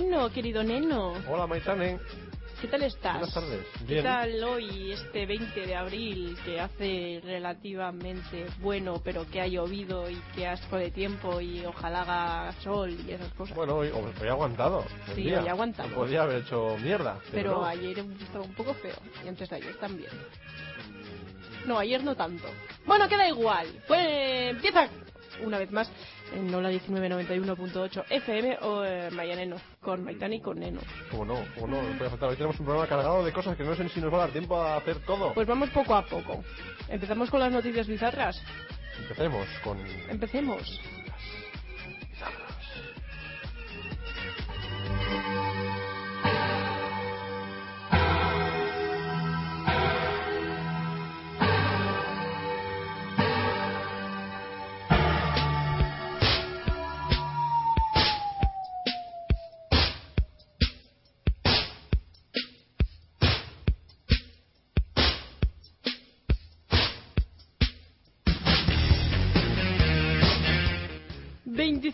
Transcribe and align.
Neno, 0.00 0.28
querido 0.32 0.64
Neno. 0.64 1.12
Hola, 1.28 1.46
Maitane. 1.46 2.00
¿Qué 2.60 2.66
tal 2.66 2.82
estás? 2.82 3.12
Buenas 3.18 3.34
tardes. 3.34 3.66
¿Qué 3.78 3.84
Bien. 3.84 4.04
tal 4.04 4.42
hoy, 4.42 4.90
este 4.92 5.24
20 5.24 5.66
de 5.66 5.76
abril, 5.76 6.36
que 6.44 6.58
hace 6.60 7.20
relativamente 7.22 8.46
bueno, 8.58 9.00
pero 9.04 9.24
que 9.30 9.40
ha 9.40 9.46
llovido 9.46 10.10
y 10.10 10.16
que 10.34 10.48
asco 10.48 10.78
de 10.78 10.90
tiempo 10.90 11.40
y 11.40 11.64
ojalá 11.64 12.00
haga 12.02 12.52
sol 12.62 12.90
y 13.06 13.12
esas 13.12 13.32
cosas? 13.34 13.54
Bueno, 13.54 13.76
hoy, 13.76 13.88
hoy 13.90 14.10
he 14.20 14.28
aguantado. 14.30 14.84
el 15.10 15.14
Sí, 15.14 15.22
día. 15.22 15.42
hoy 15.42 15.48
aguantamos. 15.48 15.92
Podría 15.92 16.22
haber 16.22 16.42
hecho 16.42 16.76
mierda. 16.82 17.18
Pero, 17.30 17.32
pero 17.32 17.50
no. 17.60 17.64
ayer 17.64 17.98
estaba 18.20 18.44
un 18.44 18.54
poco 18.54 18.74
feo 18.74 18.96
y 19.24 19.28
antes 19.28 19.48
de 19.48 19.56
ayer 19.56 19.76
también. 19.76 20.10
No, 21.66 21.78
ayer 21.78 22.02
no 22.02 22.16
tanto. 22.16 22.48
Bueno, 22.84 23.08
queda 23.08 23.28
igual. 23.28 23.68
Pues 23.86 24.00
empieza 24.50 24.88
una 25.44 25.58
vez 25.58 25.70
más 25.70 25.88
en 26.32 26.54
Hola 26.54 26.70
1991.8 26.70 28.04
FM 28.10 28.58
o 28.62 28.84
eh, 28.84 29.10
Mayaneno, 29.10 29.56
con 29.80 30.04
Maitani 30.04 30.36
y 30.36 30.40
con 30.40 30.58
Neno. 30.58 30.80
Como 31.10 31.24
no, 31.24 31.44
como 31.54 31.68
no, 31.68 31.82
no 31.82 31.98
puede 31.98 32.10
faltar. 32.10 32.30
Hoy 32.30 32.36
tenemos 32.36 32.58
un 32.58 32.66
programa 32.66 32.88
cargado 32.88 33.24
de 33.24 33.32
cosas 33.32 33.56
que 33.56 33.64
no 33.64 33.74
sé 33.74 33.88
si 33.88 34.00
nos 34.00 34.12
va 34.12 34.18
a 34.18 34.20
dar 34.20 34.30
tiempo 34.30 34.56
a 34.56 34.76
hacer 34.76 34.98
todo. 35.04 35.34
Pues 35.34 35.46
vamos 35.46 35.70
poco 35.70 35.94
a 35.94 36.04
poco. 36.04 36.42
Empezamos 36.88 37.30
con 37.30 37.40
las 37.40 37.52
noticias 37.52 37.86
bizarras. 37.86 38.40
Empecemos 38.98 39.46
con. 39.62 39.78
Empecemos. 40.08 40.80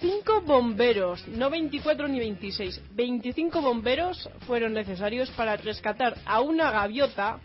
...25 0.00 0.42
bomberos, 0.46 1.26
no 1.26 1.50
24 1.50 2.06
ni 2.06 2.20
26... 2.20 2.80
...25 2.94 3.60
bomberos 3.60 4.30
fueron 4.46 4.72
necesarios 4.72 5.28
para 5.32 5.56
rescatar 5.56 6.16
a 6.24 6.40
una 6.40 6.70
gaviota... 6.70 7.40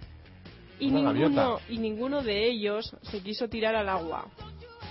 ...y 0.80 0.90
Una 0.90 1.12
ninguno, 1.12 1.42
gaviota. 1.54 1.64
y 1.70 1.78
ninguno 1.80 2.22
de 2.22 2.48
ellos 2.48 2.96
se 3.02 3.22
quiso 3.24 3.48
tirar 3.50 3.76
al 3.76 3.90
agua. 3.90 4.28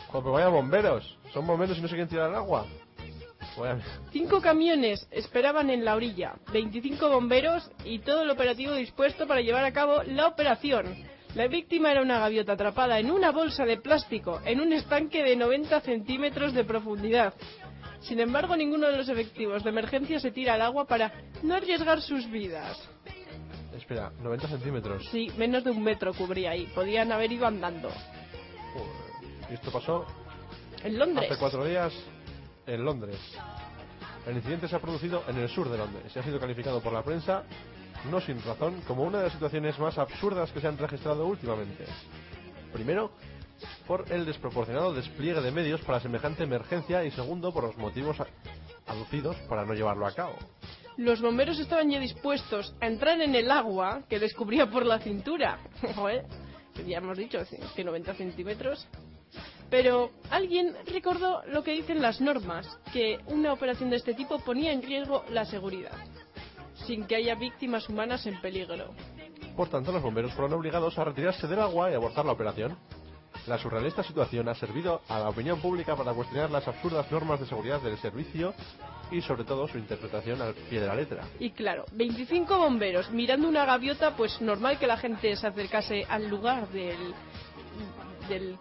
Joder, 0.08 0.22
pero 0.24 0.32
vaya 0.32 0.48
bomberos. 0.48 1.16
Son 1.32 1.46
bomberos 1.46 1.78
y 1.78 1.80
no 1.80 1.86
se 1.86 1.94
quieren 1.94 2.08
tirar 2.08 2.30
al 2.30 2.34
agua. 2.36 2.66
Vaya- 3.56 3.78
Cinco 4.10 4.40
camiones 4.40 5.06
esperaban 5.12 5.70
en 5.70 5.84
la 5.84 5.94
orilla, 5.94 6.34
25 6.52 7.08
bomberos 7.08 7.70
y 7.84 8.00
todo 8.00 8.22
el 8.22 8.30
operativo 8.30 8.72
dispuesto 8.74 9.28
para 9.28 9.42
llevar 9.42 9.64
a 9.64 9.72
cabo 9.72 10.02
la 10.02 10.26
operación. 10.26 10.86
La 11.34 11.48
víctima 11.48 11.90
era 11.90 12.00
una 12.00 12.20
gaviota 12.20 12.52
atrapada 12.52 12.98
en 13.00 13.10
una 13.10 13.32
bolsa 13.32 13.64
de 13.64 13.78
plástico 13.78 14.40
en 14.44 14.60
un 14.60 14.72
estanque 14.72 15.24
de 15.24 15.34
90 15.34 15.80
centímetros 15.80 16.54
de 16.54 16.64
profundidad. 16.64 17.34
Sin 18.00 18.20
embargo, 18.20 18.56
ninguno 18.56 18.86
de 18.86 18.98
los 18.98 19.08
efectivos 19.08 19.64
de 19.64 19.70
emergencia 19.70 20.20
se 20.20 20.30
tira 20.30 20.54
al 20.54 20.62
agua 20.62 20.86
para 20.86 21.12
no 21.42 21.54
arriesgar 21.54 22.00
sus 22.02 22.30
vidas. 22.30 22.88
Espera, 23.76 24.12
90 24.20 24.46
centímetros. 24.48 25.04
Sí, 25.10 25.28
menos 25.36 25.64
de 25.64 25.70
un 25.70 25.82
metro 25.82 26.12
cubría 26.14 26.52
ahí. 26.52 26.66
Podían 26.74 27.10
haber 27.10 27.32
ido 27.32 27.46
andando. 27.46 27.90
Joder. 28.72 29.50
Y 29.50 29.54
esto 29.54 29.72
pasó 29.72 30.06
En 30.84 30.98
Londres. 30.98 31.30
hace 31.30 31.40
cuatro 31.40 31.64
días 31.64 31.92
en 32.66 32.84
Londres. 32.84 33.18
El 34.26 34.36
incidente 34.36 34.68
se 34.68 34.76
ha 34.76 34.80
producido 34.80 35.24
en 35.28 35.36
el 35.38 35.48
sur 35.48 35.68
de 35.68 35.76
Londres 35.78 36.12
y 36.14 36.18
ha 36.18 36.22
sido 36.22 36.38
calificado 36.38 36.80
por 36.80 36.92
la 36.92 37.02
prensa, 37.02 37.42
no 38.10 38.20
sin 38.20 38.42
razón, 38.42 38.80
como 38.86 39.04
una 39.04 39.18
de 39.18 39.24
las 39.24 39.32
situaciones 39.32 39.78
más 39.78 39.98
absurdas 39.98 40.50
que 40.52 40.60
se 40.60 40.68
han 40.68 40.78
registrado 40.78 41.26
últimamente. 41.26 41.84
Primero, 42.72 43.12
por 43.86 44.10
el 44.10 44.26
desproporcionado 44.26 44.94
despliegue 44.94 45.40
de 45.40 45.50
medios 45.50 45.80
para 45.82 46.00
semejante 46.00 46.42
emergencia 46.44 47.04
y 47.04 47.10
segundo, 47.10 47.52
por 47.52 47.64
los 47.64 47.76
motivos 47.76 48.16
aducidos 48.86 49.36
para 49.48 49.64
no 49.64 49.74
llevarlo 49.74 50.06
a 50.06 50.12
cabo. 50.12 50.36
Los 50.96 51.20
bomberos 51.20 51.58
estaban 51.58 51.90
ya 51.90 51.98
dispuestos 51.98 52.74
a 52.80 52.86
entrar 52.86 53.20
en 53.20 53.34
el 53.34 53.50
agua 53.50 54.02
que 54.08 54.18
les 54.18 54.34
cubría 54.34 54.70
por 54.70 54.86
la 54.86 54.98
cintura. 54.98 55.58
Ya 56.88 56.98
hemos 56.98 57.16
dicho, 57.16 57.38
que 57.76 57.84
90 57.84 58.14
centímetros. 58.14 58.88
Pero 59.70 60.10
alguien 60.30 60.74
recordó 60.86 61.42
lo 61.46 61.62
que 61.62 61.70
dicen 61.70 62.02
las 62.02 62.20
normas, 62.20 62.66
que 62.92 63.20
una 63.26 63.52
operación 63.52 63.90
de 63.90 63.96
este 63.96 64.14
tipo 64.14 64.40
ponía 64.40 64.72
en 64.72 64.82
riesgo 64.82 65.24
la 65.30 65.44
seguridad, 65.44 65.96
sin 66.86 67.06
que 67.06 67.16
haya 67.16 67.34
víctimas 67.34 67.88
humanas 67.88 68.26
en 68.26 68.40
peligro. 68.40 68.94
Por 69.56 69.68
tanto, 69.68 69.92
los 69.92 70.02
bomberos 70.02 70.32
fueron 70.32 70.52
obligados 70.54 70.98
a 70.98 71.04
retirarse 71.04 71.46
del 71.46 71.60
agua 71.60 71.90
y 71.90 71.94
abortar 71.94 72.24
la 72.24 72.32
operación. 72.32 72.76
La 73.46 73.58
surrealista 73.58 74.02
situación 74.02 74.48
ha 74.48 74.54
servido 74.54 75.02
a 75.08 75.18
la 75.18 75.28
opinión 75.28 75.60
pública 75.60 75.94
para 75.96 76.14
cuestionar 76.14 76.50
las 76.50 76.66
absurdas 76.66 77.10
normas 77.12 77.40
de 77.40 77.46
seguridad 77.46 77.80
del 77.80 77.98
servicio 77.98 78.54
y 79.10 79.20
sobre 79.20 79.44
todo 79.44 79.68
su 79.68 79.76
interpretación 79.76 80.40
al 80.40 80.54
pie 80.54 80.80
de 80.80 80.86
la 80.86 80.94
letra. 80.94 81.24
Y 81.38 81.50
claro, 81.50 81.84
25 81.92 82.56
bomberos 82.58 83.10
mirando 83.10 83.48
una 83.48 83.66
gaviota, 83.66 84.16
pues 84.16 84.40
normal 84.40 84.78
que 84.78 84.86
la 84.86 84.96
gente 84.96 85.36
se 85.36 85.46
acercase 85.46 86.06
al 86.08 86.28
lugar 86.28 86.68
del, 86.68 87.14
del 88.28 88.56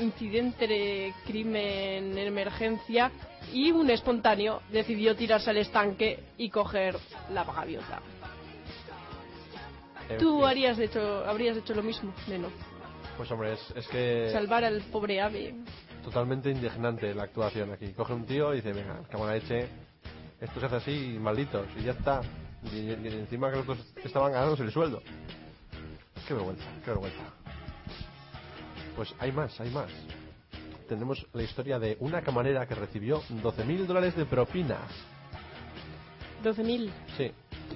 incidente 0.00 0.66
de 0.66 1.12
crimen, 1.26 2.16
emergencia, 2.18 3.10
y 3.52 3.70
un 3.72 3.90
espontáneo 3.90 4.60
decidió 4.70 5.16
tirarse 5.16 5.50
al 5.50 5.56
estanque 5.58 6.20
y 6.36 6.50
coger 6.50 6.96
la 7.32 7.44
gaviota. 7.44 8.00
En 10.08 10.18
¿Tú 10.18 10.38
fin, 10.38 10.46
harías 10.48 10.78
hecho, 10.78 11.24
habrías 11.26 11.56
hecho 11.56 11.74
lo 11.74 11.82
mismo, 11.82 12.12
Neno? 12.28 12.48
Pues 13.16 13.30
hombre, 13.30 13.54
es, 13.54 13.60
es 13.76 13.86
que 13.88 14.30
Salvar 14.32 14.64
al 14.64 14.80
pobre 14.82 15.20
ave. 15.20 15.54
totalmente 16.04 16.50
indignante 16.50 17.14
la 17.14 17.24
actuación 17.24 17.72
aquí. 17.72 17.92
Coge 17.92 18.12
un 18.14 18.24
tío 18.24 18.52
y 18.52 18.56
dice, 18.56 18.72
venga, 18.72 19.00
la 19.12 19.32
leche, 19.34 19.68
esto 20.40 20.60
se 20.60 20.66
hace 20.66 20.76
así, 20.76 21.18
malditos, 21.20 21.66
y 21.78 21.82
ya 21.84 21.92
está. 21.92 22.20
Y, 22.72 22.76
y- 22.76 22.98
y 23.04 23.08
encima 23.08 23.50
que 23.50 23.56
los 23.56 23.66
dos 23.66 23.78
estaban 24.04 24.32
ganándose 24.32 24.62
el 24.62 24.72
sueldo. 24.72 25.02
Qué 26.26 26.34
vergüenza, 26.34 26.64
qué 26.84 26.90
vergüenza. 26.90 27.18
Pues 28.98 29.14
hay 29.20 29.30
más, 29.30 29.60
hay 29.60 29.70
más. 29.70 29.92
Tenemos 30.88 31.24
la 31.32 31.44
historia 31.44 31.78
de 31.78 31.96
una 32.00 32.20
camarera 32.20 32.66
que 32.66 32.74
recibió 32.74 33.22
12.000 33.22 33.86
dólares 33.86 34.16
de 34.16 34.26
propina. 34.26 34.76
12.000. 36.42 36.90
Sí, 37.16 37.30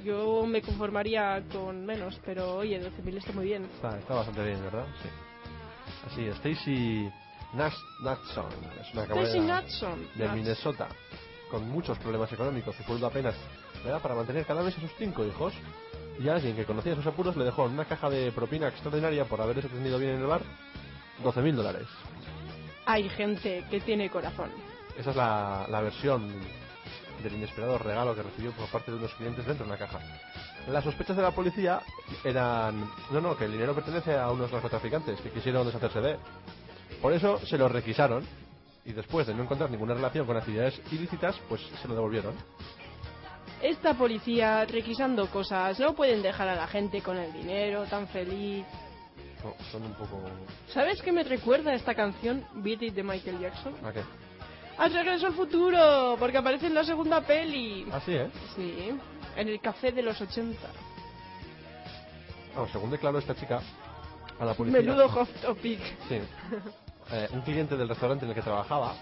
Yo 0.05 0.45
me 0.45 0.61
conformaría 0.61 1.41
con 1.53 1.87
menos, 1.87 2.21
pero 2.27 2.57
oye, 2.57 2.81
12.000 2.81 3.19
está 3.19 3.33
muy 3.35 3.45
bien. 3.45 3.67
está, 3.67 3.97
está 4.01 4.15
bastante 4.15 4.45
bien, 4.45 4.61
¿verdad? 4.63 4.85
Sí. 5.01 5.09
Así, 6.09 6.27
Stacy 6.27 7.09
Nash 7.55 7.77
Natson 8.03 8.49
es 8.81 8.93
una 8.93 9.07
camarera 9.07 9.63
de. 10.17 10.29
Minnesota 10.31 10.89
con 11.53 11.71
muchos 11.71 11.97
problemas 12.01 12.33
económicos. 12.33 12.75
Su 12.75 12.83
sueldo 12.83 13.07
apenas 13.07 13.37
le 13.85 13.91
da 13.91 14.01
para 14.01 14.17
mantener 14.17 14.45
cada 14.45 14.65
mes 14.65 14.77
a 14.77 14.81
sus 14.81 14.91
cinco 14.99 15.25
hijos. 15.25 15.55
Y 16.19 16.29
alguien 16.29 16.57
que 16.57 16.65
conocía 16.65 16.97
sus 16.97 17.07
apuros 17.07 17.37
le 17.37 17.45
dejó 17.45 17.63
una 17.63 17.85
caja 17.85 18.11
de 18.11 18.33
propina 18.33 18.67
extraordinaria 18.67 19.25
por 19.25 19.41
haberse 19.41 19.69
atendido 19.69 20.01
bien 20.01 20.15
en 20.15 20.23
el 20.23 20.27
bar 20.27 20.43
12.000 21.23 21.55
dólares. 21.55 21.87
Hay 22.87 23.09
gente 23.09 23.65
que 23.71 23.81
tiene 23.81 24.11
corazón. 24.11 24.51
Esa 24.97 25.11
es 25.11 25.17
la, 25.17 25.67
la 25.69 25.81
versión 25.81 26.29
del 27.23 27.35
inesperado 27.35 27.79
regalo 27.79 28.15
que 28.15 28.23
recibió 28.23 28.53
por 28.53 28.69
parte 28.69 28.91
de 28.91 28.97
unos 28.97 29.15
clientes 29.15 29.47
dentro 29.47 29.65
de 29.65 29.71
una 29.71 29.79
caja. 29.79 30.01
Las 30.69 30.85
sospechas 30.85 31.17
de 31.17 31.23
la 31.23 31.31
policía 31.31 31.81
eran... 32.25 32.89
No, 33.11 33.21
no, 33.21 33.37
que 33.37 33.47
el 33.47 33.53
dinero 33.53 33.75
pertenece 33.75 34.17
a 34.17 34.31
unos 34.31 34.53
narcotraficantes 34.53 35.21
que 35.21 35.31
quisieron 35.31 35.67
deshacerse 35.67 36.01
de 36.01 36.11
él. 36.13 36.19
Por 37.01 37.13
eso 37.13 37.39
se 37.47 37.59
lo 37.59 37.69
requisaron 37.69 38.25
y 38.85 38.93
después 38.93 39.27
de 39.27 39.35
no 39.35 39.43
encontrar 39.43 39.71
ninguna 39.71 39.95
relación 39.95 40.27
con 40.27 40.37
actividades 40.37 40.81
ilícitas, 40.91 41.37
pues 41.49 41.61
se 41.81 41.89
lo 41.89 41.95
devolvieron. 41.95 42.35
Esta 43.61 43.95
policía 43.95 44.65
requisando 44.65 45.29
cosas, 45.29 45.79
no 45.79 45.95
pueden 45.95 46.23
dejar 46.23 46.49
a 46.49 46.57
la 46.57 46.67
gente 46.67 47.01
con 47.01 47.17
el 47.17 47.33
dinero 47.33 47.85
tan 47.85 48.09
feliz. 48.09 48.65
No, 49.43 49.55
son 49.71 49.83
un 49.85 49.95
poco... 49.95 50.21
¿Sabes 50.69 51.03
qué 51.03 51.13
me 51.13 51.25
recuerda 51.25 51.75
esta 51.75 51.95
canción, 51.95 52.45
Beat 52.55 52.83
It 52.83 52.95
de 52.95 53.03
Michael 53.03 53.41
Jackson? 53.41 53.75
¿A 53.85 53.93
qué? 53.93 54.03
¡Al 54.79 54.93
regreso 54.93 55.27
al 55.27 55.35
futuro! 55.35 56.17
Porque 56.19 56.39
aparece 56.39 56.67
en 56.67 56.75
la 56.75 56.85
segunda 56.85 57.21
peli. 57.21 57.87
Así, 57.93 58.13
¿eh? 58.15 58.31
Sí, 58.57 58.91
en 59.37 59.49
el 59.49 59.61
café 59.61 59.93
de 59.93 60.03
los 60.03 60.21
80. 60.21 60.61
Vamos, 62.55 62.71
según 62.71 62.91
declaró 62.91 63.19
esta 63.19 63.35
chica 63.35 63.61
a 64.39 64.45
la 64.45 64.55
policía... 64.55 64.81
Menudo 64.81 65.09
hot 65.09 65.29
topic. 65.41 65.81
Sí. 66.09 66.21
Eh, 67.11 67.29
un 67.33 67.43
cliente 67.43 67.77
del 67.77 67.89
restaurante 67.89 68.25
en 68.25 68.31
el 68.31 68.35
que 68.35 68.43
trabajaba, 68.43 68.95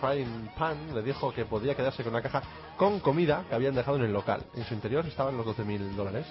Frying 0.00 0.50
Pan, 0.58 0.76
le 0.94 1.02
dijo 1.02 1.32
que 1.32 1.44
podía 1.44 1.74
quedarse 1.74 2.02
con 2.02 2.12
una 2.12 2.22
caja 2.22 2.42
con 2.76 3.00
comida 3.00 3.44
que 3.48 3.54
habían 3.54 3.74
dejado 3.74 3.96
en 3.96 4.04
el 4.04 4.12
local. 4.12 4.44
En 4.54 4.64
su 4.64 4.74
interior 4.74 5.06
estaban 5.06 5.36
los 5.36 5.46
12.000 5.46 5.94
dólares. 5.94 6.26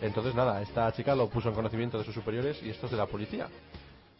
Entonces, 0.00 0.34
nada, 0.34 0.60
esta 0.62 0.92
chica 0.92 1.14
lo 1.14 1.28
puso 1.28 1.48
en 1.48 1.54
conocimiento 1.54 1.98
de 1.98 2.04
sus 2.04 2.14
superiores 2.14 2.62
y 2.62 2.70
estos 2.70 2.90
de 2.90 2.96
la 2.96 3.06
policía. 3.06 3.48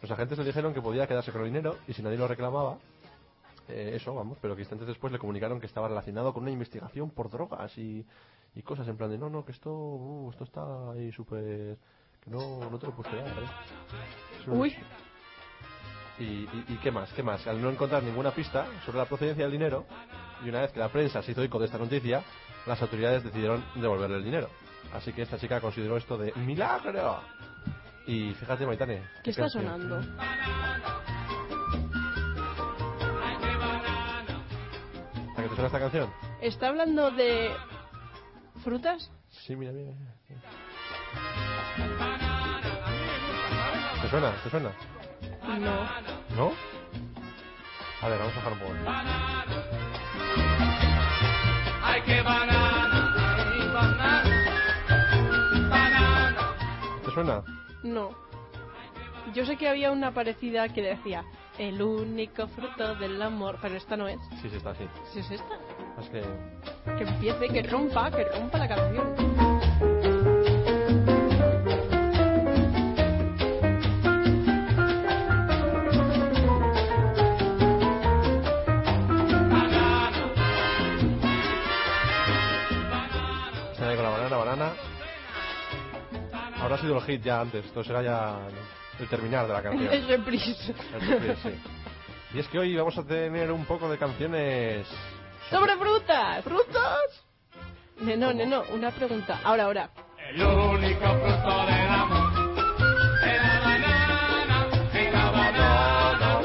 Los 0.01 0.11
agentes 0.11 0.39
le 0.39 0.45
dijeron 0.45 0.73
que 0.75 0.81
podía 0.83 1.07
quedarse 1.07 1.33
con 1.33 1.43
el 1.43 1.49
dinero 1.49 1.77
y 1.89 1.93
si 1.93 2.03
nadie 2.03 2.19
lo 2.19 2.29
reclamaba, 2.29 2.79
eh, 3.69 3.93
eso, 3.95 4.15
vamos, 4.15 4.39
pero 4.41 4.55
que 4.55 4.63
instantes 4.63 4.87
después 4.87 5.13
le 5.13 5.19
comunicaron 5.19 5.61
que 5.61 5.67
estaba 5.67 5.89
relacionado 5.89 6.33
con 6.35 6.43
una 6.43 6.53
investigación 6.53 7.11
por 7.11 7.31
drogas 7.31 7.77
y, 7.79 8.05
y 8.55 8.63
cosas 8.63 8.87
en 8.89 8.97
plan 8.97 9.11
de 9.11 9.19
no, 9.19 9.31
no, 9.31 9.45
que 9.45 9.53
esto, 9.53 9.71
uh, 9.73 10.31
esto 10.31 10.45
está 10.45 10.91
ahí 10.93 11.11
súper. 11.13 11.79
que 12.23 12.31
no, 12.31 12.71
no 12.71 12.79
te 12.79 12.87
lo 12.87 12.93
¿eh? 12.93 13.25
Es 14.41 14.47
un- 14.47 14.61
Uy, 14.61 14.75
y, 16.19 16.25
y, 16.25 16.65
y 16.69 16.79
qué 16.83 16.91
más? 16.91 17.13
¿Qué 17.13 17.23
más? 17.23 17.47
Al 17.47 17.61
no 17.61 17.71
encontrar 17.71 18.03
ninguna 18.03 18.31
pista 18.33 18.67
sobre 18.85 18.99
la 18.99 19.07
procedencia 19.07 19.45
del 19.45 19.53
dinero, 19.53 19.87
y 20.45 20.49
una 20.49 20.61
vez 20.61 20.73
que 20.73 20.79
la 20.81 20.89
prensa 20.91 21.23
se 21.23 21.33
hizo 21.33 21.43
eco 21.43 21.59
de 21.59 21.67
esta 21.67 21.79
noticia, 21.79 22.23
las 22.67 22.81
autoridades 22.83 23.25
decidieron 23.25 23.65
devolverle 23.77 24.19
el 24.19 24.25
dinero. 24.25 24.49
Así 24.93 25.13
que 25.13 25.23
esta 25.23 25.39
chica 25.39 25.61
consideró 25.61 25.97
esto 25.97 26.17
de 26.17 26.33
milagro. 26.37 27.21
Y 28.07 28.33
fíjate, 28.35 28.67
Maitane. 28.67 29.03
¿qué 29.23 29.31
está 29.31 29.43
canción. 29.43 29.65
sonando? 29.65 30.01
¿A 35.37 35.43
que 35.43 35.49
te 35.49 35.55
suena 35.55 35.67
esta 35.67 35.79
canción? 35.81 36.13
¿Está 36.41 36.69
hablando 36.69 37.11
de 37.11 37.55
frutas? 38.63 39.11
Sí, 39.31 39.57
mira, 39.57 39.73
mira. 39.73 39.93
mira. 40.29 40.41
¿Te 44.03 44.09
suena? 44.11 44.33
¿Te 44.43 44.51
suena? 44.51 44.71
No. 45.59 46.37
¿No? 46.37 46.53
A 48.03 48.09
ver, 48.09 48.19
vamos 48.19 48.35
a 48.35 48.37
bajar 48.37 48.53
un 48.53 48.59
poco. 48.59 48.73
¿Te 52.05 52.23
suena? 57.15 57.43
No. 57.83 58.11
Yo 59.35 59.47
sé 59.47 59.57
que 59.57 59.69
había 59.69 59.91
una 59.91 60.13
parecida 60.13 60.69
que 60.69 60.83
decía 60.83 61.25
el 61.59 61.81
único 61.81 62.47
fruto 62.49 62.95
del 62.97 63.21
amor, 63.23 63.59
pero 63.63 63.77
esta 63.77 63.97
no 63.97 64.07
es. 64.09 64.19
Sí, 64.43 64.51
sí, 64.51 64.57
está 64.57 64.71
así. 64.71 64.85
Si 65.13 65.21
es 65.21 65.31
esta, 65.31 65.59
Es 66.01 66.09
que 66.11 66.23
que 66.97 67.05
empiece, 67.05 67.49
que 67.49 67.63
rompa, 67.63 68.11
que 68.11 68.25
rompa 68.25 68.59
la 68.59 68.69
canción. 68.69 69.15
Con 83.95 84.03
la 84.03 84.11
banana, 84.11 84.37
banana. 84.37 84.84
Habrá 86.65 86.79
sido 86.79 86.97
el 86.97 87.03
hit 87.03 87.23
ya 87.23 87.43
antes, 87.43 87.63
esto 87.63 87.85
será 87.85 88.03
ya 88.03 88.39
el 88.99 89.07
terminar 89.09 89.47
de 89.47 89.53
la 89.53 89.63
canción. 89.63 89.93
Es 89.93 90.07
reprise. 90.07 90.75
El 90.95 91.01
refri, 91.01 91.37
sí. 91.43 91.61
Y 92.33 92.39
es 92.39 92.49
que 92.49 92.59
hoy 92.59 92.75
vamos 92.75 92.97
a 92.97 93.05
tener 93.05 93.53
un 93.53 93.67
poco 93.67 93.87
de 93.91 93.99
canciones... 93.99 94.87
¡Sobre 95.51 95.77
frutas! 95.77 96.43
¿Frutas? 96.43 97.27
Neno, 98.01 98.33
neno, 98.33 98.63
una 98.73 98.91
pregunta. 98.93 99.41
Ahora, 99.45 99.65
ahora. 99.65 99.91
El 100.31 100.43
único 100.43 101.05
fruto 101.05 101.67
del 101.67 101.89
amor 101.91 102.33
es 103.23 103.43
la 103.43 103.61
banana, 103.61 104.67
es 104.95 105.13
la 105.13 105.31
banana. 105.31 106.41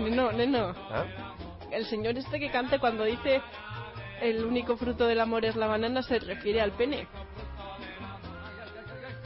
Neno, 0.00 0.32
neno. 0.32 0.74
¿Ah? 0.90 1.04
El 1.70 1.86
señor 1.86 2.18
este 2.18 2.40
que 2.40 2.50
canta 2.50 2.80
cuando 2.80 3.04
dice 3.04 3.40
el 4.20 4.44
único 4.44 4.76
fruto 4.76 5.06
del 5.06 5.20
amor 5.20 5.44
es 5.44 5.54
la 5.54 5.68
banana 5.68 6.02
se 6.02 6.18
refiere 6.18 6.60
al 6.60 6.72
pene. 6.72 7.06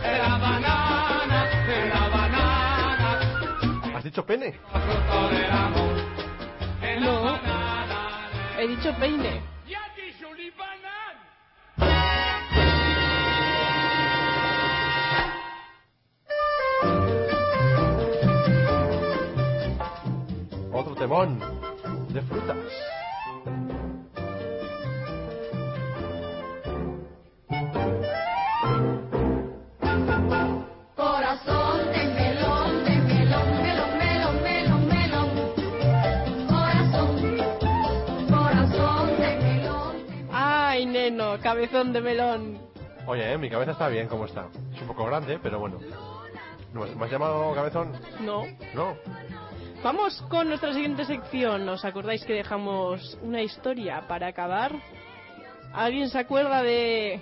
La 0.03 0.39
banana, 0.39 1.45
la 1.89 2.09
banana, 2.09 3.97
¿Has 3.97 4.05
dicho 4.05 4.25
pene? 4.25 4.55
No. 7.01 7.39
He 8.59 8.69
dicho 8.69 8.95
peine. 8.99 9.43
Otro 20.73 20.95
temón 20.95 21.39
de 22.09 22.23
frutas. 22.23 22.57
Cabezón 41.71 41.93
de 41.93 42.01
melón. 42.01 42.59
Oye, 43.07 43.33
eh, 43.33 43.39
mi 43.39 43.49
cabeza 43.49 43.71
está 43.71 43.87
bien 43.87 44.09
como 44.09 44.25
está. 44.25 44.49
Es 44.75 44.81
un 44.81 44.89
poco 44.89 45.05
grande, 45.05 45.39
pero 45.41 45.61
bueno. 45.61 45.79
¿No 46.73 46.85
¿Me 46.85 47.05
has 47.05 47.11
llamado 47.13 47.55
cabezón? 47.55 47.93
No. 48.21 48.43
No. 48.75 48.97
Vamos 49.85 50.21
con 50.29 50.49
nuestra 50.49 50.73
siguiente 50.73 51.05
sección. 51.05 51.69
¿Os 51.69 51.85
acordáis 51.85 52.25
que 52.25 52.33
dejamos 52.33 53.17
una 53.23 53.41
historia 53.43 54.05
para 54.09 54.27
acabar? 54.27 54.73
¿Alguien 55.73 56.09
se 56.09 56.19
acuerda 56.19 56.61
de...? 56.65 57.21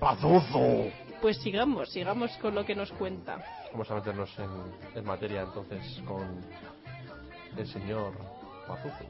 ¡Pazuzo! 0.00 0.90
Pues 1.20 1.36
sigamos, 1.42 1.90
sigamos 1.90 2.30
con 2.38 2.54
lo 2.54 2.64
que 2.64 2.74
nos 2.74 2.90
cuenta. 2.92 3.44
Vamos 3.72 3.90
a 3.90 3.96
meternos 3.96 4.38
en, 4.38 4.98
en 4.98 5.04
materia 5.04 5.42
entonces 5.42 6.00
con 6.06 6.40
el 7.58 7.66
señor 7.66 8.14
Pazuzu. 8.66 9.04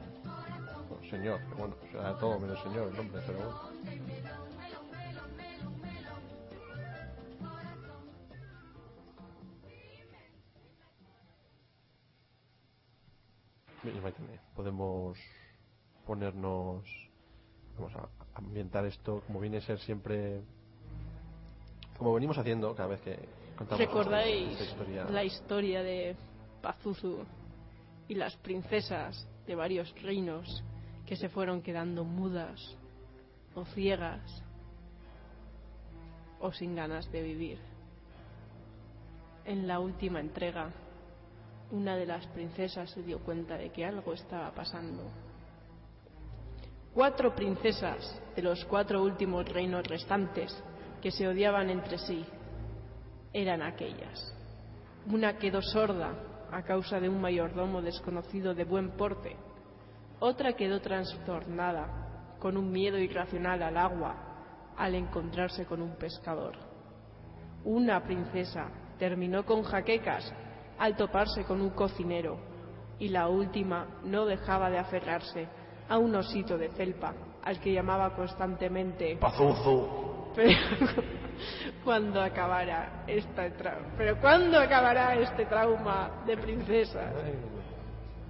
O 0.89 1.09
señor, 1.09 1.39
bueno, 1.57 1.73
será 1.89 2.17
todo 2.17 2.37
menos 2.37 2.61
señor 2.63 2.89
el 2.89 2.97
nombre, 2.97 3.21
pero 3.25 3.37
bueno. 3.37 3.66
Podemos 14.55 15.17
ponernos, 16.05 16.83
vamos 17.77 17.93
a 17.95 18.09
ambientar 18.35 18.85
esto 18.85 19.21
como 19.27 19.39
viene 19.39 19.57
a 19.57 19.61
ser 19.61 19.79
siempre, 19.79 20.41
como 21.97 22.13
venimos 22.13 22.37
haciendo 22.37 22.75
cada 22.75 22.89
vez 22.89 23.01
que 23.01 23.17
contamos 23.55 23.79
¿Recordáis 23.79 24.51
esta 24.51 24.63
historia. 24.63 25.05
la 25.05 25.23
historia 25.23 25.83
de 25.83 26.15
Pazuzu 26.61 27.25
y 28.07 28.15
las 28.15 28.35
princesas 28.37 29.27
de 29.45 29.55
varios 29.55 29.93
reinos 30.01 30.63
que 31.05 31.15
se 31.15 31.29
fueron 31.29 31.61
quedando 31.61 32.03
mudas 32.03 32.77
o 33.55 33.65
ciegas 33.65 34.43
o 36.39 36.51
sin 36.51 36.75
ganas 36.75 37.11
de 37.11 37.21
vivir? 37.21 37.59
En 39.45 39.67
la 39.67 39.79
última 39.79 40.19
entrega, 40.19 40.71
una 41.71 41.95
de 41.95 42.05
las 42.05 42.25
princesas 42.27 42.89
se 42.91 43.03
dio 43.03 43.19
cuenta 43.19 43.57
de 43.57 43.69
que 43.71 43.85
algo 43.85 44.13
estaba 44.13 44.51
pasando. 44.51 45.03
Cuatro 46.93 47.35
princesas 47.35 48.21
de 48.35 48.41
los 48.41 48.63
cuatro 48.65 49.03
últimos 49.03 49.47
reinos 49.49 49.85
restantes 49.87 50.51
que 51.01 51.11
se 51.11 51.27
odiaban 51.27 51.69
entre 51.69 51.97
sí 51.97 52.25
eran 53.33 53.61
aquellas. 53.61 54.33
Una 55.11 55.37
quedó 55.37 55.61
sorda 55.61 56.13
a 56.51 56.63
causa 56.63 56.99
de 56.99 57.09
un 57.09 57.21
mayordomo 57.21 57.81
desconocido 57.81 58.55
de 58.55 58.63
buen 58.63 58.91
porte. 58.91 59.35
Otra 60.19 60.53
quedó 60.53 60.81
trastornada 60.81 62.35
con 62.39 62.57
un 62.57 62.71
miedo 62.71 62.97
irracional 62.97 63.61
al 63.61 63.77
agua 63.77 64.15
al 64.77 64.95
encontrarse 64.95 65.65
con 65.65 65.81
un 65.81 65.95
pescador. 65.97 66.55
Una 67.63 68.03
princesa 68.03 68.69
terminó 68.97 69.45
con 69.45 69.63
jaquecas 69.63 70.33
al 70.79 70.95
toparse 70.95 71.43
con 71.43 71.61
un 71.61 71.71
cocinero 71.71 72.37
y 72.99 73.09
la 73.09 73.27
última 73.27 73.85
no 74.03 74.25
dejaba 74.25 74.69
de 74.69 74.79
aferrarse 74.79 75.47
a 75.89 75.97
un 75.97 76.15
osito 76.15 76.57
de 76.57 76.69
felpa 76.69 77.13
al 77.43 77.59
que 77.59 77.71
llamaba 77.73 78.15
constantemente 78.15 79.17
¡Pazuzu! 79.17 80.31
pero 80.35 80.57
cuando 81.83 82.21
acabará 82.21 83.03
esta 83.07 83.47
tra- 83.57 83.93
pero 83.97 84.19
cuándo 84.19 84.59
acabará 84.59 85.15
este 85.15 85.45
trauma 85.45 86.23
de 86.25 86.37
princesa 86.37 87.11
Ay, 87.23 87.33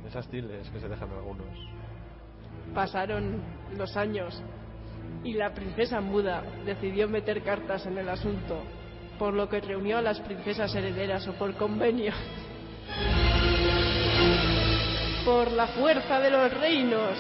esas 0.08 0.28
tildes 0.28 0.70
que 0.70 0.80
se 0.80 0.88
dejan 0.88 1.10
algunos. 1.12 1.48
pasaron 2.74 3.42
los 3.78 3.96
años 3.98 4.42
y 5.24 5.34
la 5.34 5.54
princesa 5.54 6.00
muda 6.02 6.44
decidió 6.66 7.08
meter 7.08 7.42
cartas 7.44 7.86
en 7.86 7.98
el 7.98 8.08
asunto 8.10 8.62
por 9.18 9.34
lo 9.34 9.50
que 9.50 9.60
reunió 9.62 9.98
a 9.98 10.02
las 10.02 10.20
princesas 10.22 10.74
herederas 10.76 11.28
o 11.28 11.34
por 11.34 11.54
convenio 11.56 12.14
por 15.26 15.52
la 15.52 15.68
fuerza 15.68 16.20
de 16.20 16.32
los 16.32 16.54
reinos 16.54 17.18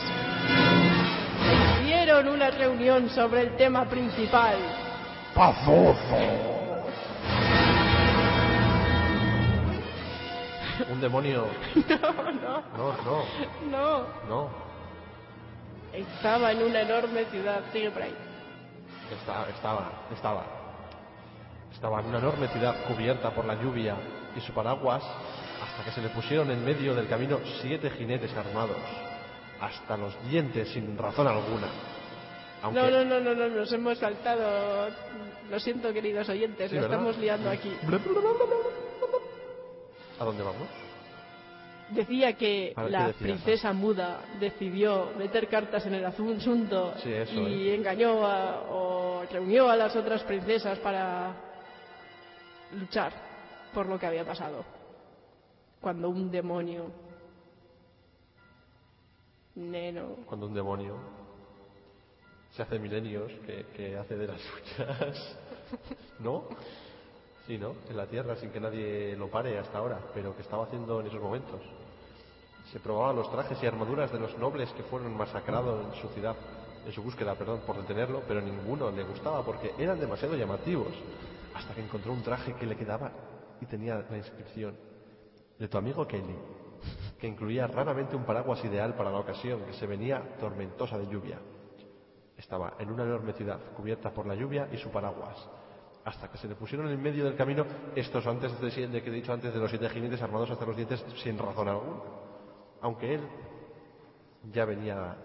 hicieron 1.82 2.27
una 2.30 2.50
reunión 2.51 3.10
sobre 3.10 3.42
el 3.42 3.56
tema 3.58 3.86
principal 3.86 4.58
¡Pazuzu! 5.34 6.58
Un 10.92 11.01
demonio. 11.01 11.48
No, 11.89 12.32
no, 12.32 12.63
No, 12.77 12.94
no, 13.04 13.24
no. 13.72 14.06
no. 14.30 14.50
Estaba 15.94 16.51
en 16.51 16.63
una 16.63 16.82
enorme 16.82 17.25
ciudad. 17.25 17.62
Sigue 17.72 17.89
por 17.92 18.01
ahí. 18.04 18.13
Estaba, 19.12 19.48
estaba, 19.50 19.92
estaba. 20.13 20.57
Estaba 21.78 22.00
en 22.00 22.08
una 22.08 22.18
enorme 22.18 22.48
ciudad 22.48 22.76
cubierta 22.88 23.30
por 23.30 23.46
la 23.46 23.54
lluvia 23.54 23.96
y 24.36 24.40
su 24.42 24.52
paraguas 24.52 25.04
hasta 25.64 25.84
que 25.86 25.92
se 25.92 26.02
le 26.02 26.10
pusieron 26.10 26.50
en 26.50 26.66
medio 26.66 26.96
del 26.96 27.08
camino 27.08 27.38
siete 27.62 27.92
jinetes 27.92 28.36
armados, 28.36 28.78
hasta 29.62 29.96
los 29.96 30.12
dientes 30.28 30.70
sin 30.70 30.98
razón 30.98 31.28
alguna. 31.28 31.68
Aunque, 32.64 32.82
No, 32.82 32.90
no, 32.90 33.06
no, 33.06 33.20
no, 33.20 33.36
no, 33.36 33.48
nos 33.50 33.72
hemos 33.72 33.96
saltado. 34.00 34.90
Lo 35.52 35.60
siento, 35.60 35.94
queridos 35.94 36.28
oyentes, 36.30 36.72
Sí, 36.72 36.76
lo 36.78 36.82
¿verdad? 36.82 36.98
estamos 36.98 37.18
liando 37.20 37.50
aquí. 37.52 37.72
¿A 40.20 40.24
dónde 40.26 40.42
vamos? 40.44 40.68
Decía 41.92 42.34
que 42.34 42.74
A 42.76 42.82
ver, 42.82 42.92
¿qué 42.92 42.98
la 42.98 43.14
princesa 43.14 43.72
muda 43.72 44.22
decidió 44.40 45.12
meter 45.16 45.48
cartas 45.48 45.86
en 45.86 45.94
el 45.94 46.06
asunto 46.06 46.96
Sí, 47.04 47.14
eso, 47.14 47.34
y 47.48 47.70
¿eh? 47.70 47.76
engañó 47.76 48.26
a- 48.26 48.64
o 48.72 49.24
reunió 49.32 49.70
a 49.70 49.76
las 49.76 49.96
otras 49.96 50.24
princesas 50.24 50.80
para 50.80 51.44
luchar 52.74 53.14
por 53.74 53.86
lo 53.86 54.00
que 54.00 54.08
había 54.08 54.26
pasado. 54.26 54.64
Cuando 55.82 56.10
un 56.10 56.32
demonio. 56.32 56.92
Neno. 59.56 60.18
Cuando 60.26 60.48
un 60.48 60.54
demonio 60.54 60.96
se 62.52 62.64
hace 62.64 62.80
milenios 62.80 63.32
que, 63.46 63.66
que 63.76 63.98
hace 63.98 64.16
de 64.16 64.28
las 64.28 64.42
suyas. 64.42 65.38
¿No? 66.20 66.46
Sí, 67.46 67.58
¿no? 67.58 67.76
En 67.90 67.96
la 67.96 68.08
Tierra 68.08 68.36
sin 68.36 68.50
que 68.52 68.60
nadie 68.60 69.16
lo 69.16 69.30
pare 69.30 69.58
hasta 69.58 69.78
ahora, 69.78 70.00
pero 70.14 70.36
que 70.36 70.42
estaba 70.42 70.66
haciendo 70.66 71.00
en 71.00 71.08
esos 71.08 71.22
momentos. 71.22 71.62
Se 72.72 72.80
probaba 72.80 73.14
los 73.14 73.32
trajes 73.32 73.62
y 73.64 73.66
armaduras 73.66 74.12
de 74.12 74.20
los 74.20 74.38
nobles 74.38 74.70
que 74.74 74.84
fueron 74.84 75.16
masacrados 75.16 75.86
en 75.86 76.02
su 76.02 76.10
ciudad, 76.10 76.36
en 76.86 76.92
su 76.92 77.02
búsqueda, 77.02 77.36
perdón, 77.36 77.62
por 77.66 77.78
detenerlo, 77.78 78.24
pero 78.28 78.42
ninguno 78.42 78.92
le 78.92 79.04
gustaba 79.04 79.44
porque 79.46 79.72
eran 79.78 80.00
demasiado 80.00 80.36
llamativos. 80.36 80.94
Hasta 81.58 81.74
que 81.74 81.82
encontró 81.82 82.14
un 82.14 82.22
traje 82.22 82.54
que 82.54 82.68
le 82.68 82.76
quedaba 82.76 83.12
y 83.60 83.66
tenía 83.66 84.06
la 84.08 84.18
inscripción 84.18 84.78
de 85.58 85.68
tu 85.68 85.78
amigo 85.80 86.08
Kelly, 86.08 86.38
que 87.20 87.26
incluía 87.26 87.66
raramente 87.66 88.16
un 88.16 88.26
paraguas 88.26 88.64
ideal 88.64 88.94
para 88.94 89.10
la 89.10 89.18
ocasión, 89.18 89.64
que 89.66 89.74
se 89.74 89.88
venía 89.88 90.38
tormentosa 90.40 91.00
de 91.00 91.08
lluvia. 91.08 91.40
Estaba 92.38 92.76
en 92.78 92.92
una 92.92 93.04
enorme 93.04 93.34
ciudad 93.34 93.60
cubierta 93.76 94.14
por 94.14 94.28
la 94.28 94.36
lluvia 94.36 94.70
y 94.72 94.78
su 94.78 94.92
paraguas. 94.92 95.36
Hasta 96.06 96.30
que 96.30 96.38
se 96.38 96.48
le 96.48 96.54
pusieron 96.54 96.90
en 96.90 97.02
medio 97.02 97.26
del 97.26 97.36
camino 97.36 97.66
estos 97.96 98.28
antes 98.28 98.62
de, 98.62 98.88
de 98.88 99.02
que 99.02 99.10
he 99.10 99.14
dicho 99.14 99.34
antes 99.34 99.52
de 99.52 99.60
los 99.60 99.72
siete 99.72 99.90
jinetes 99.90 100.22
armados 100.22 100.52
hasta 100.52 100.64
los 100.64 100.76
dientes 100.76 101.04
sin 101.24 101.40
razón 101.40 101.68
alguna. 101.68 102.02
Aunque 102.82 103.16
él 103.16 103.22
ya 104.52 104.64
venía 104.64 105.18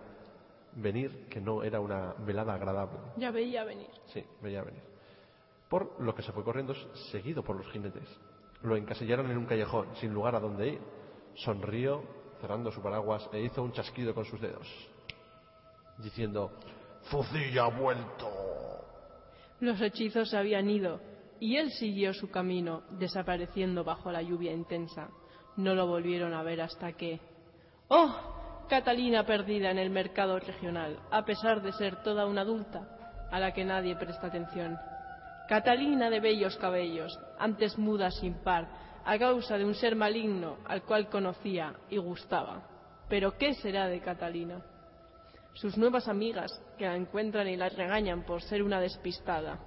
venir 0.77 1.29
que 1.29 1.43
no 1.43 1.63
era 1.63 1.79
una 1.79 2.15
velada 2.21 2.55
agradable. 2.55 2.99
Ya 3.19 3.31
veía 3.31 3.65
venir. 3.65 3.91
Sí, 4.07 4.25
veía 4.41 4.63
venir. 4.63 4.92
Por 5.73 5.99
lo 6.03 6.15
que 6.15 6.21
se 6.21 6.33
fue 6.33 6.45
corriendo 6.45 6.75
seguido 7.11 7.43
por 7.43 7.57
los 7.57 7.67
jinetes. 7.73 8.07
Lo 8.61 8.77
encasillaron 8.77 9.31
en 9.31 9.39
un 9.39 9.47
callejón, 9.47 9.87
sin 9.97 10.13
lugar 10.13 10.35
a 10.35 10.39
donde 10.39 10.69
ir. 10.69 10.81
Sonrió, 11.35 12.03
cerrando 12.43 12.71
su 12.71 12.83
paraguas, 12.83 13.27
e 13.33 13.41
hizo 13.41 13.63
un 13.63 13.73
chasquido 13.73 14.15
con 14.15 14.27
sus 14.27 14.39
dedos, 14.39 14.69
diciendo, 15.97 16.53
¡Zucilla 17.05 17.65
ha 17.65 17.69
vuelto! 17.69 18.29
Los 19.61 19.81
hechizos 19.81 20.35
habían 20.35 20.69
ido 20.69 21.01
y 21.41 21.57
él 21.57 21.71
siguió 21.71 22.13
su 22.13 22.31
camino, 22.31 22.83
desapareciendo 22.91 23.83
bajo 23.83 24.13
la 24.13 24.21
lluvia 24.21 24.53
intensa. 24.53 25.09
No 25.57 25.75
lo 25.75 25.87
volvieron 25.87 26.35
a 26.35 26.43
ver 26.43 26.61
hasta 26.61 26.93
que... 26.93 27.19
¡Oh! 27.89 28.67
Catalina 28.69 29.25
perdida 29.25 29.71
en 29.71 29.79
el 29.79 29.89
mercado 29.89 30.39
regional, 30.39 31.01
a 31.11 31.25
pesar 31.25 31.63
de 31.63 31.73
ser 31.73 32.03
toda 32.03 32.27
una 32.27 32.43
adulta, 32.43 33.27
a 33.31 33.41
la 33.41 33.55
que 33.55 33.65
nadie 33.65 33.97
presta 33.97 34.27
atención. 34.27 34.79
Catalina 35.49 36.11
de 36.11 36.21
bellos 36.21 36.57
cabellos, 36.57 37.19
antes 37.39 37.77
muda 37.79 38.11
sin 38.11 38.35
par, 38.35 38.69
a 39.05 39.19
causa 39.19 39.59
de 39.59 39.65
un 39.65 39.75
ser 39.75 39.97
maligno 39.97 40.59
al 40.67 40.83
cual 40.83 41.09
conocía 41.09 41.75
y 41.91 41.99
gustaba. 41.99 42.63
Pero 43.09 43.37
¿qué 43.37 43.55
será 43.55 43.89
de 43.89 44.01
Catalina? 44.01 44.63
Sus 45.55 45.77
nuevas 45.77 46.09
amigas, 46.09 46.63
que 46.79 46.87
la 46.87 46.97
encuentran 46.97 47.49
y 47.49 47.57
la 47.57 47.69
regañan 47.69 48.25
por 48.25 48.43
ser 48.43 48.63
una 48.63 48.81
despistada, 48.81 49.59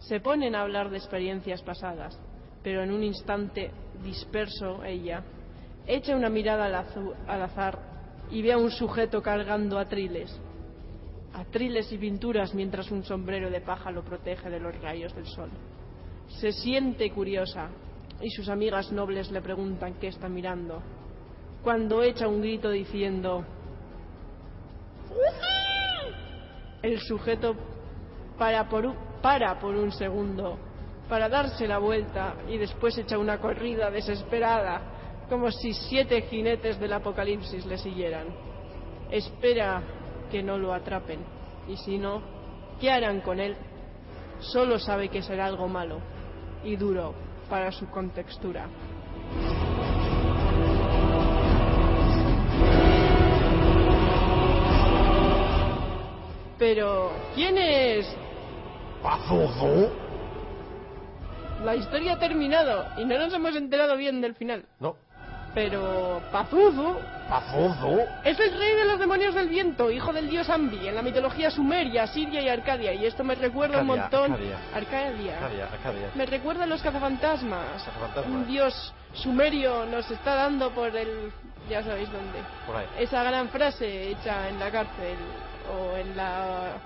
se 0.00 0.20
ponen 0.20 0.54
a 0.54 0.62
hablar 0.62 0.90
de 0.90 0.96
experiencias 0.96 1.62
pasadas, 1.62 2.18
pero 2.62 2.82
en 2.82 2.90
un 2.90 3.04
instante 3.04 3.70
disperso 4.02 4.82
ella 4.82 5.22
echa 5.86 6.16
una 6.16 6.30
mirada 6.30 6.66
al, 6.66 7.42
azar 7.42 7.78
y 8.30 8.42
ve 8.42 8.52
a 8.52 8.58
un 8.58 8.70
sujeto 8.70 9.22
cargando 9.22 9.78
atriles, 9.78 10.40
atriles 11.34 11.92
y 11.92 11.98
pinturas 11.98 12.54
mientras 12.54 12.90
un 12.90 13.04
sombrero 13.04 13.50
de 13.50 13.60
paja 13.60 13.90
lo 13.90 14.02
protege 14.02 14.50
de 14.50 14.60
los 14.60 14.78
rayos 14.80 15.14
del 15.14 15.26
sol. 15.26 15.50
Se 16.28 16.52
siente 16.52 17.10
curiosa 17.10 17.68
y 18.20 18.30
sus 18.30 18.48
amigas 18.48 18.92
nobles 18.92 19.30
le 19.30 19.40
preguntan 19.40 19.94
qué 19.94 20.08
está 20.08 20.28
mirando, 20.28 20.82
cuando 21.62 22.02
echa 22.02 22.28
un 22.28 22.40
grito 22.40 22.70
diciendo 22.70 23.44
el 26.82 26.98
sujeto 27.00 27.54
para 28.38 28.68
por, 28.68 28.86
un, 28.86 28.96
para 29.22 29.58
por 29.58 29.74
un 29.74 29.92
segundo, 29.92 30.58
para 31.08 31.28
darse 31.28 31.66
la 31.66 31.78
vuelta 31.78 32.36
y 32.48 32.56
después 32.56 32.96
echa 32.96 33.18
una 33.18 33.38
corrida 33.38 33.90
desesperada, 33.90 35.26
como 35.28 35.50
si 35.50 35.72
siete 35.72 36.22
jinetes 36.22 36.78
del 36.80 36.92
apocalipsis 36.92 37.66
le 37.66 37.78
siguieran. 37.78 38.26
Espera 39.10 39.82
que 40.30 40.42
no 40.42 40.58
lo 40.58 40.72
atrapen, 40.72 41.20
y 41.68 41.76
si 41.76 41.98
no, 41.98 42.22
¿qué 42.80 42.90
harán 42.90 43.20
con 43.20 43.40
él? 43.40 43.56
Solo 44.40 44.78
sabe 44.78 45.08
que 45.08 45.22
será 45.22 45.46
algo 45.46 45.68
malo 45.68 46.00
y 46.64 46.76
duro 46.76 47.14
para 47.48 47.72
su 47.72 47.88
contextura. 47.90 48.68
Pero, 56.58 57.10
¿quién 57.34 57.56
es? 57.56 58.06
¡Pazuzu! 59.02 59.88
La 61.64 61.74
historia 61.74 62.14
ha 62.14 62.18
terminado 62.18 62.84
y 62.98 63.04
no 63.04 63.18
nos 63.18 63.32
hemos 63.32 63.56
enterado 63.56 63.96
bien 63.96 64.20
del 64.20 64.34
final. 64.34 64.66
No, 64.78 64.96
Pero 65.54 66.22
Pazuzu 66.30 66.96
¡Pazuzu! 67.28 68.00
es 68.24 68.38
el 68.38 68.58
rey 68.58 68.76
de 68.76 68.84
los 68.84 68.98
demonios 68.98 69.34
del 69.34 69.48
viento, 69.48 69.90
hijo 69.90 70.12
del 70.12 70.28
dios 70.28 70.48
Ambi, 70.48 70.86
en 70.88 70.94
la 70.94 71.02
mitología 71.02 71.50
sumeria, 71.50 72.06
siria 72.06 72.40
y 72.40 72.48
arcadia. 72.48 72.92
Y 72.92 73.04
esto 73.06 73.24
me 73.24 73.34
recuerda 73.34 73.80
un 73.80 73.86
montón. 73.86 74.32
Arcadia. 74.74 75.38
Arcadia. 75.38 76.10
Me 76.14 76.26
recuerda 76.26 76.64
a 76.64 76.66
los 76.66 76.82
cazafantasmas. 76.82 77.82
Cazafantasmas. 77.84 78.26
Un 78.26 78.46
dios 78.46 78.94
sumerio 79.14 79.86
nos 79.86 80.10
está 80.10 80.34
dando 80.34 80.70
por 80.70 80.94
el. 80.96 81.32
Ya 81.68 81.82
sabéis 81.82 82.10
dónde. 82.10 82.38
Por 82.66 82.76
ahí. 82.76 82.86
Esa 82.98 83.22
gran 83.22 83.48
frase 83.48 84.10
hecha 84.10 84.48
en 84.48 84.58
la 84.58 84.70
cárcel 84.70 85.16
o 85.72 85.96
en 85.96 86.16
la. 86.16 86.78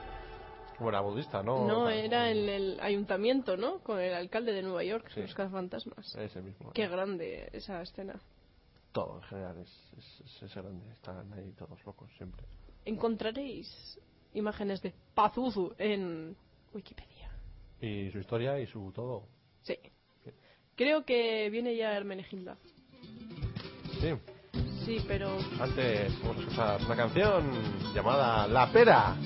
Era 0.87 1.01
budista, 1.01 1.43
¿no? 1.43 1.67
No, 1.67 1.89
era 1.89 2.31
en 2.31 2.49
el 2.49 2.79
ayuntamiento, 2.83 3.57
¿no? 3.57 3.79
Con 3.79 4.01
el 4.01 4.13
alcalde 4.13 4.53
de 4.53 4.63
Nueva 4.63 4.83
York, 4.83 5.07
Sí. 5.15 5.23
los 5.23 5.35
cazafantasmas. 5.35 6.15
Ese 6.17 6.43
mismo. 6.43 6.73
Qué 6.73 6.89
grande 6.89 7.49
esa 7.53 7.81
escena. 7.81 8.15
Todo 8.95 9.17
en 9.17 9.23
general 9.25 9.59
es, 9.59 9.93
es, 9.99 10.43
es- 10.43 10.55
grande. 10.55 10.89
Están 10.93 11.33
ahí 11.33 11.53
todos 11.59 11.85
locos 11.85 12.09
siempre. 12.17 12.47
Encontraréis 12.85 13.99
imágenes 14.35 14.81
de 14.83 14.95
Pazuzu 15.15 15.75
en 15.79 16.37
Wikipedia. 16.73 17.29
Y 17.81 18.09
su 18.13 18.21
historia 18.21 18.61
y 18.61 18.69
su 18.69 18.93
todo. 18.95 19.27
Sí. 19.63 19.77
Creo 20.77 21.05
que 21.05 21.51
viene 21.51 21.75
ya 21.77 21.97
Hermenegilda. 21.97 22.57
Sí. 24.01 24.15
Sí, 24.85 25.05
pero 25.09 25.39
Antes 25.61 26.13
vamos 26.23 26.37
a 26.37 26.41
escuchar 26.43 26.81
una 26.87 26.97
canción 26.97 27.93
llamada 27.95 28.47
La 28.47 28.71
Pera. 28.71 29.17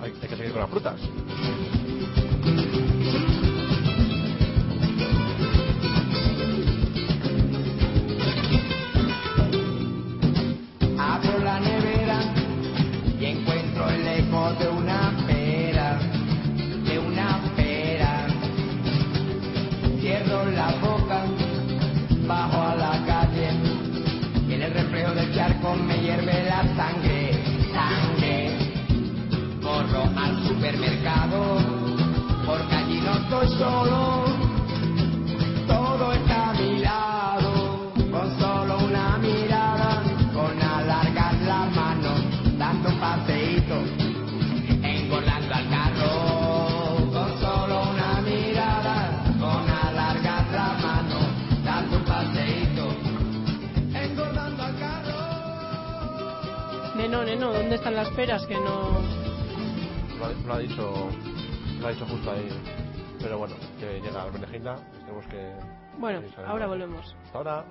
Hay, 0.00 0.10
hay 0.12 0.28
que 0.28 0.36
seguir 0.36 0.50
con 0.50 0.60
las 0.62 0.70
frutas. 0.70 1.00
sangre, 26.76 27.32
sangre. 27.72 28.58
Corro 29.62 30.04
al 30.16 30.46
supermercado, 30.46 31.58
porque 32.46 32.74
allí 32.74 33.00
no 33.00 33.16
estoy 33.16 33.48
solo. 33.58 34.35
Neno, 57.26 57.52
¿dónde 57.52 57.74
están 57.74 57.96
las 57.96 58.08
peras? 58.10 58.46
Que 58.46 58.54
no... 58.54 59.00
Lo 60.16 60.26
ha, 60.26 60.30
lo 60.46 60.54
ha 60.54 60.58
dicho 60.60 61.10
lo 61.80 61.86
ha 61.88 61.90
dicho 61.90 62.06
justo 62.06 62.30
ahí. 62.30 62.48
Pero 63.20 63.38
bueno, 63.38 63.56
que 63.80 64.00
llega 64.00 64.22
Almenegilda, 64.22 64.76
tenemos 65.00 65.26
que... 65.26 65.52
Bueno, 65.98 66.22
ahora 66.46 66.66
volvemos. 66.68 67.16
Hasta 67.24 67.38
ahora. 67.38 67.64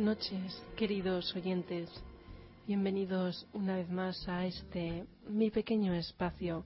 Noches, 0.00 0.62
queridos 0.76 1.36
oyentes. 1.36 1.90
Bienvenidos 2.66 3.46
una 3.52 3.76
vez 3.76 3.90
más 3.90 4.26
a 4.28 4.46
este 4.46 5.04
mi 5.28 5.50
pequeño 5.50 5.92
espacio, 5.92 6.64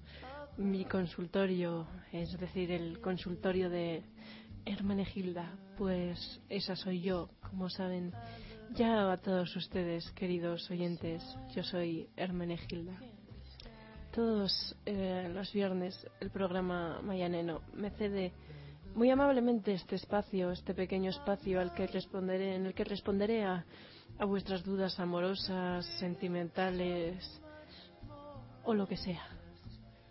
mi 0.56 0.84
consultorio, 0.84 1.84
es 2.12 2.38
decir, 2.38 2.70
el 2.70 3.00
consultorio 3.00 3.70
de 3.70 4.04
Hermenegilda. 4.64 5.50
Pues 5.76 6.40
esa 6.48 6.76
soy 6.76 7.00
yo, 7.00 7.28
como 7.50 7.68
saben 7.68 8.12
ya 8.76 9.10
a 9.10 9.16
todos 9.16 9.56
ustedes, 9.56 10.08
queridos 10.12 10.70
oyentes. 10.70 11.20
Yo 11.56 11.64
soy 11.64 12.08
Hermenegilda. 12.16 12.96
Todos 14.12 14.76
eh, 14.86 15.28
los 15.34 15.52
viernes 15.52 16.06
el 16.20 16.30
programa 16.30 17.02
Mayaneno 17.02 17.62
me 17.74 17.90
cede 17.90 18.32
muy 18.94 19.10
amablemente 19.10 19.72
este 19.72 19.96
espacio, 19.96 20.50
este 20.50 20.74
pequeño 20.74 21.10
espacio 21.10 21.60
al 21.60 21.74
que 21.74 21.86
responderé, 21.86 22.56
en 22.56 22.66
el 22.66 22.74
que 22.74 22.84
responderé 22.84 23.44
a, 23.44 23.64
a 24.18 24.24
vuestras 24.24 24.64
dudas 24.64 24.98
amorosas, 25.00 25.84
sentimentales 25.98 27.40
o 28.64 28.74
lo 28.74 28.86
que 28.86 28.96
sea. 28.96 29.22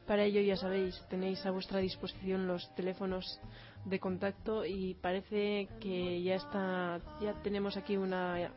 Para 0.05 0.23
ello, 0.23 0.41
ya 0.41 0.57
sabéis, 0.57 1.01
tenéis 1.09 1.45
a 1.45 1.51
vuestra 1.51 1.79
disposición 1.79 2.45
los 2.45 2.73
teléfonos 2.75 3.39
de 3.85 3.99
contacto 3.99 4.65
y 4.65 4.95
parece 4.95 5.69
que 5.79 6.21
ya 6.21 6.35
está, 6.35 6.99
ya 7.21 7.33
tenemos 7.41 7.77
aquí 7.77 7.95
una, 7.95 8.51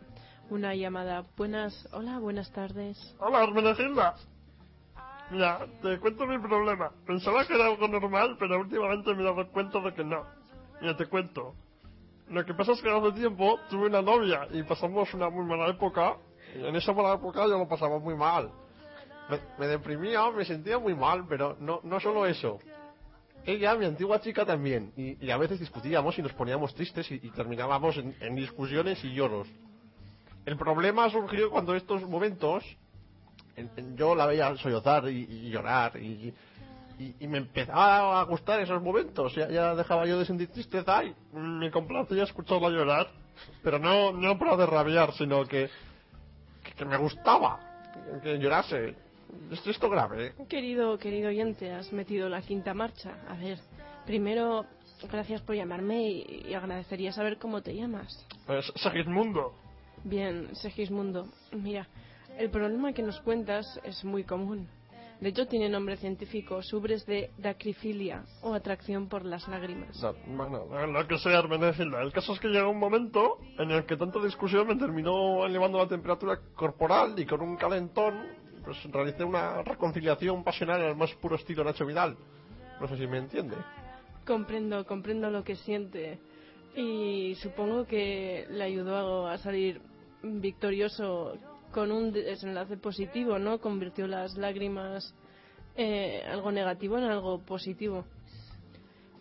una 0.51 0.75
llamada. 0.75 1.25
Buenas, 1.37 1.89
hola, 1.93 2.19
buenas 2.19 2.51
tardes. 2.51 2.99
Hola, 3.21 3.45
Hermenegilda. 3.45 4.17
Mira, 5.31 5.67
te 5.83 5.99
cuento 5.99 6.27
mi 6.27 6.39
problema. 6.39 6.91
Pensaba 7.07 7.45
que 7.47 7.55
era 7.55 7.67
algo 7.67 7.89
normal, 7.89 8.37
pero 8.39 8.61
últimamente 8.61 9.13
me 9.15 9.23
he 9.23 9.25
dado 9.25 9.49
cuenta 9.51 9.81
de 9.81 9.93
que 9.95 10.05
no. 10.05 10.25
Mira, 10.81 10.97
te 10.97 11.07
cuento. 11.07 11.55
Lo 12.29 12.45
que 12.45 12.55
pasa 12.55 12.73
es 12.73 12.83
que 12.83 12.91
hace 12.91 13.13
tiempo 13.13 13.59
tuve 13.71 13.87
una 13.87 14.03
novia 14.03 14.49
y 14.53 14.63
pasamos 14.63 15.13
una 15.15 15.29
muy 15.31 15.45
mala 15.45 15.69
época. 15.69 16.17
Y 16.55 16.65
en 16.65 16.77
esa 16.77 16.93
mala 16.93 17.15
época 17.15 17.41
yo 17.47 17.59
lo 17.59 17.69
pasaba 17.69 17.99
muy 17.99 18.15
mal. 18.15 18.51
Me, 19.29 19.39
me 19.59 19.67
deprimía, 19.67 20.31
me 20.31 20.45
sentía 20.45 20.79
muy 20.79 20.95
mal, 20.95 21.25
pero 21.29 21.57
no, 21.61 21.81
no 21.83 21.99
solo 22.01 22.27
eso. 22.27 22.59
Ella, 23.45 23.75
mi 23.77 23.85
antigua 23.87 24.21
chica, 24.21 24.45
también. 24.45 24.93
Y, 24.97 25.25
y 25.25 25.31
a 25.31 25.37
veces 25.37 25.59
discutíamos 25.61 26.19
y 26.19 26.23
nos 26.23 26.33
poníamos 26.33 26.75
tristes 26.75 27.11
y, 27.11 27.15
y 27.17 27.31
terminábamos 27.31 27.97
en, 27.97 28.17
en 28.21 28.35
discusiones 28.37 29.03
y 29.05 29.13
lloros. 29.13 29.49
El 30.45 30.57
problema 30.57 31.09
surgió 31.11 31.51
cuando 31.51 31.75
estos 31.75 32.03
momentos 32.09 32.65
en- 32.65 32.77
en- 32.77 32.86
yo 33.97 34.15
la 34.15 34.27
veía 34.27 34.57
sollozar 34.57 35.09
y, 35.09 35.23
y 35.29 35.51
llorar 35.51 35.97
y, 35.97 36.35
y- 36.99 37.15
y 37.21 37.29
me 37.29 37.39
empezaba 37.39 38.21
a 38.21 38.25
gustar 38.25 38.61
esos 38.61 38.83
momentos. 38.83 39.35
Ya, 39.35 39.49
ya 39.49 39.75
dejaba 39.75 40.07
yo 40.07 40.19
de 40.19 40.25
sentir 40.25 40.49
tristeza 40.49 41.05
y 41.05 41.15
Me 41.33 41.71
complacía 41.71 42.25
escucharla 42.25 42.71
llorar, 42.71 43.09
pero 43.63 43.79
no, 43.79 44.13
no 44.13 44.39
para 44.39 44.57
de 44.57 44.67
rabiar, 44.67 45.13
sino 45.13 45.45
que, 45.47 45.69
que, 46.65 46.73
que 46.73 46.85
me 46.85 46.97
gustaba 46.97 47.61
que 48.23 48.39
llorase. 48.39 48.95
¿Es 49.51 49.67
esto 49.67 49.91
grave? 49.91 50.29
¿eh? 50.29 50.33
Querido, 50.49 50.97
querido 50.99 51.29
oyente, 51.29 51.73
has 51.73 51.93
metido 51.93 52.29
la 52.29 52.41
quinta 52.43 52.73
marcha. 52.75 53.17
A 53.29 53.35
ver, 53.35 53.59
primero, 54.07 54.65
gracias 55.11 55.43
por 55.43 55.55
llamarme 55.57 56.03
y, 56.03 56.47
y 56.49 56.55
agradecería 56.55 57.13
saber 57.13 57.39
cómo 57.39 57.61
te 57.63 57.75
llamas. 57.75 58.27
es 58.49 58.73
Segismundo. 58.83 59.53
Bien, 60.05 60.55
Segismundo, 60.57 61.27
mira, 61.53 61.87
el 62.37 62.51
problema 62.51 62.93
que 62.93 63.03
nos 63.03 63.21
cuentas 63.21 63.81
es 63.85 64.05
muy 64.05 64.25
común. 64.25 64.69
De 65.21 65.31
hecho, 65.31 65.47
tiene 65.47 65.71
nombre 65.71 65.97
científico, 65.97 66.63
subres 66.63 67.07
de 67.07 67.31
dacrifilia 67.39 68.25
o 68.43 68.53
atracción 68.53 69.09
por 69.09 69.25
las 69.25 69.49
lágrimas. 69.49 69.99
No, 70.03 70.15
bueno, 70.37 70.87
Lo 70.87 71.09
que 71.09 71.17
sea, 71.17 71.39
Hermenegilda. 71.39 72.03
El 72.03 72.13
caso 72.13 72.35
es 72.35 72.41
que 72.41 72.49
llegó 72.49 72.71
un 72.71 72.79
momento 72.79 73.39
en 73.59 73.71
el 73.71 73.87
que 73.87 73.97
tanta 73.97 74.23
discusión 74.23 74.67
me 74.67 74.77
terminó 74.77 75.47
elevando 75.47 75.79
la 75.79 75.89
temperatura 75.89 76.39
corporal 76.55 77.19
y 77.19 77.25
con 77.25 77.41
un 77.41 77.57
calentón 77.57 78.15
pues 78.63 78.83
realicé 78.93 79.25
una 79.25 79.63
reconciliación 79.63 80.43
pasional 80.43 80.83
al 80.83 80.97
más 80.97 81.15
puro 81.15 81.37
estilo 81.37 81.65
Nacho 81.65 81.87
Vidal. 81.87 82.17
No 82.81 82.89
sé 82.89 82.99
si 82.99 83.07
me 83.07 83.19
entiende. 83.19 83.57
Comprendo, 84.27 84.85
comprendo 84.85 85.31
lo 85.31 85.45
que 85.45 85.55
siente 85.55 86.19
y 86.75 87.37
supongo 87.37 87.87
que 87.87 88.47
le 88.51 88.65
ayudó 88.65 89.29
a 89.29 89.39
salir 89.39 89.81
victorioso 90.23 91.39
con 91.77 91.93
un 91.93 92.11
desenlace 92.11 92.79
positivo, 92.79 93.39
¿no? 93.39 93.61
Convirtió 93.61 94.07
las 94.07 94.35
lágrimas 94.39 95.15
eh, 95.77 96.23
algo 96.27 96.51
negativo 96.51 96.97
en 96.97 97.05
algo 97.05 97.45
positivo. 97.45 98.07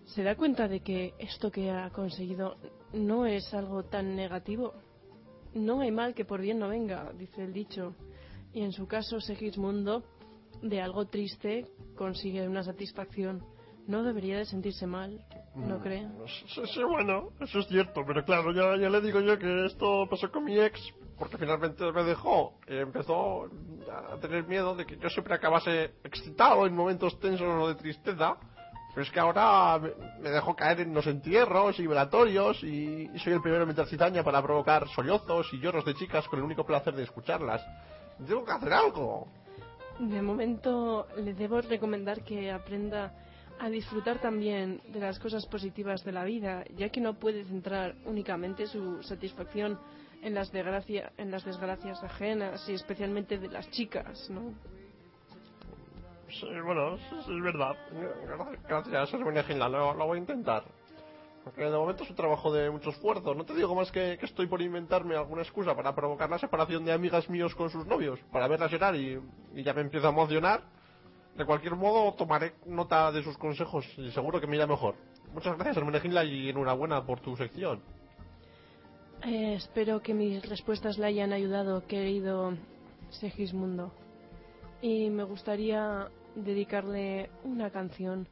¿Se 0.05 0.23
da 0.23 0.37
cuenta 0.37 0.69
de 0.69 0.79
que 0.79 1.15
esto 1.19 1.51
que 1.51 1.69
ha 1.69 1.89
conseguido 1.89 2.55
no 2.93 3.25
es 3.25 3.53
algo 3.53 3.83
tan 3.83 4.15
negativo? 4.15 4.73
No 5.53 5.81
hay 5.81 5.91
mal 5.91 6.13
que 6.13 6.23
por 6.23 6.39
bien 6.39 6.57
no 6.57 6.69
venga, 6.69 7.11
dice 7.17 7.43
el 7.43 7.51
dicho. 7.51 7.93
Y 8.53 8.61
en 8.61 8.71
su 8.71 8.87
caso, 8.87 9.19
Segismundo, 9.19 10.05
de 10.61 10.79
algo 10.79 11.07
triste, 11.07 11.67
consigue 11.97 12.47
una 12.47 12.63
satisfacción. 12.63 13.43
No 13.87 14.03
debería 14.03 14.37
de 14.37 14.45
sentirse 14.45 14.87
mal, 14.87 15.23
¿no 15.55 15.79
cree? 15.79 16.07
Sí, 16.47 16.61
sí, 16.73 16.83
bueno, 16.83 17.29
eso 17.39 17.59
es 17.59 17.67
cierto, 17.67 18.03
pero 18.05 18.25
claro, 18.25 18.51
ya, 18.51 18.75
ya 18.81 18.89
le 18.89 18.99
digo 19.01 19.19
yo 19.19 19.37
que 19.37 19.65
esto 19.65 20.07
pasó 20.09 20.31
con 20.31 20.43
mi 20.43 20.59
ex. 20.59 20.79
Porque 21.17 21.37
finalmente 21.37 21.89
me 21.91 22.03
dejó. 22.03 22.59
Empezó 22.67 23.45
a 23.89 24.17
tener 24.19 24.45
miedo 24.45 24.75
de 24.75 24.85
que 24.85 24.97
yo 24.97 25.09
siempre 25.09 25.33
acabase 25.33 25.93
excitado 26.03 26.65
en 26.65 26.75
momentos 26.75 27.19
tensos 27.19 27.47
o 27.47 27.67
de 27.69 27.75
tristeza. 27.75 28.35
Pero 28.93 29.03
es 29.03 29.11
que 29.11 29.19
ahora 29.19 29.79
me, 30.21 30.29
dejó 30.29 30.55
caer 30.55 30.81
en 30.81 30.93
los 30.93 31.05
entierros 31.07 31.77
y 31.79 31.81
vibratorios 31.81 32.63
y, 32.63 33.09
soy 33.19 33.33
el 33.33 33.41
primero 33.41 33.63
en 33.63 33.67
meter 33.67 33.87
cizaña 33.87 34.23
para 34.23 34.41
provocar 34.41 34.87
sollozos 34.89 35.53
y 35.53 35.59
lloros 35.59 35.83
de 35.83 35.95
chicas 35.95 36.27
con 36.29 36.39
el 36.39 36.45
único 36.45 36.65
placer 36.65 36.93
de 36.95 37.03
escucharlas. 37.03 37.61
Tengo 38.25 38.45
que 38.45 38.51
hacer 38.51 38.71
algo. 38.71 39.27
De 39.99 40.21
momento 40.21 41.07
le 41.17 41.33
debo 41.33 41.61
recomendar 41.61 42.23
que 42.23 42.51
aprenda 42.51 43.13
a 43.59 43.69
disfrutar 43.69 44.19
también 44.19 44.81
de 44.89 44.99
las 44.99 45.19
cosas 45.19 45.45
positivas 45.45 46.03
de 46.03 46.11
la 46.11 46.23
vida, 46.23 46.63
ya 46.75 46.89
que 46.89 47.01
no 47.01 47.13
puede 47.15 47.45
centrar 47.45 47.95
únicamente 48.05 48.67
su 48.67 49.01
satisfacción 49.03 49.79
en 50.21 50.33
las, 50.33 50.51
desgracia- 50.51 51.11
en 51.17 51.31
las 51.31 51.45
desgracias 51.45 52.03
ajenas 52.03 52.67
y 52.67 52.73
especialmente 52.73 53.37
de 53.37 53.47
las 53.47 53.69
chicas, 53.71 54.29
¿no? 54.29 54.53
Sí, 56.29 56.47
bueno, 56.65 56.95
es 56.95 57.41
verdad. 57.43 57.75
Gracias, 58.67 59.13
Hermenegilda, 59.13 59.69
lo, 59.69 59.93
lo 59.93 60.05
voy 60.07 60.17
a 60.17 60.21
intentar. 60.21 60.63
Porque 61.43 61.63
de 61.63 61.77
momento 61.77 62.03
es 62.03 62.09
un 62.09 62.15
trabajo 62.15 62.51
de 62.51 62.71
mucho 62.71 62.89
esfuerzo. 62.89 63.35
No 63.35 63.45
te 63.45 63.53
digo 63.53 63.75
más 63.75 63.91
que, 63.91 64.17
que 64.19 64.25
estoy 64.25 64.47
por 64.47 64.61
inventarme 64.63 65.15
alguna 65.15 65.43
excusa 65.43 65.75
para 65.75 65.93
provocar 65.93 66.27
la 66.29 66.39
separación 66.39 66.83
de 66.83 66.91
amigas 66.91 67.29
míos 67.29 67.53
con 67.53 67.69
sus 67.69 67.85
novios, 67.85 68.19
para 68.31 68.47
verlas 68.47 68.71
llorar 68.71 68.95
y 68.95 69.21
ya 69.53 69.73
me 69.75 69.81
empiezo 69.81 70.07
a 70.07 70.09
emocionar. 70.09 70.63
De 71.37 71.45
cualquier 71.45 71.75
modo, 71.75 72.13
tomaré 72.13 72.53
nota 72.65 73.11
de 73.11 73.21
sus 73.21 73.37
consejos 73.37 73.85
y 73.97 74.09
seguro 74.11 74.39
que 74.39 74.47
me 74.47 74.55
irá 74.55 74.67
mejor. 74.67 74.95
Muchas 75.33 75.55
gracias, 75.55 75.77
Hermenegilda, 75.77 76.23
y 76.23 76.49
enhorabuena 76.49 77.05
por 77.05 77.19
tu 77.19 77.35
sección. 77.35 77.81
Eh, 79.23 79.55
espero 79.55 80.01
que 80.01 80.13
mis 80.13 80.47
respuestas 80.47 80.97
le 80.97 81.07
hayan 81.07 81.33
ayudado, 81.33 81.85
querido 81.87 82.53
Segismundo. 83.09 83.91
Y 84.81 85.09
me 85.09 85.23
gustaría 85.23 86.09
dedicarle 86.35 87.29
una 87.43 87.69
canción 87.69 88.27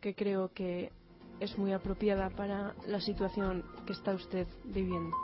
que 0.00 0.14
creo 0.14 0.52
que 0.52 0.92
es 1.40 1.58
muy 1.58 1.72
apropiada 1.72 2.30
para 2.30 2.74
la 2.86 3.00
situación 3.00 3.64
que 3.86 3.92
está 3.92 4.14
usted 4.14 4.46
viviendo. 4.64 5.14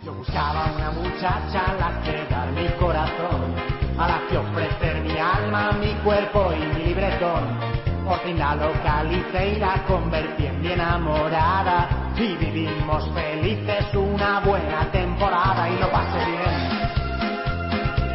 Yo 0.00 0.14
buscaba 0.14 0.72
una 0.74 0.90
muchacha 0.90 1.64
a 1.68 1.74
la 1.74 2.00
que 2.02 2.24
dar 2.30 2.50
mi 2.52 2.68
corazón, 2.80 3.54
a 3.98 4.08
la 4.08 4.20
que 4.28 4.36
ofrecer 4.38 5.02
mi 5.02 5.18
alma, 5.18 5.72
mi 5.72 5.92
cuerpo 6.02 6.52
y 6.52 6.66
mi 6.74 6.86
libretón. 6.86 7.58
Por 8.04 8.18
fin 8.20 8.38
la 8.38 8.56
localicé 8.56 9.54
y 9.56 9.58
la 9.58 9.84
convertí 9.86 10.46
en 10.46 10.60
mi 10.60 10.72
enamorada. 10.72 11.88
Y 12.16 12.34
vivimos 12.36 13.08
felices 13.14 13.86
una 13.94 14.40
buena 14.40 14.90
temporada 14.90 15.68
y 15.68 15.78
lo 15.78 15.90
pasé 15.90 16.24
bien. 16.26 16.92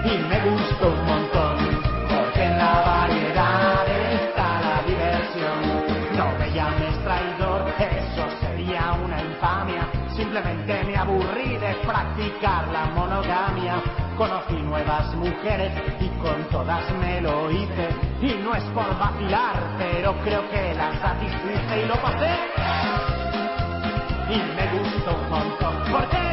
Y 0.04 0.18
me 0.28 0.40
gustó 0.50 0.94
Simplemente 10.38 10.84
me 10.84 10.96
aburrí 10.96 11.58
de 11.58 11.74
practicar 11.84 12.68
la 12.68 12.86
monogamia. 12.94 13.82
Conocí 14.16 14.54
nuevas 14.54 15.16
mujeres 15.16 15.74
y 16.00 16.10
con 16.20 16.44
todas 16.52 16.84
me 17.00 17.22
lo 17.22 17.50
hice. 17.50 17.90
Y 18.22 18.36
no 18.44 18.54
es 18.54 18.64
por 18.66 18.88
vacilar, 19.00 19.56
pero 19.80 20.16
creo 20.24 20.48
que 20.52 20.76
las 20.76 21.00
satisfice 21.00 21.82
y 21.84 21.88
lo 21.88 21.96
pasé. 21.96 22.38
Y 24.30 24.38
me 24.38 24.78
gustó 24.78 25.16
un 25.16 25.30
montón. 25.30 25.92
¿Por 25.92 26.08
qué? 26.10 26.27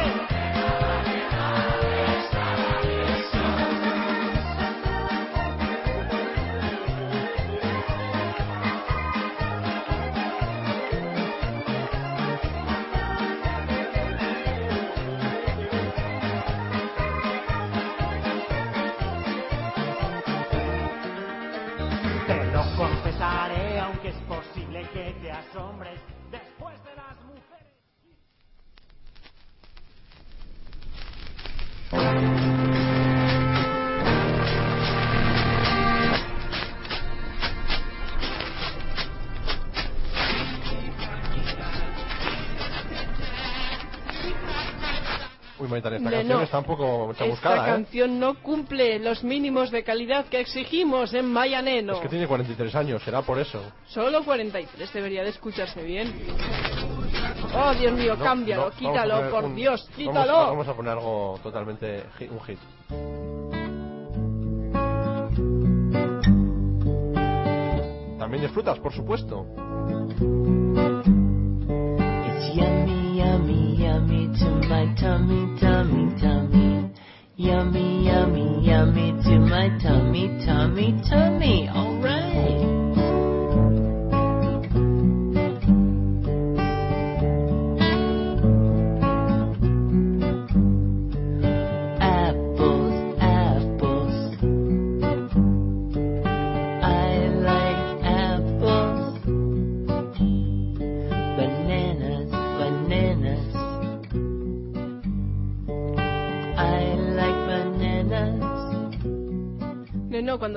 Esta 45.93 46.09
canción 46.11 46.37
no. 46.37 46.43
está 46.43 46.59
un 46.59 46.63
poco 46.65 47.11
Esta 47.11 47.23
chamuscada, 47.25 47.67
¿eh? 47.67 47.71
canción 47.71 48.19
no 48.19 48.41
cumple 48.41 48.99
los 48.99 49.23
mínimos 49.23 49.71
de 49.71 49.83
calidad 49.83 50.25
que 50.25 50.39
exigimos 50.39 51.13
en 51.13 51.31
Mayaneno. 51.31 51.93
Es 51.93 51.99
que 51.99 52.09
tiene 52.09 52.27
43 52.27 52.75
años, 52.75 53.03
será 53.03 53.21
por 53.21 53.39
eso. 53.39 53.61
Solo 53.87 54.23
43 54.23 54.93
debería 54.93 55.23
de 55.23 55.29
escucharse 55.29 55.83
bien. 55.83 56.13
Oh, 57.55 57.73
Dios 57.73 57.93
mío, 57.93 58.15
No, 58.17 58.23
cámbialo, 58.23 58.63
no, 58.63 58.69
vamos 58.69 58.79
quítalo, 58.79 59.29
por 59.29 59.43
un- 59.45 59.55
Dios, 59.55 59.81
vamos- 59.83 59.95
quítalo. 59.95 60.33
Vamos, 60.47 60.67
a 60.67 60.73
poner 60.73 60.91
algo 60.93 61.39
totalmente 61.43 62.03
hit- 62.19 62.31
un 62.31 62.39
hit. 62.41 62.59
También 68.19 68.41
de 68.43 68.49
frutas, 68.49 68.79
por 68.79 68.91
supuesto. 68.93 69.45
It's 72.25 72.55
yummy, 72.55 72.84
yummy 73.95 74.27
to 74.37 74.49
my 74.67 74.93
tummy, 74.99 75.59
tummy, 75.59 76.19
tummy. 76.19 76.91
Yummy, 77.37 78.05
yummy, 78.05 78.59
yummy 78.61 79.11
to 79.23 79.39
my 79.39 79.69
tummy, 79.81 80.27
tummy, 80.45 81.01
tummy. 81.09 81.69
All 81.69 81.95
right. 81.99 82.04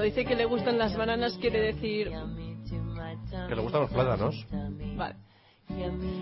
Dice 0.08 0.24
que 0.24 0.34
le 0.34 0.46
gustan 0.46 0.78
las 0.78 0.96
bananas 0.96 1.36
quiere 1.38 1.60
decir... 1.60 2.10
Que 3.48 3.54
le 3.54 3.60
gustan 3.60 3.82
los 3.82 3.90
plátanos. 3.90 4.46
Vale. 4.96 5.16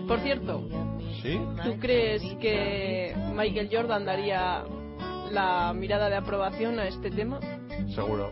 Por 0.07 0.19
cierto, 0.19 0.67
¿Sí? 1.21 1.39
¿tú 1.63 1.79
crees 1.79 2.21
que 2.41 3.15
Michael 3.33 3.69
Jordan 3.71 4.05
daría 4.05 4.65
la 5.31 5.73
mirada 5.73 6.09
de 6.09 6.17
aprobación 6.17 6.79
a 6.79 6.87
este 6.87 7.09
tema? 7.11 7.39
Seguro. 7.95 8.29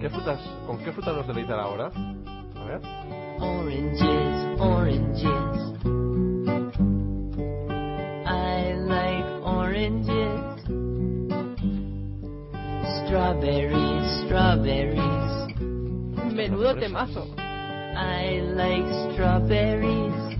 ¿Qué 0.00 0.08
frutas, 0.08 0.40
¿Con 0.66 0.78
qué 0.78 0.92
frutas 0.92 1.16
nos 1.16 1.26
deleitará 1.26 1.62
ahora? 1.62 1.90
A 2.54 2.64
ver. 2.64 2.80
Oranges, 3.40 4.60
oranges. 4.60 5.66
I 8.24 8.74
like 8.86 9.26
oranges. 9.42 10.15
Strawberries, 13.16 14.28
strawberries. 14.28 15.56
Menudo 16.36 16.74
temazo. 16.76 17.24
I 17.96 18.44
like 18.52 18.84
strawberries. 19.14 20.36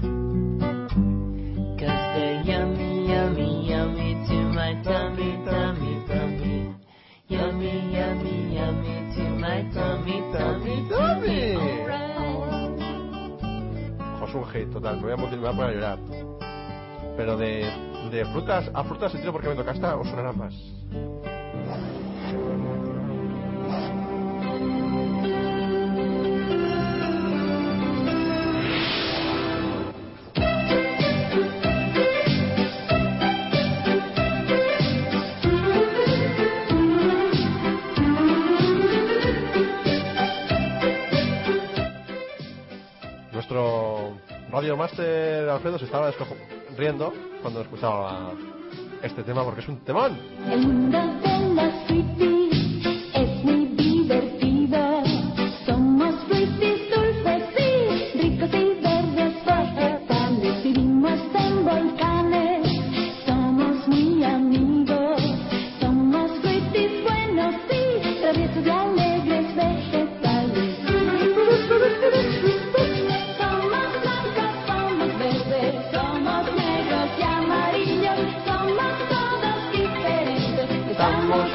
Cause 1.81 2.05
they're 2.12 2.43
yummy, 2.45 3.09
yummy, 3.09 3.71
yummy 3.71 4.12
to 4.29 4.37
my 4.53 4.75
tummy, 4.85 5.41
tummy, 5.49 6.05
tummy. 6.07 6.75
Yummy, 7.29 7.97
yummy, 7.97 8.55
yummy 8.55 8.97
to 9.17 9.25
my 9.41 9.65
tummy, 9.73 10.21
tummy, 10.37 10.77
tummy. 10.91 11.57
Un 14.37 14.45
hit 14.53 14.71
total, 14.71 14.97
me 14.97 15.03
voy 15.03 15.12
a, 15.12 15.17
motiv- 15.17 15.39
me 15.41 15.49
voy 15.49 15.49
a 15.49 15.57
poner 15.57 15.71
a 15.71 15.73
llorar. 15.73 15.99
Pero 17.17 17.39
de, 17.39 17.73
de 18.11 18.25
frutas 18.27 18.71
a 18.75 18.85
frutas, 18.85 19.15
el 19.15 19.21
tiro 19.21 19.33
porque 19.33 19.49
me 19.49 19.55
toca 19.55 19.71
esta, 19.73 19.97
os 19.97 20.07
sonará 20.11 20.33
más. 20.35 20.53
Nuestro 43.33 44.17
Radio 44.51 44.77
Master 44.77 45.49
Alfredo 45.49 45.79
se 45.79 45.85
estaba 45.85 46.11
riendo 46.77 47.12
cuando 47.43 47.61
escuchaba 47.61 48.33
este 49.03 49.23
tema 49.23 49.45
porque 49.45 49.61
es 49.61 49.69
un 49.69 49.79
temón. 49.79 50.17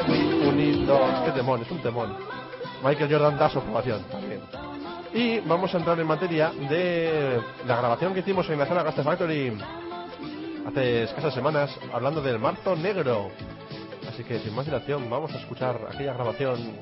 Muy 0.06 0.48
unidos. 0.48 1.00
Qué 1.24 1.32
temón, 1.32 1.62
es 1.62 1.70
un 1.70 1.82
temón. 1.82 2.16
Michael 2.84 3.10
Jordan 3.10 3.38
da 3.38 3.48
su 3.48 3.58
aprobación 3.58 4.02
también. 4.04 4.40
Y 5.12 5.40
vamos 5.40 5.74
a 5.74 5.78
entrar 5.78 5.98
en 6.00 6.06
materia 6.06 6.50
de 6.50 7.40
la 7.66 7.76
grabación 7.76 8.14
que 8.14 8.20
hicimos 8.20 8.48
en 8.48 8.58
la 8.58 8.66
sala 8.66 8.82
Gasta 8.82 9.02
Factory 9.02 9.52
hace 10.66 11.02
escasas 11.04 11.34
semanas 11.34 11.76
hablando 11.92 12.22
del 12.22 12.38
marzo 12.38 12.76
negro. 12.76 13.30
Así 14.08 14.24
que 14.24 14.38
sin 14.38 14.54
más 14.54 14.64
dilación 14.64 15.08
vamos 15.10 15.32
a 15.34 15.38
escuchar 15.38 15.78
aquella 15.92 16.14
grabación 16.14 16.76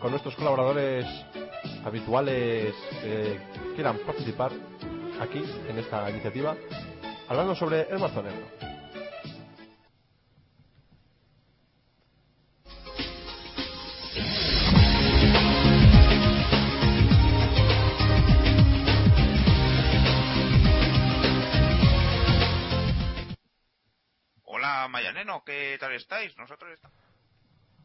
con 0.00 0.10
nuestros 0.10 0.34
colaboradores 0.36 1.06
habituales 1.84 2.74
que 3.02 3.38
quieran 3.74 3.98
participar 4.06 4.52
aquí 5.20 5.42
en 5.68 5.78
esta 5.78 6.08
iniciativa 6.10 6.54
hablando 7.28 7.54
sobre 7.54 7.88
el 7.90 7.98
marzo 7.98 8.22
negro. 8.22 8.67
Mayaneno, 24.88 25.42
¿qué 25.44 25.76
tal 25.80 25.92
estáis? 25.92 26.36
Nosotros 26.36 26.70
estamos... 26.72 26.96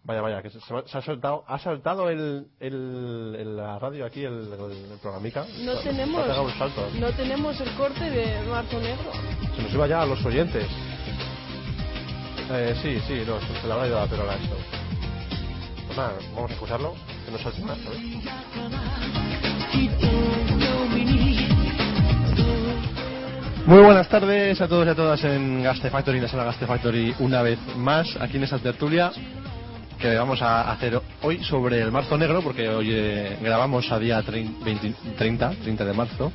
Vaya, 0.05 0.21
vaya, 0.21 0.41
que 0.41 0.49
se, 0.49 0.59
se 0.59 0.97
ha 0.97 1.01
saltado, 1.01 1.45
ha 1.47 1.57
saltado 1.59 2.09
el, 2.09 2.47
el, 2.59 3.35
el- 3.39 3.55
la 3.55 3.79
radio 3.79 4.05
aquí, 4.05 4.25
el, 4.25 4.51
el, 4.51 4.91
el 4.91 4.99
programica. 4.99 5.45
No 5.61 5.79
tenemos, 5.79 6.27
salto. 6.57 6.89
no 6.99 7.09
tenemos 7.13 7.59
el 7.61 7.73
corte 7.75 8.09
de 8.09 8.41
Marzo 8.47 8.79
Negro. 8.81 9.11
Se 9.55 9.61
nos 9.61 9.73
iba 9.73 9.87
ya 9.87 10.01
a 10.01 10.05
los 10.05 10.23
oyentes. 10.25 10.67
Eh, 12.51 12.75
sí, 12.81 12.99
sí, 13.07 13.23
no, 13.25 13.39
se, 13.39 13.61
se 13.61 13.67
le 13.67 13.73
habrá 13.73 13.87
ido 13.87 13.97
la 13.97 14.07
perola 14.07 14.33
a 14.33 14.35
esto. 14.35 14.57
Pues 15.85 15.97
nada, 15.97 16.13
vamos 16.35 16.51
a 16.51 16.53
escucharlo, 16.53 16.95
que 17.25 17.31
no 17.31 17.37
salte 17.37 17.61
más, 17.61 17.77
¿sabes? 17.79 18.01
Muy 23.65 23.79
buenas 23.81 24.09
tardes 24.09 24.59
a 24.59 24.67
todos 24.67 24.85
y 24.85 24.89
a 24.89 24.95
todas 24.95 25.23
en 25.23 25.63
Gaste 25.63 25.89
Factory, 25.89 26.17
en 26.17 26.23
la 26.23 26.29
sala 26.29 26.43
Gaste 26.43 26.65
Factory, 26.67 27.15
una 27.19 27.41
vez 27.41 27.57
más, 27.77 28.07
aquí 28.19 28.37
en 28.37 28.43
esta 28.43 28.59
tertulia 28.59 29.11
que 29.99 30.15
vamos 30.15 30.41
a 30.41 30.69
hacer 30.71 30.99
hoy 31.21 31.41
sobre 31.45 31.79
el 31.81 31.89
marzo 31.91 32.17
negro, 32.17 32.41
porque 32.41 32.67
hoy 32.67 32.89
eh, 32.91 33.37
grabamos 33.41 33.89
a 33.91 33.99
día 33.99 34.21
30, 34.21 34.65
20 34.65 34.93
30, 35.17 35.49
30 35.63 35.85
de 35.85 35.93
marzo. 35.93 36.31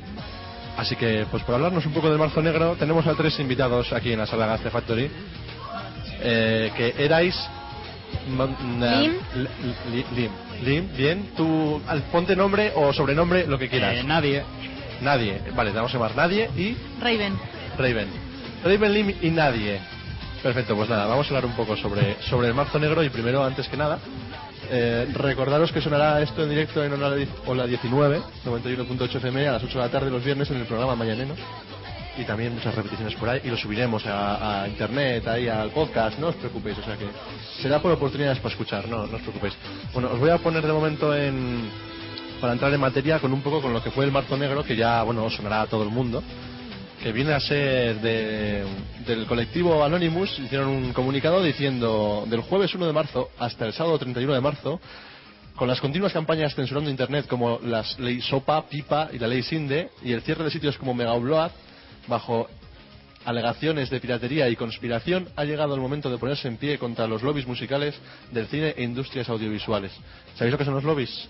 Así 0.77 0.95
que, 0.95 1.27
pues 1.29 1.43
por 1.43 1.55
hablarnos 1.55 1.85
un 1.85 1.93
poco 1.93 2.09
del 2.09 2.17
marzo 2.17 2.41
negro, 2.41 2.75
tenemos 2.79 3.05
a 3.05 3.13
tres 3.13 3.39
invitados 3.39 3.93
aquí 3.93 4.11
en 4.13 4.19
la 4.19 4.25
sala 4.25 4.47
Gaste 4.47 4.71
Factory, 4.71 5.11
eh, 6.21 6.71
que 6.75 6.95
erais... 6.97 7.35
Lim. 9.01 9.13
Li- 9.35 9.47
li- 9.91 10.05
Lim. 10.15 10.31
Lim, 10.63 10.97
bien. 10.97 11.29
Tú, 11.37 11.79
al- 11.87 12.01
ponte 12.03 12.35
nombre 12.35 12.71
o 12.75 12.91
sobrenombre, 12.91 13.45
lo 13.45 13.57
que 13.59 13.69
quieras. 13.69 13.97
Eh, 13.97 14.03
nadie. 14.03 14.43
Nadie. 15.01 15.41
Vale, 15.55 15.71
te 15.71 15.77
vamos 15.77 15.91
a 15.91 15.97
llamar 15.97 16.15
Nadie 16.15 16.49
y 16.57 16.75
Raven. 16.99 17.37
Raven. 17.77 18.07
Raven 18.63 18.93
Lim 18.93 19.15
y 19.21 19.29
nadie. 19.29 19.79
Perfecto, 20.43 20.75
pues 20.75 20.89
nada, 20.89 21.05
vamos 21.05 21.25
a 21.27 21.29
hablar 21.29 21.45
un 21.45 21.55
poco 21.55 21.75
sobre, 21.75 22.21
sobre 22.23 22.47
el 22.47 22.53
marzo 22.53 22.79
negro 22.79 23.03
y 23.03 23.09
primero, 23.09 23.43
antes 23.43 23.67
que 23.67 23.75
nada, 23.75 23.99
eh, 24.69 25.07
recordaros 25.13 25.71
que 25.71 25.81
sonará 25.81 26.21
esto 26.21 26.43
en 26.43 26.49
directo 26.49 26.83
en 26.83 26.93
Ola, 26.93 27.15
Ola 27.45 27.65
19, 27.65 28.21
91.8 28.45 29.15
FM 29.15 29.47
a 29.47 29.53
las 29.53 29.63
8 29.63 29.79
de 29.79 29.85
la 29.85 29.91
tarde 29.91 30.09
los 30.09 30.23
viernes 30.23 30.49
en 30.51 30.57
el 30.57 30.65
programa 30.65 30.95
Mañaneno 30.95 31.35
y 32.17 32.23
también 32.23 32.53
muchas 32.53 32.75
repeticiones 32.75 33.15
por 33.15 33.29
ahí 33.29 33.41
y 33.43 33.49
lo 33.49 33.57
subiremos 33.57 34.05
a, 34.05 34.63
a 34.63 34.67
internet, 34.67 35.27
ahí 35.27 35.47
al 35.47 35.71
podcast, 35.71 36.19
no 36.19 36.27
os 36.27 36.35
preocupéis, 36.35 36.77
o 36.77 36.83
sea 36.83 36.95
que 36.97 37.07
será 37.61 37.79
por 37.81 37.91
oportunidades 37.91 38.39
para 38.39 38.51
escuchar, 38.51 38.87
no, 38.87 39.07
no 39.07 39.15
os 39.15 39.21
preocupéis. 39.21 39.55
Bueno, 39.93 40.09
os 40.11 40.19
voy 40.19 40.29
a 40.29 40.37
poner 40.37 40.65
de 40.65 40.73
momento 40.73 41.15
en 41.15 41.69
para 42.39 42.53
entrar 42.53 42.73
en 42.73 42.79
materia 42.79 43.19
con 43.19 43.33
un 43.33 43.41
poco 43.41 43.61
con 43.61 43.73
lo 43.73 43.83
que 43.83 43.91
fue 43.91 44.05
el 44.05 44.11
marzo 44.11 44.37
negro 44.37 44.63
que 44.63 44.75
ya, 44.75 45.03
bueno, 45.03 45.29
sonará 45.29 45.61
a 45.61 45.67
todo 45.67 45.83
el 45.83 45.89
mundo 45.89 46.23
que 47.01 47.11
viene 47.13 47.31
a 47.33 47.39
ser 47.39 48.01
de- 48.01 48.65
del 49.05 49.25
colectivo 49.25 49.83
Anonymous, 49.85 50.37
hicieron 50.39 50.67
un 50.67 50.91
comunicado 50.93 51.41
diciendo 51.41 52.25
del 52.27 52.41
jueves 52.41 52.75
1 52.75 52.85
de 52.87 52.91
marzo 52.93 53.29
hasta 53.39 53.65
el 53.65 53.71
sábado 53.73 53.97
31 53.97 54.33
de 54.33 54.41
marzo, 54.41 54.81
con 55.55 55.69
las 55.69 55.79
continuas 55.79 56.11
campañas 56.11 56.55
censurando 56.55 56.89
Internet 56.89 57.25
como 57.27 57.59
las 57.63 57.97
ley 57.99 58.19
SOPA, 58.21 58.67
PIPA 58.67 59.09
y 59.13 59.19
la 59.19 59.27
ley 59.27 59.43
SINDE, 59.43 59.91
y 60.03 60.11
el 60.11 60.21
cierre 60.23 60.43
de 60.43 60.51
sitios 60.51 60.77
como 60.77 60.93
Megaupload, 60.93 61.51
bajo 62.07 62.47
alegaciones 63.23 63.89
de 63.89 63.99
piratería 64.01 64.49
y 64.49 64.55
conspiración, 64.57 65.29
ha 65.37 65.45
llegado 65.45 65.75
el 65.75 65.81
momento 65.81 66.09
de 66.09 66.17
ponerse 66.17 66.49
en 66.49 66.57
pie 66.57 66.77
contra 66.77 67.07
los 67.07 67.21
lobbies 67.23 67.47
musicales 67.47 67.95
del 68.31 68.47
cine 68.47 68.73
e 68.75 68.83
industrias 68.83 69.29
audiovisuales. 69.29 69.91
¿Sabéis 70.35 70.51
lo 70.51 70.57
que 70.57 70.65
son 70.65 70.73
los 70.75 70.83
lobbies? 70.83 71.29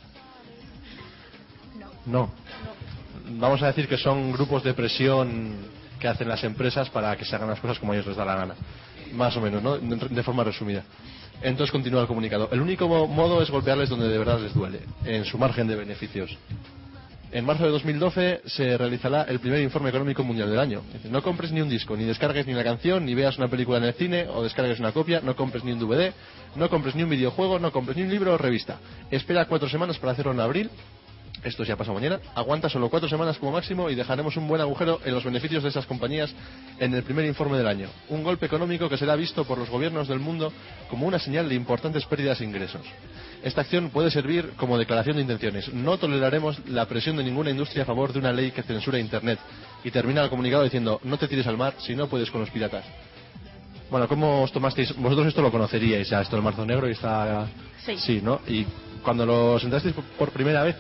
No. 2.10 2.30
Vamos 3.32 3.62
a 3.62 3.68
decir 3.68 3.88
que 3.88 3.98
son 3.98 4.32
grupos 4.32 4.64
de 4.64 4.74
presión 4.74 5.54
que 6.00 6.08
hacen 6.08 6.28
las 6.28 6.44
empresas 6.44 6.90
para 6.90 7.16
que 7.16 7.26
se 7.26 7.36
hagan 7.36 7.50
las 7.50 7.60
cosas 7.60 7.78
como 7.80 7.92
a 7.92 7.96
ellos 7.96 8.08
les 8.08 8.18
da 8.18 8.26
la 8.26 8.36
gana. 8.36 8.56
Más 9.14 9.36
o 9.38 9.42
menos, 9.42 9.62
¿no? 9.62 9.78
De 9.78 10.24
forma 10.24 10.44
resumida. 10.44 10.84
Entonces 11.42 11.72
continúa 11.72 12.02
el 12.02 12.08
comunicado. 12.08 12.50
El 12.52 12.62
único 12.62 12.88
mo- 12.88 13.08
modo 13.08 13.42
es 13.42 13.50
golpearles 13.50 13.90
donde 13.90 14.08
de 14.08 14.18
verdad 14.18 14.40
les 14.40 14.54
duele, 14.54 14.82
en 15.06 15.26
su 15.26 15.38
margen 15.38 15.68
de 15.68 15.76
beneficios. 15.76 16.38
En 17.32 17.46
marzo 17.46 17.64
de 17.66 17.70
2012 17.70 18.42
se 18.46 18.76
realizará 18.78 19.24
el 19.24 19.40
primer 19.40 19.62
informe 19.62 19.90
económico 19.90 20.24
mundial 20.24 20.50
del 20.50 20.60
año. 20.60 20.82
No 21.12 21.22
compres 21.22 21.52
ni 21.52 21.62
un 21.62 21.70
disco, 21.70 21.96
ni 21.96 22.04
descargues 22.06 22.48
ni 22.48 22.54
la 22.54 22.64
canción, 22.64 23.06
ni 23.06 23.14
veas 23.14 23.38
una 23.38 23.48
película 23.48 23.78
en 23.78 23.84
el 23.84 23.94
cine 23.94 24.28
o 24.28 24.42
descargues 24.42 24.80
una 24.80 24.92
copia, 24.92 25.22
no 25.22 25.36
compres 25.36 25.64
ni 25.64 25.72
un 25.72 25.80
DVD, 25.80 26.12
no 26.56 26.70
compres 26.70 26.96
ni 26.96 27.04
un 27.04 27.10
videojuego, 27.10 27.60
no 27.60 27.72
compres 27.72 27.98
ni 27.98 28.04
un 28.04 28.10
libro 28.10 28.34
o 28.34 28.38
revista. 28.38 28.80
Espera 29.12 29.46
cuatro 29.46 29.70
semanas 29.70 30.00
para 30.00 30.14
hacerlo 30.14 30.32
en 30.32 30.40
abril. 30.40 30.70
Esto 31.44 31.64
ya 31.64 31.78
pasa 31.78 31.94
mañana. 31.94 32.20
Aguanta 32.36 32.70
solo 32.70 32.90
cuatro 32.90 33.08
semanas 33.08 33.38
como 33.38 33.54
máximo 33.54 33.90
y 33.90 33.96
dejaremos 33.96 34.36
un 34.36 34.48
buen 34.48 34.62
agujero 34.62 35.00
en 35.06 35.14
los 35.14 35.24
beneficios 35.24 35.64
de 35.64 35.70
esas 35.70 35.86
compañías 35.86 36.34
en 36.80 36.94
el 36.94 37.04
primer 37.04 37.26
informe 37.26 37.58
del 37.58 37.68
año. 37.68 37.88
Un 38.10 38.24
golpe 38.24 38.46
económico 38.46 38.90
que 38.90 38.98
será 38.98 39.16
visto 39.16 39.46
por 39.46 39.58
los 39.58 39.70
gobiernos 39.70 40.08
del 40.08 40.20
mundo 40.20 40.52
como 40.90 41.08
una 41.08 41.18
señal 41.18 41.48
de 41.48 41.56
importantes 41.56 42.06
pérdidas 42.06 42.40
de 42.40 42.46
ingresos. 42.46 42.82
Esta 43.42 43.62
acción 43.62 43.90
puede 43.90 44.12
servir 44.12 44.52
como 44.58 44.78
declaración 44.78 45.16
de 45.16 45.22
intenciones. 45.22 45.74
No 45.74 45.98
toleraremos 45.98 46.60
la 46.68 46.86
presión 46.88 47.16
de 47.16 47.24
ninguna 47.24 47.52
industria 47.52 47.84
a 47.84 47.86
favor 47.86 48.12
de 48.12 48.20
una 48.20 48.34
ley 48.34 48.52
que 48.52 48.64
censura 48.64 49.00
Internet. 49.00 49.40
Y 49.84 49.92
termina 49.92 50.22
el 50.22 50.30
comunicado 50.30 50.64
diciendo, 50.64 51.00
no 51.04 51.18
te 51.18 51.30
tires 51.30 51.48
al 51.48 51.58
mar 51.58 51.76
si 51.80 51.96
no 51.96 52.08
puedes 52.08 52.30
con 52.32 52.42
los 52.42 52.50
piratas. 52.50 52.84
Bueno, 53.90 54.08
¿cómo 54.10 54.44
os 54.44 54.52
tomasteis? 54.52 54.96
Vosotros 54.98 55.28
esto 55.28 55.42
lo 55.42 55.52
conoceríais 55.52 56.10
ya, 56.10 56.22
esto 56.22 56.36
del 56.36 56.44
Marzo 56.44 56.66
Negro 56.66 56.88
y 56.88 56.92
está... 56.92 57.48
Sí. 57.98 58.22
¿no? 58.22 58.42
Y 58.46 58.66
cuando 59.02 59.26
lo 59.26 59.58
sentasteis 59.58 59.96
por 60.18 60.32
primera 60.32 60.64
vez, 60.64 60.76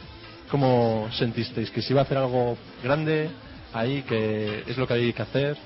¿cómo 0.49 1.09
sentisteis? 1.11 1.69
¿Que 1.71 1.81
se 1.81 1.93
iba 1.93 2.01
a 2.01 2.03
hacer 2.03 2.17
algo 2.17 2.57
grande 2.83 3.29
ahí, 3.73 4.03
que 4.03 4.63
es 4.67 4.77
lo 4.77 4.87
que 4.87 4.93
hay 4.93 5.13
que 5.13 5.21
hacer? 5.21 5.57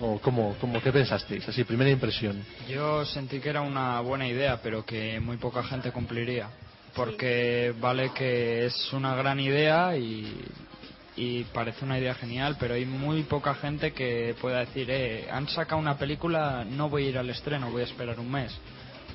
¿O 0.00 0.18
cómo, 0.18 0.56
cómo, 0.60 0.80
qué 0.80 0.90
pensasteis? 0.92 1.48
Así, 1.48 1.64
primera 1.64 1.90
impresión. 1.90 2.42
Yo 2.68 3.04
sentí 3.04 3.38
que 3.38 3.50
era 3.50 3.60
una 3.60 4.00
buena 4.00 4.26
idea, 4.26 4.60
pero 4.62 4.84
que 4.84 5.20
muy 5.20 5.36
poca 5.36 5.62
gente 5.62 5.92
cumpliría. 5.92 6.48
Porque 6.94 7.74
vale 7.80 8.10
que 8.12 8.66
es 8.66 8.92
una 8.92 9.14
gran 9.14 9.40
idea 9.40 9.96
y, 9.96 10.44
y 11.16 11.44
parece 11.44 11.84
una 11.84 11.98
idea 11.98 12.14
genial, 12.14 12.56
pero 12.58 12.74
hay 12.74 12.84
muy 12.84 13.22
poca 13.22 13.54
gente 13.54 13.92
que 13.92 14.34
pueda 14.40 14.60
decir, 14.60 14.90
eh, 14.90 15.28
han 15.30 15.48
sacado 15.48 15.80
una 15.80 15.96
película, 15.96 16.64
no 16.68 16.88
voy 16.88 17.06
a 17.06 17.08
ir 17.10 17.18
al 17.18 17.30
estreno, 17.30 17.70
voy 17.70 17.82
a 17.82 17.84
esperar 17.84 18.18
un 18.18 18.30
mes. 18.30 18.52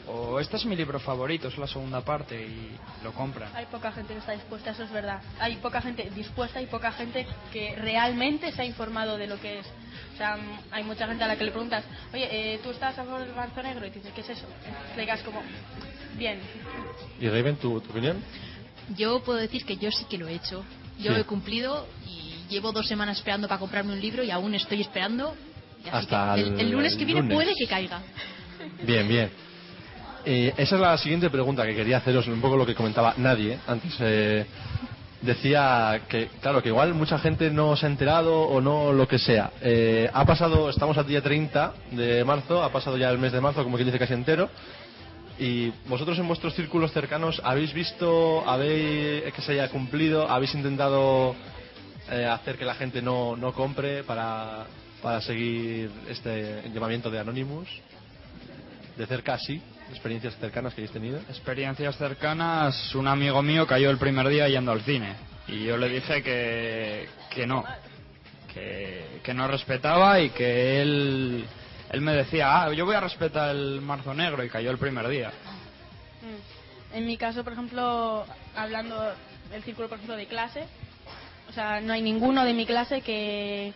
O 0.09 0.39
este 0.39 0.55
es 0.55 0.65
mi 0.65 0.75
libro 0.75 0.99
favorito, 0.99 1.49
es 1.49 1.57
la 1.57 1.67
segunda 1.67 1.99
parte 2.01 2.41
y 2.41 2.71
lo 3.03 3.11
compran. 3.11 3.53
Hay 3.53 3.65
poca 3.65 3.91
gente 3.91 4.13
que 4.13 4.19
está 4.19 4.31
dispuesta, 4.31 4.71
eso 4.71 4.83
es 4.83 4.91
verdad. 4.91 5.21
Hay 5.39 5.57
poca 5.57 5.81
gente 5.81 6.09
dispuesta 6.15 6.61
y 6.61 6.65
poca 6.67 6.91
gente 6.93 7.27
que 7.51 7.75
realmente 7.75 8.51
se 8.53 8.61
ha 8.61 8.65
informado 8.65 9.17
de 9.17 9.27
lo 9.27 9.37
que 9.39 9.59
es. 9.59 9.67
O 10.13 10.17
sea, 10.17 10.37
hay 10.71 10.83
mucha 10.83 11.07
gente 11.07 11.23
a 11.23 11.27
la 11.27 11.35
que 11.35 11.43
le 11.43 11.51
preguntas, 11.51 11.83
oye, 12.13 12.27
eh, 12.53 12.59
¿tú 12.63 12.71
estás 12.71 12.97
a 12.97 13.03
favor 13.03 13.19
del 13.19 13.35
marzo 13.35 13.61
negro? 13.61 13.85
Y 13.85 13.89
te 13.91 13.99
dice, 13.99 14.11
¿qué 14.15 14.21
es 14.21 14.29
eso? 14.29 14.45
Le 14.95 15.01
digas 15.01 15.21
como, 15.23 15.41
bien. 16.17 16.39
¿Y 17.19 17.27
Raven, 17.27 17.57
tu, 17.57 17.81
tu 17.81 17.89
opinión? 17.91 18.23
Yo 18.95 19.21
puedo 19.23 19.39
decir 19.39 19.65
que 19.65 19.75
yo 19.75 19.91
sí 19.91 20.05
que 20.09 20.17
lo 20.17 20.27
he 20.29 20.35
hecho. 20.35 20.63
Yo 20.99 21.13
Sí. 21.13 21.19
he 21.19 21.23
cumplido 21.25 21.85
y 22.07 22.33
llevo 22.49 22.71
dos 22.71 22.87
semanas 22.87 23.17
esperando 23.17 23.47
para 23.49 23.59
comprarme 23.59 23.91
un 23.93 23.99
libro 23.99 24.23
y 24.23 24.31
aún 24.31 24.55
estoy 24.55 24.79
esperando. 24.81 25.35
Así 25.81 25.89
Hasta 25.91 26.35
que 26.35 26.41
el, 26.41 26.47
el- 26.53 26.59
el 26.61 26.71
lunes 26.71 26.95
que 26.95 27.03
viene 27.05 27.21
lunes. 27.21 27.35
puede 27.35 27.53
que 27.55 27.67
caiga. 27.67 28.01
Bien, 28.83 29.07
bien. 29.07 29.31
Eh, 30.29 30.53
esa 30.57 30.75
es 30.75 30.81
la 30.81 30.97
siguiente 30.97 31.29
pregunta 31.29 31.65
que 31.65 31.73
quería 31.73 31.99
haceros, 31.99 32.27
un 32.27 32.41
poco 32.41 32.57
lo 32.57 32.65
que 32.65 32.75
comentaba 32.75 33.13
nadie 33.15 33.59
antes. 33.65 33.95
eh, 34.01 34.45
decía 35.21 36.01
que, 36.09 36.27
claro, 36.41 36.61
que 36.61 36.67
igual 36.67 36.93
mucha 36.93 37.17
gente 37.17 37.49
no 37.49 37.77
se 37.77 37.85
ha 37.85 37.89
enterado 37.89 38.41
o 38.41 38.59
no 38.59 38.91
lo 38.91 39.07
que 39.07 39.19
sea. 39.19 39.51
Eh, 39.61 40.09
ha 40.13 40.25
pasado, 40.25 40.69
estamos 40.69 40.97
al 40.97 41.07
día 41.07 41.21
30 41.21 41.73
de 41.91 42.25
marzo, 42.25 42.61
ha 42.61 42.73
pasado 42.73 42.97
ya 42.97 43.09
el 43.09 43.19
mes 43.19 43.31
de 43.31 43.39
marzo, 43.39 43.63
como 43.63 43.77
quien 43.77 43.87
dice 43.87 43.99
casi 43.99 44.15
entero. 44.15 44.49
Y 45.39 45.71
vosotros 45.87 46.19
en 46.19 46.27
vuestros 46.27 46.53
círculos 46.55 46.91
cercanos 46.91 47.41
habéis 47.45 47.71
visto, 47.71 48.43
habéis 48.45 49.33
que 49.33 49.41
se 49.41 49.53
haya 49.53 49.69
cumplido, 49.69 50.29
habéis 50.29 50.53
intentado 50.55 51.35
eh, 52.11 52.25
hacer 52.25 52.57
que 52.57 52.65
la 52.65 52.75
gente 52.75 53.01
no, 53.01 53.37
no 53.37 53.53
compre 53.53 54.03
para, 54.03 54.65
para 55.01 55.21
seguir 55.21 55.89
este 56.09 56.69
llamamiento 56.73 57.09
de 57.09 57.19
Anonymous. 57.19 57.69
De 58.97 59.05
cerca, 59.05 59.39
sí. 59.39 59.61
Experiencias 59.89 60.35
cercanas 60.37 60.73
que 60.73 60.81
hayáis 60.81 60.93
tenido. 60.93 61.19
Experiencias 61.29 61.95
cercanas, 61.97 62.93
un 62.95 63.07
amigo 63.07 63.41
mío 63.41 63.65
cayó 63.65 63.89
el 63.89 63.97
primer 63.97 64.27
día 64.27 64.47
yendo 64.49 64.71
al 64.71 64.81
cine 64.81 65.15
y 65.47 65.63
yo 65.63 65.77
le 65.77 65.89
dije 65.89 66.21
que, 66.21 67.07
que 67.29 67.47
no, 67.47 67.63
que, 68.53 69.21
que 69.23 69.33
no 69.33 69.47
respetaba 69.47 70.19
y 70.19 70.29
que 70.31 70.81
él, 70.81 71.45
él 71.91 72.01
me 72.01 72.13
decía, 72.13 72.63
ah, 72.63 72.73
yo 72.73 72.85
voy 72.85 72.95
a 72.95 72.99
respetar 72.99 73.55
el 73.55 73.81
marzo 73.81 74.13
negro 74.13 74.43
y 74.43 74.49
cayó 74.49 74.71
el 74.71 74.77
primer 74.77 75.07
día. 75.07 75.31
En 76.93 77.05
mi 77.05 77.17
caso, 77.17 77.43
por 77.43 77.53
ejemplo, 77.53 78.25
hablando 78.55 79.13
del 79.49 79.63
círculo, 79.63 79.87
por 79.87 79.97
ejemplo, 79.97 80.17
de 80.17 80.25
clase, 80.25 80.65
o 81.49 81.53
sea, 81.53 81.79
no 81.79 81.93
hay 81.93 82.01
ninguno 82.01 82.43
de 82.43 82.53
mi 82.53 82.65
clase 82.65 83.01
que, 83.01 83.73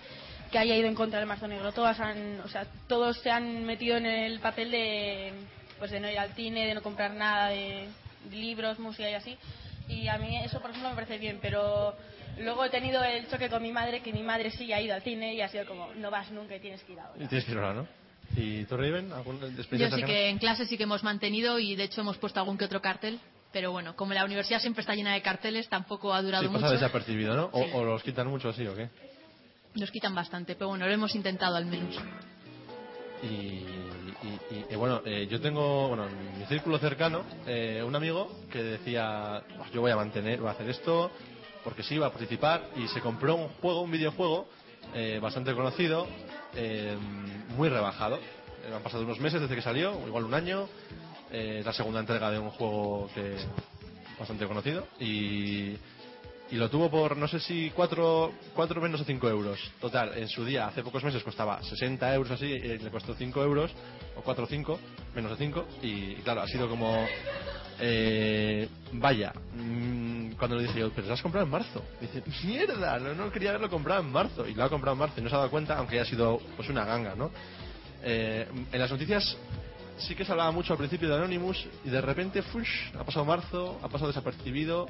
que 0.52 0.58
haya 0.58 0.76
ido 0.76 0.88
en 0.88 0.96
contra 0.96 1.20
del 1.20 1.28
marzo 1.28 1.48
negro. 1.48 1.72
Todas 1.72 2.00
han, 2.02 2.42
o 2.42 2.50
sea, 2.50 2.66
todos 2.88 3.18
se 3.20 3.32
han 3.32 3.66
metido 3.66 3.96
en 3.96 4.06
el 4.06 4.40
papel 4.40 4.72
de, 4.72 5.34
pues 5.82 5.90
de 5.90 6.00
no 6.00 6.08
ir 6.12 6.20
al 6.20 6.34
cine, 6.36 6.68
de 6.68 6.76
no 6.76 6.84
comprar 6.84 7.12
nada 7.16 7.48
de 7.50 7.88
libros, 8.30 8.78
música 8.78 9.10
y 9.10 9.16
así. 9.16 9.36
Y 9.88 10.08
a 10.08 10.20
mí 10.20 10.38
eso, 10.38 10.62
por 10.62 10.70
ejemplo, 10.70 10.90
me 10.92 10.96
parece 10.96 11.18
bien, 11.18 11.40
pero 11.42 11.96
luego 12.38 12.64
he 12.64 12.70
tenido 12.70 13.04
el 13.04 13.28
choque 13.28 13.50
con 13.50 13.64
mi 13.64 13.72
madre, 13.72 14.02
que 14.02 14.14
mi 14.14 14.22
madre 14.22 14.52
sí 14.52 14.72
ha 14.72 14.80
ido 14.80 14.94
al 14.94 15.02
cine 15.02 15.34
y 15.34 15.42
ha 15.42 15.48
sido 15.48 15.66
como, 15.66 15.92
no 15.96 16.12
vas 16.12 16.30
nunca 16.30 16.56
y 16.56 16.60
tienes 16.60 16.84
que 16.84 16.94
ir 16.94 17.00
ahora. 17.00 17.16
Y 17.24 17.26
tienes 17.26 17.46
que 17.46 17.52
ir 17.54 17.58
ahora, 17.58 17.74
¿no? 17.74 17.88
¿Y 18.36 18.64
tú, 18.66 18.78
Raven? 18.78 19.12
¿Alguna 19.12 19.48
Yo 19.50 19.90
sí 19.90 20.04
que 20.04 20.30
en 20.30 20.38
clase 20.38 20.68
sí 20.68 20.78
que 20.78 20.84
hemos 20.84 21.04
mantenido 21.04 21.58
y 21.58 21.76
de 21.76 21.86
hecho 21.86 22.02
hemos 22.02 22.20
puesto 22.20 22.40
algún 22.40 22.60
que 22.60 22.66
otro 22.66 22.80
cartel. 22.80 23.20
Pero 23.52 23.72
bueno, 23.72 23.96
como 23.96 24.14
la 24.14 24.24
universidad 24.24 24.60
siempre 24.62 24.82
está 24.82 24.94
llena 24.94 25.14
de 25.16 25.24
carteles, 25.24 25.68
tampoco 25.68 26.14
ha 26.14 26.22
durado 26.22 26.44
Sí, 26.44 26.50
pasa 26.50 26.68
mucho. 26.68 26.74
desapercibido, 26.74 27.36
¿no? 27.36 27.50
O, 27.52 27.64
Sí. 27.64 27.70
o 27.74 27.84
los 27.84 28.04
quitan 28.04 28.28
mucho 28.28 28.50
así, 28.50 28.68
¿o 28.68 28.76
qué? 28.76 28.88
Nos 29.74 29.90
quitan 29.90 30.14
bastante, 30.14 30.54
pero 30.56 30.70
bueno, 30.70 30.86
lo 30.86 30.94
hemos 30.94 31.16
intentado 31.16 31.56
al 31.56 31.66
menos. 31.66 31.98
Y, 33.24 33.28
y- 34.50 34.76
bueno, 34.76 35.02
eh, 35.06 35.28
yo 35.30 35.40
tengo, 35.40 35.90
bueno, 35.90 36.08
en 36.08 36.40
mi 36.40 36.46
círculo 36.46 36.80
cercano, 36.80 37.24
eh, 37.46 37.84
un 37.86 37.96
amigo 37.96 38.32
que 38.52 38.64
decía, 38.64 39.44
"Buah, 39.58 39.70
yo 39.72 39.82
voy 39.82 39.92
a 39.92 39.96
mantener, 39.96 40.40
voy 40.40 40.50
a 40.50 40.52
hacer 40.54 40.70
esto, 40.70 41.12
porque 41.64 41.84
sí, 41.84 41.98
va 41.98 42.08
a 42.08 42.12
participar, 42.12 42.64
y 42.76 42.88
se 42.88 43.02
compró 43.02 43.36
un 43.36 43.48
juego, 43.62 43.82
un 43.82 43.92
videojuego, 43.92 44.48
eh, 44.96 45.20
bastante 45.22 45.54
conocido, 45.54 46.08
eh, 46.56 46.98
muy 47.56 47.70
rebajado. 47.70 48.16
Eh, 48.18 48.74
han 48.76 48.82
pasado 48.82 49.04
unos 49.04 49.20
meses 49.20 49.42
desde 49.42 49.56
que 49.56 49.62
salió, 49.62 49.96
igual 50.08 50.26
un 50.26 50.34
año, 50.34 50.68
eh, 51.32 51.62
la 51.64 51.74
segunda 51.74 52.00
entrega 52.00 52.32
de 52.32 52.40
un 52.40 52.50
juego 52.50 53.10
que 53.14 53.36
bastante 54.20 54.48
conocido, 54.48 54.88
y, 55.00 55.76
y 56.52 56.56
lo 56.58 56.70
tuvo 56.70 56.92
por 56.92 57.16
no 57.16 57.28
sé 57.28 57.40
si 57.40 57.72
4, 57.72 58.32
cuatro 58.54 58.82
menos 58.82 59.00
o 59.02 59.04
5 59.06 59.30
euros. 59.30 59.60
Total, 59.80 60.18
en 60.18 60.28
su 60.28 60.44
día, 60.44 60.68
hace 60.68 60.84
pocos 60.84 61.04
meses 61.04 61.24
costaba 61.24 61.64
60 61.64 62.14
euros 62.14 62.32
así, 62.32 62.46
y 62.46 62.78
le 62.78 62.92
costó 62.92 63.16
5 63.16 63.42
euros, 63.42 63.72
o 64.18 64.22
4 64.22 64.44
o 64.44 64.48
5, 64.48 64.80
menos 65.16 65.32
de 65.32 65.38
5, 65.38 65.66
y, 65.82 66.16
claro, 66.16 66.42
ha 66.42 66.48
sido 66.48 66.68
como. 66.68 67.08
eh, 67.80 68.68
vaya, 68.92 69.34
mm, 69.56 70.32
cuando 70.34 70.58
le 70.58 70.64
dije 70.64 70.80
yo, 70.82 70.92
pero 70.94 71.08
lo 71.08 71.14
has 71.14 71.22
comprado 71.22 71.46
en 71.46 71.52
marzo. 71.52 71.82
Dice, 72.02 72.22
mierda, 72.44 73.00
no, 73.00 73.16
no 73.16 73.32
quería 73.32 73.50
haberlo 73.50 73.70
comprado 73.70 74.02
en 74.02 74.12
marzo. 74.12 74.46
Y 74.48 74.54
lo 74.54 74.64
ha 74.66 74.70
comprado 74.70 74.94
en 74.94 75.00
marzo 75.00 75.20
y 75.20 75.24
no 75.24 75.30
se 75.30 75.36
ha 75.36 75.40
dado 75.40 75.52
cuenta, 75.52 75.78
aunque 75.78 76.00
haya 76.00 76.10
sido 76.10 76.40
pues 76.58 76.68
una 76.70 76.84
ganga, 76.84 77.16
¿no? 77.16 77.32
Eh, 78.04 78.48
en 78.72 78.80
las 78.80 78.92
noticias 78.92 79.38
sí 79.98 80.16
que 80.16 80.26
se 80.26 80.32
hablaba 80.32 80.52
mucho 80.52 80.74
al 80.74 80.80
principio 80.80 81.08
de 81.08 81.16
Anonymous 81.16 81.68
y 81.86 81.90
de 81.90 82.02
repente, 82.02 82.42
fush, 82.42 82.96
ha 83.00 83.04
pasado 83.04 83.24
marzo, 83.26 83.80
ha 83.84 83.88
pasado 83.88 84.08
desapercibido, 84.08 84.88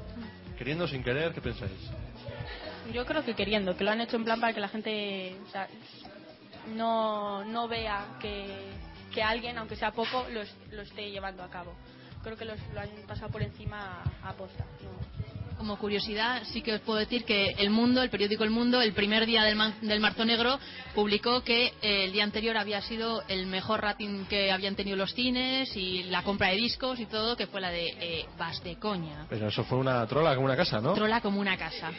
queriendo 0.62 0.88
sin 0.88 1.04
querer, 1.04 1.34
¿qué 1.34 1.42
pensáis? 1.42 1.72
Yo 2.94 3.04
creo 3.08 3.26
que 3.26 3.34
queriendo, 3.34 3.76
que 3.76 3.84
lo 3.84 3.90
han 3.90 4.00
hecho 4.00 4.16
en 4.16 4.24
plan 4.24 4.40
para 4.40 4.54
que 4.54 4.60
la 4.60 4.68
gente 4.68 5.36
o 5.48 5.50
sea, 5.52 5.68
no, 6.76 7.44
no 7.46 7.68
vea 7.68 8.06
que, 8.20 9.24
alguien, 9.24 9.58
aunque 9.58 9.76
sea 9.76 9.90
poco, 9.92 10.24
lo, 10.32 10.42
lo 10.76 10.84
esté 10.84 11.10
llevando 11.10 11.42
a 11.42 11.50
cabo. 11.50 11.74
Creo 12.24 12.38
que 12.38 12.46
los- 12.46 12.60
lo 12.76 12.80
han 12.82 12.90
pasado 13.08 13.32
por 13.32 13.42
encima 13.42 14.04
a, 14.24 14.30
a 14.30 14.34
posta. 14.34 14.64
Como 15.62 15.78
curiosidad, 15.78 16.42
sí 16.52 16.64
que 16.64 16.74
os 16.74 16.82
puedo 16.82 16.98
decir 16.98 17.24
que 17.24 17.50
El 17.60 17.70
Mundo, 17.70 18.02
el 18.02 18.10
periódico 18.10 18.44
El 18.44 18.50
Mundo, 18.50 18.82
el 18.82 18.94
primer 18.94 19.28
día 19.28 19.44
del, 19.44 19.56
man- 19.56 19.76
del 19.84 20.00
Marzo 20.00 20.26
Negro, 20.26 20.58
publicó 20.96 21.44
que 21.44 21.68
eh, 21.84 22.06
el 22.06 22.12
día 22.14 22.24
anterior 22.24 22.58
había 22.58 22.82
sido 22.82 23.22
el 23.28 23.46
mejor 23.46 23.80
rating 23.84 24.26
que 24.26 24.52
habían 24.52 24.76
tenido 24.76 24.98
los 24.98 25.14
cines 25.14 25.78
y 25.78 26.02
la 26.06 26.24
compra 26.24 26.48
de 26.48 26.56
discos 26.56 27.00
y 27.00 27.06
todo, 27.06 27.38
que 27.38 27.46
fue 27.46 27.62
la 27.62 27.70
de 27.70 27.90
eh, 28.00 28.26
Vas 28.40 28.64
de 28.64 28.78
coña. 28.80 29.28
Pero 29.30 29.50
eso 29.50 29.64
fue 29.66 29.78
una 29.78 30.04
trola 30.08 30.34
como 30.34 30.46
una 30.48 30.58
casa, 30.58 30.82
¿no? 30.82 30.94
Trola 30.94 31.22
como 31.22 31.40
una 31.40 31.56
casa. 31.56 31.92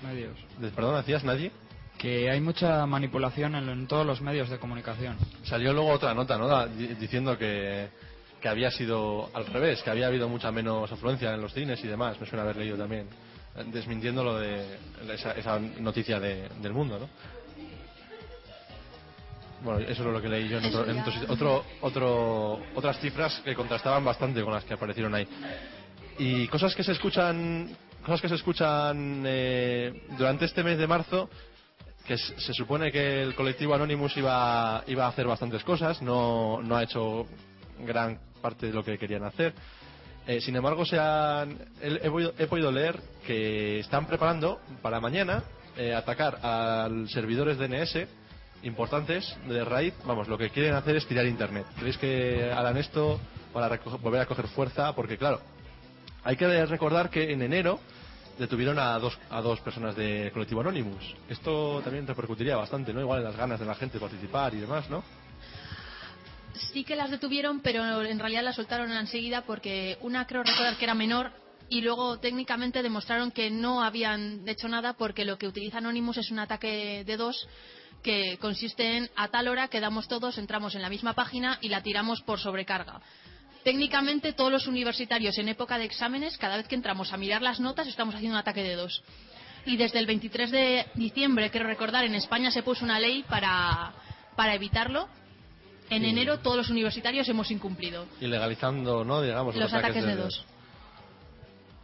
Medios. 0.00 0.38
De- 0.58 0.68
Perdón, 0.70 0.94
¿hacías 0.94 1.24
nadie? 1.24 1.50
Que 1.98 2.30
hay 2.30 2.40
mucha 2.40 2.86
manipulación 2.86 3.56
en, 3.56 3.68
en 3.68 3.88
todos 3.88 4.06
los 4.06 4.20
medios 4.20 4.48
de 4.48 4.60
comunicación. 4.60 5.18
Salió 5.42 5.72
luego 5.72 5.88
otra 5.90 6.14
nota, 6.14 6.38
¿no? 6.38 6.46
Da- 6.46 6.68
diciendo 6.68 7.36
que, 7.36 7.88
que 8.40 8.48
había 8.48 8.70
sido 8.70 9.28
al 9.34 9.46
revés, 9.46 9.82
que 9.82 9.90
había 9.90 10.06
habido 10.06 10.28
mucha 10.28 10.50
menos 10.50 10.90
afluencia 10.90 11.34
en 11.34 11.40
los 11.42 11.52
cines 11.52 11.82
y 11.84 11.88
demás. 11.88 12.18
Me 12.20 12.26
suena 12.26 12.42
haber 12.42 12.56
leído 12.56 12.76
también. 12.76 13.06
eh, 13.56 13.64
Desmintiendo 13.66 14.22
lo 14.24 14.38
de 14.38 14.78
esa, 15.12 15.32
esa 15.32 15.58
noticia 15.58 16.18
de- 16.20 16.48
del 16.62 16.72
mundo, 16.72 16.98
¿no? 16.98 17.08
Bueno, 19.62 19.80
eso 19.80 20.02
es 20.06 20.12
lo 20.12 20.22
que 20.22 20.28
leí 20.28 20.48
yo 20.48 20.58
en, 20.58 20.64
otro, 20.66 20.90
en 20.90 20.98
otro. 21.28 21.64
Otro- 21.82 22.60
otras 22.74 22.98
cifras 22.98 23.40
que 23.44 23.54
contrastaban 23.54 24.04
bastante 24.04 24.42
con 24.42 24.54
las 24.54 24.64
que 24.64 24.72
aparecieron 24.74 25.14
ahí. 25.14 25.28
Y 26.18 26.48
cosas 26.48 26.74
que 26.74 26.82
se 26.82 26.92
escuchan, 26.92 27.76
cosas 28.04 28.22
que 28.22 28.28
se 28.28 28.36
escuchan 28.36 29.22
eh, 29.26 30.06
durante 30.16 30.46
este 30.46 30.62
mes 30.62 30.78
de 30.78 30.86
marzo, 30.86 31.28
que 32.06 32.16
se 32.16 32.54
supone 32.54 32.90
que 32.90 33.22
el 33.22 33.34
colectivo 33.34 33.74
Anonymous 33.74 34.16
iba, 34.16 34.82
iba 34.86 35.04
a 35.04 35.08
hacer 35.08 35.26
bastantes 35.26 35.62
cosas, 35.62 36.00
no, 36.00 36.60
no 36.62 36.76
ha 36.76 36.82
hecho 36.84 37.26
gran 37.84 38.18
parte 38.40 38.66
de 38.66 38.72
lo 38.72 38.84
que 38.84 38.98
querían 38.98 39.24
hacer. 39.24 39.54
Eh, 40.26 40.40
sin 40.40 40.54
embargo, 40.56 40.84
se 40.84 40.98
han, 40.98 41.58
he, 41.80 42.00
he 42.38 42.46
podido, 42.46 42.70
leer 42.70 43.00
que 43.26 43.80
están 43.80 44.06
preparando 44.06 44.60
para 44.82 45.00
mañana 45.00 45.42
eh, 45.76 45.94
atacar 45.94 46.38
a 46.42 46.88
servidores 47.08 47.58
DNS 47.58 48.06
importantes 48.62 49.36
de 49.48 49.64
raíz. 49.64 49.94
Vamos, 50.04 50.28
lo 50.28 50.36
que 50.36 50.50
quieren 50.50 50.74
hacer 50.74 50.96
es 50.96 51.06
tirar 51.06 51.26
Internet. 51.26 51.66
¿Creéis 51.76 51.98
que 51.98 52.50
harán 52.52 52.76
esto 52.76 53.18
para 53.52 53.80
volver 54.02 54.20
a 54.20 54.26
coger 54.26 54.48
fuerza? 54.48 54.94
Porque, 54.94 55.16
claro, 55.16 55.40
hay 56.22 56.36
que 56.36 56.66
recordar 56.66 57.10
que 57.10 57.32
en 57.32 57.42
enero 57.42 57.80
detuvieron 58.38 58.78
a 58.78 58.98
dos, 58.98 59.18
a 59.30 59.40
dos 59.40 59.60
personas 59.60 59.96
de 59.96 60.30
colectivo 60.32 60.60
Anonymous. 60.60 61.14
Esto 61.28 61.80
también 61.82 62.06
repercutiría 62.06 62.56
bastante, 62.56 62.92
¿no? 62.92 63.00
Igual 63.00 63.18
en 63.18 63.24
las 63.24 63.36
ganas 63.36 63.60
de 63.60 63.66
la 63.66 63.74
gente 63.74 63.94
de 63.94 64.00
participar 64.00 64.54
y 64.54 64.60
demás, 64.60 64.88
¿no? 64.88 65.02
Sí 66.72 66.84
que 66.84 66.96
las 66.96 67.10
detuvieron, 67.10 67.60
pero 67.60 68.02
en 68.02 68.18
realidad 68.18 68.42
las 68.42 68.56
soltaron 68.56 68.90
enseguida 68.92 69.42
porque 69.42 69.98
una 70.00 70.26
creo 70.26 70.42
recordar 70.42 70.76
que 70.76 70.84
era 70.84 70.94
menor 70.94 71.32
y 71.68 71.80
luego 71.80 72.18
técnicamente 72.18 72.82
demostraron 72.82 73.30
que 73.30 73.50
no 73.50 73.82
habían 73.82 74.46
hecho 74.48 74.68
nada 74.68 74.92
porque 74.94 75.24
lo 75.24 75.38
que 75.38 75.46
utiliza 75.46 75.78
Anonymous 75.78 76.18
es 76.18 76.30
un 76.30 76.40
ataque 76.40 77.04
de 77.06 77.16
dos 77.16 77.48
que 78.02 78.38
consiste 78.38 78.96
en 78.96 79.10
a 79.14 79.28
tal 79.28 79.48
hora 79.48 79.68
quedamos 79.68 80.08
todos, 80.08 80.38
entramos 80.38 80.74
en 80.74 80.82
la 80.82 80.88
misma 80.88 81.14
página 81.14 81.58
y 81.60 81.68
la 81.68 81.82
tiramos 81.82 82.22
por 82.22 82.40
sobrecarga. 82.40 83.00
Técnicamente 83.62 84.32
todos 84.32 84.50
los 84.50 84.66
universitarios 84.66 85.36
en 85.38 85.48
época 85.48 85.78
de 85.78 85.84
exámenes, 85.84 86.38
cada 86.38 86.56
vez 86.56 86.66
que 86.66 86.74
entramos 86.74 87.12
a 87.12 87.18
mirar 87.18 87.42
las 87.42 87.60
notas, 87.60 87.86
estamos 87.86 88.14
haciendo 88.14 88.36
un 88.36 88.40
ataque 88.40 88.62
de 88.62 88.74
dos. 88.74 89.02
Y 89.66 89.76
desde 89.76 89.98
el 89.98 90.06
23 90.06 90.50
de 90.50 90.86
diciembre, 90.94 91.50
quiero 91.50 91.66
recordar, 91.66 92.04
en 92.04 92.14
España 92.14 92.50
se 92.50 92.62
puso 92.62 92.84
una 92.84 92.98
ley 92.98 93.22
para, 93.28 93.92
para 94.34 94.54
evitarlo. 94.54 95.08
En 95.90 96.02
Sí. 96.02 96.08
enero 96.08 96.38
todos 96.38 96.56
los 96.56 96.70
universitarios 96.70 97.28
hemos 97.28 97.50
incumplido. 97.50 98.06
Ilegalizando, 98.20 99.04
¿no? 99.04 99.20
Digamos, 99.22 99.54
Los 99.56 99.72
ataques 99.72 100.04
de 100.04 100.16
dos. 100.16 100.44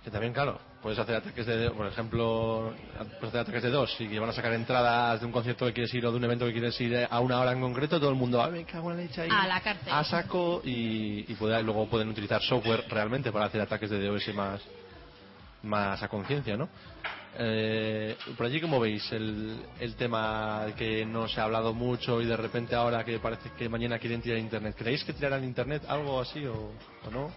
Que 0.05 0.11
también, 0.13 0.33
claro, 0.33 0.61
puedes 0.81 0.97
hacer 1.01 1.17
ataques 1.17 1.45
de, 1.45 1.69
por 1.73 1.85
ejemplo, 1.89 2.73
puedes 3.19 3.25
hacer 3.31 3.41
ataques 3.41 3.63
de 3.65 3.71
dos 3.71 4.01
y 4.01 4.07
que 4.07 4.21
van 4.21 4.29
a 4.31 4.33
sacar 4.33 4.53
entradas 4.53 5.19
de 5.19 5.27
un 5.27 5.33
concierto 5.33 5.67
que 5.67 5.73
quieres 5.73 5.93
ir 5.95 6.07
o 6.07 6.13
de 6.13 6.17
un 6.19 6.23
evento 6.25 6.47
que 6.47 6.53
quieres 6.53 6.81
ir 6.81 7.09
a 7.11 7.19
una 7.19 7.41
hora 7.41 7.51
en 7.51 7.61
concreto, 7.61 7.99
todo 7.99 8.11
el 8.11 8.15
mundo, 8.15 8.41
ah, 8.41 8.49
me 8.49 8.63
cago 8.65 8.93
en 8.93 8.99
la 8.99 9.03
leche 9.03 9.23
ahí. 9.23 9.29
A 9.33 9.49
la 9.49 9.61
cárcel. 9.61 9.93
A 9.93 10.05
saco 10.05 10.63
y, 10.65 11.25
y 11.29 11.35
puede- 11.35 11.61
luego 11.65 11.89
pueden 11.89 12.09
utilizar 12.09 12.41
software 12.41 12.85
realmente 12.89 13.33
para 13.33 13.47
hacer 13.47 13.61
ataques 13.61 13.91
de 13.91 14.01
DOS 14.07 14.33
más, 14.33 14.61
más 15.65 16.01
a 16.01 16.07
conciencia, 16.07 16.57
¿no? 16.57 16.69
Eh, 17.39 18.17
por 18.37 18.47
allí, 18.47 18.61
¿cómo 18.61 18.81
veis 18.81 19.11
el, 19.13 19.61
el 19.79 19.95
tema 19.97 20.67
que 20.77 21.05
no 21.05 21.29
se 21.29 21.41
ha 21.41 21.45
hablado 21.45 21.75
mucho 21.75 22.23
y 22.23 22.27
de 22.27 22.37
repente 22.37 22.75
ahora 22.75 23.05
que 23.05 23.19
parece 23.19 23.51
que 23.59 23.69
mañana 23.69 23.99
quieren 23.99 24.23
tirar 24.23 24.39
Internet? 24.39 24.75
¿Creéis 24.79 25.05
que 25.05 25.13
tirarán 25.13 25.45
Internet 25.45 25.83
algo 25.89 26.21
así 26.21 26.45
o, 26.47 26.73
o 27.07 27.11
no? 27.11 27.31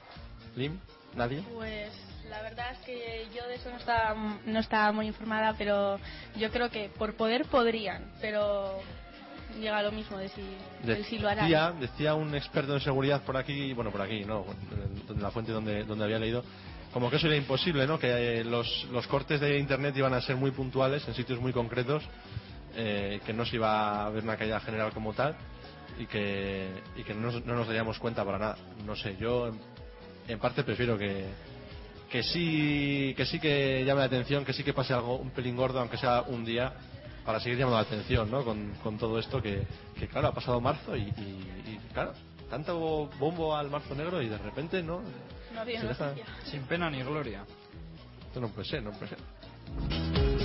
¿Lim? 0.56 0.80
¿Nadie? 1.16 1.44
Pues 1.54 1.92
la 2.30 2.42
verdad 2.42 2.72
es 2.74 2.80
que 2.80 3.28
yo 3.36 3.46
de 3.48 3.56
eso 3.56 3.70
no 3.72 3.78
estaba, 3.78 4.40
no 4.46 4.60
estaba 4.60 4.92
muy 4.92 5.08
informada, 5.08 5.56
pero 5.58 6.00
yo 6.38 6.50
creo 6.52 6.70
que 6.70 6.90
por 6.90 7.16
poder 7.16 7.46
podrían, 7.46 8.12
pero 8.22 8.80
llega 9.60 9.80
a 9.80 9.84
lo 9.84 9.92
mismo 9.92 10.18
de 10.18 10.30
si, 10.30 10.42
de 10.84 11.04
si 11.06 11.18
lo 11.18 11.28
harán. 11.28 11.46
Decía, 11.46 11.74
decía 11.80 12.14
un 12.14 12.36
experto 12.36 12.74
en 12.74 12.80
seguridad 12.82 13.24
por 13.24 13.36
aquí, 13.36 13.74
bueno, 13.74 13.92
por 13.92 14.02
aquí, 14.02 14.24
no, 14.24 14.46
en 14.72 15.18
en 15.18 15.24
la 15.24 15.32
fuente 15.32 15.52
donde, 15.52 15.84
donde 15.84 16.06
había 16.06 16.20
leído, 16.20 16.44
como 16.94 17.10
que 17.10 17.18
eso 17.18 17.28
era 17.28 17.36
imposible, 17.36 17.86
¿no? 17.86 18.00
Que 18.00 18.40
eh, 18.40 18.44
los, 18.44 18.88
los 18.92 19.06
cortes 19.08 19.40
de 19.40 19.58
internet 19.60 19.96
iban 19.98 20.14
a 20.14 20.22
ser 20.22 20.36
muy 20.36 20.52
puntuales, 20.52 21.08
en 21.08 21.14
sitios 21.14 21.40
muy 21.40 21.54
concretos, 21.54 22.04
eh, 22.76 23.20
que 23.26 23.34
no 23.34 23.46
se 23.46 23.56
iba 23.58 24.06
a 24.06 24.10
ver 24.10 24.24
una 24.24 24.38
caída 24.38 24.60
general 24.60 24.92
como 24.94 25.14
tal 25.14 25.36
y 26.00 26.06
que, 26.06 26.70
y 26.96 27.04
que 27.04 27.14
no, 27.14 27.32
no 27.32 27.56
nos 27.56 27.68
daríamos 27.68 28.00
cuenta 28.00 28.24
para 28.26 28.40
nada. 28.40 28.58
No 28.86 28.96
sé, 28.96 29.18
yo 29.20 29.52
en, 30.28 30.40
parte 30.40 30.64
prefiero 30.64 30.98
que, 30.98 31.26
que 32.10 32.24
sí 32.24 33.14
que 33.18 33.26
sí 33.26 33.40
que 33.40 33.84
llame 33.86 34.00
la 34.00 34.06
atención, 34.06 34.46
que 34.46 34.54
sí 34.54 34.64
que 34.64 34.74
pase 34.74 34.94
algo 34.94 35.18
un 35.18 35.32
pelín 35.32 35.56
gordo, 35.56 35.80
aunque 35.80 35.98
sea 35.98 36.22
un 36.22 36.46
día, 36.46 36.74
para 37.26 37.40
seguir 37.40 37.60
llamando 37.60 37.78
la 37.78 37.84
atención, 37.88 38.32
¿no? 38.32 38.44
Con, 38.44 38.74
con 38.82 38.98
todo 38.98 39.20
esto 39.20 39.42
que, 39.42 39.64
que, 40.00 40.08
claro, 40.08 40.30
ha 40.30 40.34
pasado 40.34 40.60
marzo 40.62 40.96
y- 40.96 41.02
y, 41.02 41.80
claro, 41.94 42.14
tanto 42.50 43.10
bombo 43.20 43.56
al 43.56 43.70
marzo 43.70 43.94
negro 43.94 44.22
y 44.22 44.30
de 44.30 44.38
repente, 44.40 44.82
¿no? 44.82 45.02
No 45.54 45.62
había 45.62 45.82
Se 45.82 45.88
deja- 45.88 46.06
noticia. 46.08 46.26
Sin 46.46 46.62
pena 46.64 46.90
ni 46.90 47.02
gloria. 47.04 47.44
Esto 48.28 48.40
no 48.40 48.50
puede 48.50 48.68
ser, 48.68 48.84
no 48.84 48.92
puede 48.92 49.10
ser. 49.10 50.39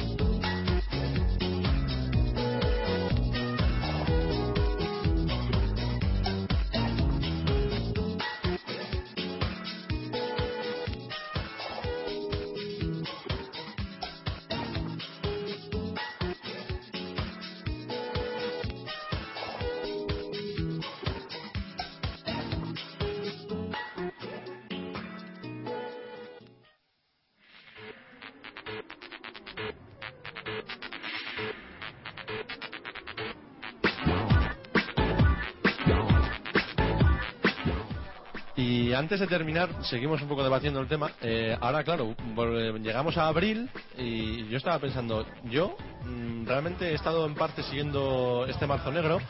Y 38.67 38.95
antes 38.95 39.21
de 39.21 39.27
terminar, 39.27 39.69
seguimos 39.83 40.23
un 40.23 40.29
poco 40.29 40.43
debatiendo 40.43 40.81
el 40.81 40.89
tema. 40.89 41.11
Eh, 41.21 41.55
ahora, 41.61 41.85
claro, 41.85 42.15
vol- 42.35 42.81
llegamos 42.81 43.15
a 43.19 43.27
abril 43.29 43.69
y 43.99 44.47
yo 44.49 44.57
estaba 44.57 44.79
pensando, 44.79 45.27
yo 45.45 45.77
mm, 46.07 46.47
realmente 46.47 46.91
he 46.91 46.95
estado 46.95 47.27
en 47.27 47.35
parte 47.35 47.63
siguiendo 47.65 48.47
este 48.49 48.67
marzo 48.67 48.91
negro, 48.91 49.21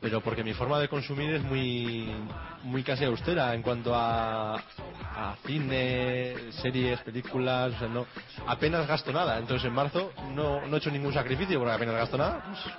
pero 0.00 0.20
porque 0.20 0.44
mi 0.44 0.52
forma 0.52 0.78
de 0.78 0.88
consumir 0.88 1.34
es 1.34 1.42
muy, 1.42 2.08
muy 2.62 2.84
casi 2.84 3.04
austera 3.04 3.52
en 3.54 3.62
cuanto 3.62 3.94
a, 3.96 4.54
a 4.54 5.36
cine, 5.44 6.34
series, 6.60 7.00
películas, 7.00 7.72
o 7.74 7.78
sea, 7.80 7.88
no, 7.88 8.06
apenas 8.46 8.86
gasto 8.86 9.12
nada. 9.12 9.38
Entonces 9.38 9.66
en 9.66 9.74
marzo 9.74 10.12
no, 10.36 10.64
no 10.66 10.76
he 10.76 10.78
hecho 10.78 10.90
ningún 10.90 11.12
sacrificio 11.12 11.58
porque 11.58 11.74
apenas 11.74 11.96
gasto 11.96 12.16
nada. 12.16 12.44
Pues, 12.46 12.74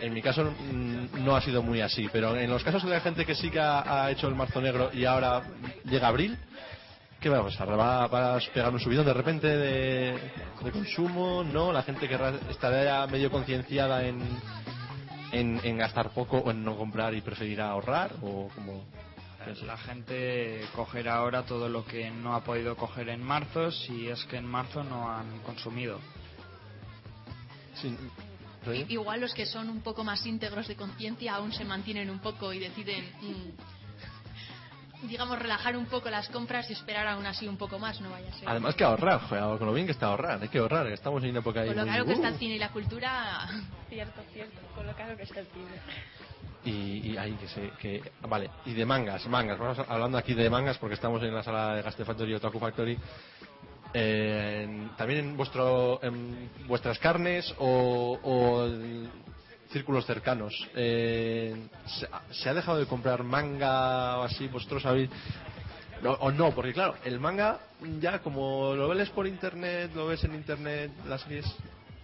en 0.00 0.14
mi 0.14 0.22
caso 0.22 0.44
mm, 0.44 1.24
no 1.24 1.36
ha 1.36 1.40
sido 1.40 1.62
muy 1.62 1.80
así, 1.80 2.08
pero 2.12 2.36
en 2.36 2.50
los 2.50 2.64
casos 2.64 2.84
de 2.84 2.90
la 2.90 3.00
gente 3.00 3.24
que 3.24 3.34
sí 3.34 3.50
que 3.50 3.60
ha, 3.60 4.04
ha 4.04 4.10
hecho 4.10 4.28
el 4.28 4.34
marzo 4.34 4.60
negro 4.60 4.90
y 4.92 5.04
ahora 5.04 5.42
llega 5.84 6.08
abril, 6.08 6.38
¿qué 7.20 7.28
va 7.28 7.38
a 7.38 7.44
pasar? 7.44 7.68
¿Va, 7.70 8.06
va 8.06 8.36
a 8.36 8.40
pegar 8.52 8.72
un 8.72 8.80
subidón 8.80 9.06
de 9.06 9.14
repente 9.14 9.46
de, 9.46 10.18
de 10.62 10.72
consumo? 10.72 11.44
¿No? 11.44 11.72
¿La 11.72 11.82
gente 11.82 12.08
que 12.08 12.18
estará 12.50 13.06
medio 13.06 13.30
concienciada 13.30 14.06
en, 14.06 14.20
en, 15.32 15.60
en 15.62 15.78
gastar 15.78 16.10
poco 16.10 16.38
o 16.38 16.50
en 16.50 16.64
no 16.64 16.76
comprar 16.76 17.14
y 17.14 17.20
preferirá 17.20 17.70
ahorrar? 17.70 18.12
¿O 18.22 18.48
como 18.54 18.84
La 19.66 19.76
gente 19.76 20.62
cogerá 20.74 21.16
ahora 21.16 21.44
todo 21.44 21.68
lo 21.68 21.84
que 21.84 22.10
no 22.10 22.34
ha 22.34 22.42
podido 22.42 22.76
coger 22.76 23.10
en 23.10 23.22
marzo 23.22 23.70
si 23.70 24.08
es 24.08 24.24
que 24.24 24.36
en 24.36 24.46
marzo 24.46 24.82
no 24.82 25.10
han 25.10 25.40
consumido. 25.40 26.00
Sí. 27.74 27.96
I- 28.66 28.86
Igual 28.88 29.20
los 29.20 29.32
que 29.34 29.46
son 29.46 29.68
un 29.70 29.80
poco 29.80 30.04
más 30.04 30.24
íntegros 30.26 30.68
de 30.68 30.76
conciencia 30.76 31.34
aún 31.34 31.52
se 31.52 31.64
mantienen 31.64 32.10
un 32.10 32.18
poco 32.20 32.52
y 32.52 32.58
deciden, 32.58 33.04
mm, 33.22 35.06
digamos, 35.08 35.38
relajar 35.38 35.76
un 35.76 35.86
poco 35.86 36.10
las 36.10 36.28
compras 36.28 36.68
y 36.68 36.74
esperar 36.74 37.06
aún 37.08 37.24
así 37.24 37.48
un 37.48 37.56
poco 37.56 37.78
más, 37.78 38.00
no 38.02 38.10
vaya 38.10 38.28
a 38.28 38.34
ser. 38.34 38.48
Además 38.48 38.74
que 38.74 38.84
ahorrar, 38.84 39.20
joder, 39.22 39.58
con 39.58 39.66
lo 39.66 39.72
bien 39.72 39.86
que 39.86 39.92
está 39.92 40.06
ahorrar, 40.06 40.42
hay 40.42 40.48
que 40.48 40.58
ahorrar, 40.58 40.86
estamos 40.88 41.22
en 41.24 41.30
una 41.30 41.38
época 41.38 41.64
Con 41.64 41.74
lo 41.74 41.82
muy- 41.82 41.90
caro 41.90 42.04
que 42.04 42.12
está 42.12 42.28
uh, 42.28 42.32
el 42.32 42.38
cine 42.38 42.54
y 42.56 42.58
la 42.58 42.68
cultura, 42.68 43.48
Cierto, 43.88 44.20
cierto, 44.32 44.60
con 44.74 44.86
lo 44.86 44.94
caro 44.94 45.16
que 45.16 45.22
está 45.22 45.40
el 45.40 45.46
cine. 45.46 45.80
y, 46.66 47.12
y 47.12 47.16
ahí 47.16 47.32
que 47.32 47.48
se 47.48 47.70
que 47.80 48.12
vale 48.28 48.50
y 48.66 48.74
de 48.74 48.84
mangas 48.84 49.26
mangas 49.26 49.58
vamos 49.58 49.78
a- 49.78 49.84
hablando 49.88 50.18
aquí 50.18 50.34
de 50.34 50.50
mangas 50.50 50.76
porque 50.76 50.94
estamos 50.94 51.22
en 51.22 51.34
la 51.34 51.42
sala 51.42 51.76
de 51.76 51.80
Gaste 51.82 52.04
Factory 52.04 52.32
y 52.32 52.34
Otaku 52.34 52.58
Factory 52.58 52.98
en- 53.92 54.90
también 54.96 55.20
en 55.20 55.36
vuestro 55.36 56.00
en 56.02 56.50
vuestras 56.66 56.98
carnes 56.98 57.52
o, 57.58 58.18
o 58.22 58.64
en 58.66 59.10
círculos 59.72 60.04
cercanos 60.06 60.52
eh, 60.74 61.68
¿se, 62.30 62.48
ha 62.48 62.54
dejado 62.54 62.78
de 62.78 62.86
comprar 62.86 63.22
manga 63.22 64.18
o 64.18 64.22
así 64.24 64.48
vosotros 64.48 64.82
sabéis 64.82 65.10
No, 66.02 66.12
o 66.12 66.30
no, 66.32 66.50
porque 66.54 66.72
claro, 66.72 66.96
el 67.04 67.20
manga 67.20 67.60
ya 68.00 68.20
como 68.20 68.74
lo 68.74 68.88
ves 68.88 69.10
por 69.10 69.26
internet, 69.26 69.90
lo 69.94 70.06
ves 70.06 70.24
en 70.24 70.34
internet, 70.34 70.90
las 71.06 71.20
series, 71.22 71.44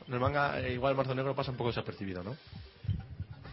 el 0.07 0.21
manga 0.21 0.61
eh, 0.61 0.75
igual 0.75 0.95
Marzo 0.95 1.15
Negro 1.15 1.35
pasa 1.35 1.51
un 1.51 1.57
poco 1.57 1.71
desapercibido, 1.71 2.23
¿no? 2.23 2.37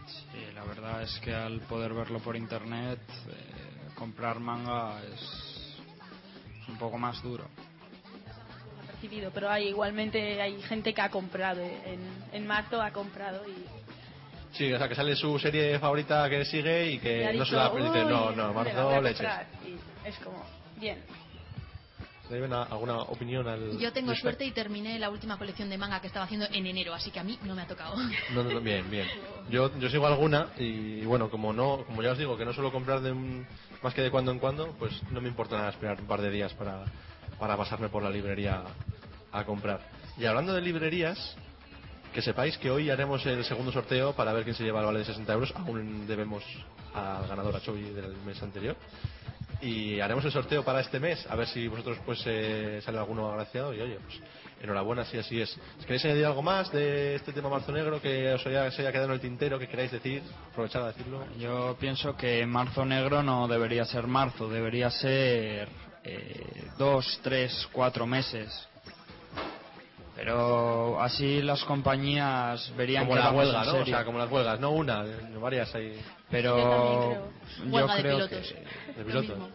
Sí, 0.06 0.52
la 0.54 0.64
verdad 0.64 1.02
es 1.02 1.18
que 1.20 1.34
al 1.34 1.60
poder 1.62 1.94
verlo 1.94 2.18
por 2.20 2.36
internet, 2.36 3.00
eh, 3.28 3.88
comprar 3.94 4.38
manga 4.38 5.00
es 5.14 5.78
un 6.68 6.76
poco 6.76 6.98
más 6.98 7.22
duro. 7.22 7.48
Percibido, 9.04 9.30
pero 9.32 9.50
hay 9.50 9.68
igualmente 9.68 10.40
hay 10.40 10.60
gente 10.62 10.94
que 10.94 11.00
ha 11.02 11.10
comprado 11.10 11.60
en, 11.60 12.00
en 12.32 12.46
marzo 12.46 12.80
ha 12.80 12.90
comprado 12.92 13.42
y 13.46 13.54
Sí, 14.52 14.72
o 14.72 14.78
sea, 14.78 14.88
que 14.88 14.94
sale 14.94 15.16
su 15.16 15.36
serie 15.40 15.78
favorita 15.80 16.30
que 16.30 16.44
sigue 16.44 16.92
y 16.92 16.94
y 16.94 16.98
que 17.00 17.24
ha 17.26 17.32
no 17.32 17.32
dicho, 17.32 17.46
se 17.46 17.56
la 17.56 17.70
dice, 17.70 18.04
"Uy, 18.04 18.10
no, 18.10 18.30
no, 18.32 18.52
Marzo 18.54 19.00
leches. 19.02 19.16
comprar", 19.18 19.46
y 19.64 20.08
es 20.08 20.18
como 20.20 20.44
bien 20.76 21.02
¿Deben 22.30 22.52
a- 22.54 22.62
alguna 22.62 22.98
opinión 23.02 23.46
al 23.48 23.78
yo 23.78 23.92
tengo 23.92 24.12
respecto? 24.12 24.20
suerte 24.22 24.44
y 24.46 24.50
terminé 24.52 24.98
la 24.98 25.10
última 25.10 25.36
colección 25.36 25.68
de 25.68 25.76
manga 25.76 26.00
que 26.00 26.06
estaba 26.06 26.24
haciendo 26.24 26.46
en 26.52 26.66
enero, 26.66 26.94
así 26.94 27.10
que 27.10 27.20
a 27.20 27.24
mí 27.24 27.38
no 27.44 27.54
me 27.54 27.62
ha 27.62 27.66
tocado. 27.66 27.96
No, 28.30 28.42
no, 28.42 28.60
bien, 28.60 28.88
bien. 28.90 29.06
Yo, 29.50 29.76
yo 29.78 29.90
sigo 29.90 30.06
alguna 30.06 30.48
y 30.56 31.04
bueno, 31.04 31.28
como 31.28 31.52
no, 31.52 31.84
como 31.84 32.02
ya 32.02 32.12
os 32.12 32.18
digo, 32.18 32.38
que 32.38 32.44
no 32.46 32.54
suelo 32.54 32.72
comprar 32.72 33.00
de 33.02 33.12
un- 33.12 33.44
más 33.82 33.92
que 33.92 34.00
de 34.02 34.10
cuando 34.10 34.30
en 34.30 34.38
cuando, 34.38 34.72
pues 34.78 35.02
no 35.10 35.20
me 35.20 35.28
importa 35.28 35.56
nada 35.58 35.68
esperar 35.70 36.00
un 36.00 36.06
par 36.06 36.22
de 36.22 36.30
días 36.30 36.54
para, 36.54 36.84
para 37.44 37.58
pasarme 37.58 37.90
por 37.90 38.02
la 38.02 38.08
librería 38.08 38.62
a 39.30 39.44
comprar. 39.44 39.78
Y 40.16 40.24
hablando 40.24 40.54
de 40.54 40.62
librerías, 40.62 41.36
que 42.14 42.22
sepáis 42.22 42.56
que 42.56 42.70
hoy 42.70 42.88
haremos 42.88 43.26
el 43.26 43.44
segundo 43.44 43.70
sorteo 43.70 44.14
para 44.14 44.32
ver 44.32 44.44
quién 44.44 44.56
se 44.56 44.64
lleva 44.64 44.80
el 44.80 44.86
vale 44.86 45.00
de 45.00 45.04
60 45.04 45.30
euros. 45.30 45.52
Aún 45.54 46.06
debemos 46.06 46.42
al 46.94 47.28
ganador 47.28 47.54
a 47.54 47.60
Chovy 47.60 47.82
del 47.90 48.16
mes 48.24 48.42
anterior. 48.42 48.76
Y 49.60 50.00
haremos 50.00 50.24
el 50.24 50.32
sorteo 50.32 50.64
para 50.64 50.80
este 50.80 50.98
mes, 50.98 51.26
a 51.28 51.36
ver 51.36 51.46
si 51.46 51.68
vosotros 51.68 51.98
pues 52.06 52.22
eh, 52.24 52.80
sale 52.82 52.96
alguno 52.96 53.30
agraciado. 53.30 53.74
Y 53.74 53.80
oye, 53.82 53.98
pues 54.02 54.18
enhorabuena 54.62 55.04
si 55.04 55.18
así 55.18 55.38
es. 55.38 55.54
¿Queréis 55.82 56.02
añadir 56.06 56.24
algo 56.24 56.40
más 56.40 56.72
de 56.72 57.16
este 57.16 57.34
tema 57.34 57.50
Marzo 57.50 57.72
Negro 57.72 58.00
que 58.00 58.32
os 58.32 58.46
haya, 58.46 58.64
haya 58.64 58.90
quedado 58.90 59.08
en 59.08 59.12
el 59.12 59.20
tintero, 59.20 59.58
que 59.58 59.68
queráis 59.68 59.92
decir? 59.92 60.22
Aprovechar 60.50 60.80
a 60.80 60.86
decirlo. 60.86 61.26
Yo 61.38 61.76
pienso 61.78 62.16
que 62.16 62.46
marzo 62.46 62.86
negro 62.86 63.22
no 63.22 63.46
debería 63.48 63.84
ser 63.84 64.06
marzo, 64.06 64.48
debería 64.48 64.88
ser 64.88 65.68
eh, 66.04 66.70
dos, 66.78 67.18
tres, 67.22 67.68
cuatro 67.72 68.06
meses. 68.06 68.68
Pero 70.14 71.00
así 71.02 71.42
las 71.42 71.64
compañías 71.64 72.72
verían 72.76 73.04
Como 73.04 73.14
que 73.14 73.20
la 73.20 73.26
vamos 73.26 73.44
huelga, 73.44 73.60
en 73.60 73.66
¿no? 73.66 73.72
O 73.72 73.78
serio. 73.78 73.96
sea, 73.96 74.04
como 74.04 74.18
las 74.18 74.30
huelgas, 74.30 74.60
no 74.60 74.70
una, 74.70 75.04
varias 75.40 75.74
ahí. 75.74 76.00
Pero 76.30 76.56
yo 77.58 77.64
Huelga 77.66 77.94
de 77.96 78.02
creo 78.02 78.16
pilotos. 78.28 78.52
que 78.52 78.92
De 78.92 79.00
Lo 79.00 79.06
pilotos. 79.06 79.48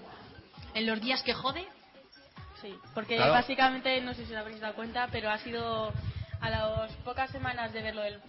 En 0.74 0.86
los 0.86 1.00
días 1.02 1.24
que 1.24 1.34
jode, 1.34 1.66
sí 2.62 2.76
porque 2.93 3.16
Claro. 3.16 3.32
básicamente 3.32 4.02
no 4.02 4.14
sé 4.14 4.26
si 4.26 4.34
os 4.34 4.39
habréis 4.39 4.60
dado 4.60 4.76
cuenta 4.76 5.08
pero 5.12 5.30
ha 5.30 5.38
sido 5.38 5.93
a 6.41 6.50
las 6.50 6.91
pocas 7.06 7.30
semanas 7.32 7.72
de 7.74 7.82
ver 7.82 7.95
lo 7.95 8.02
del 8.02 8.20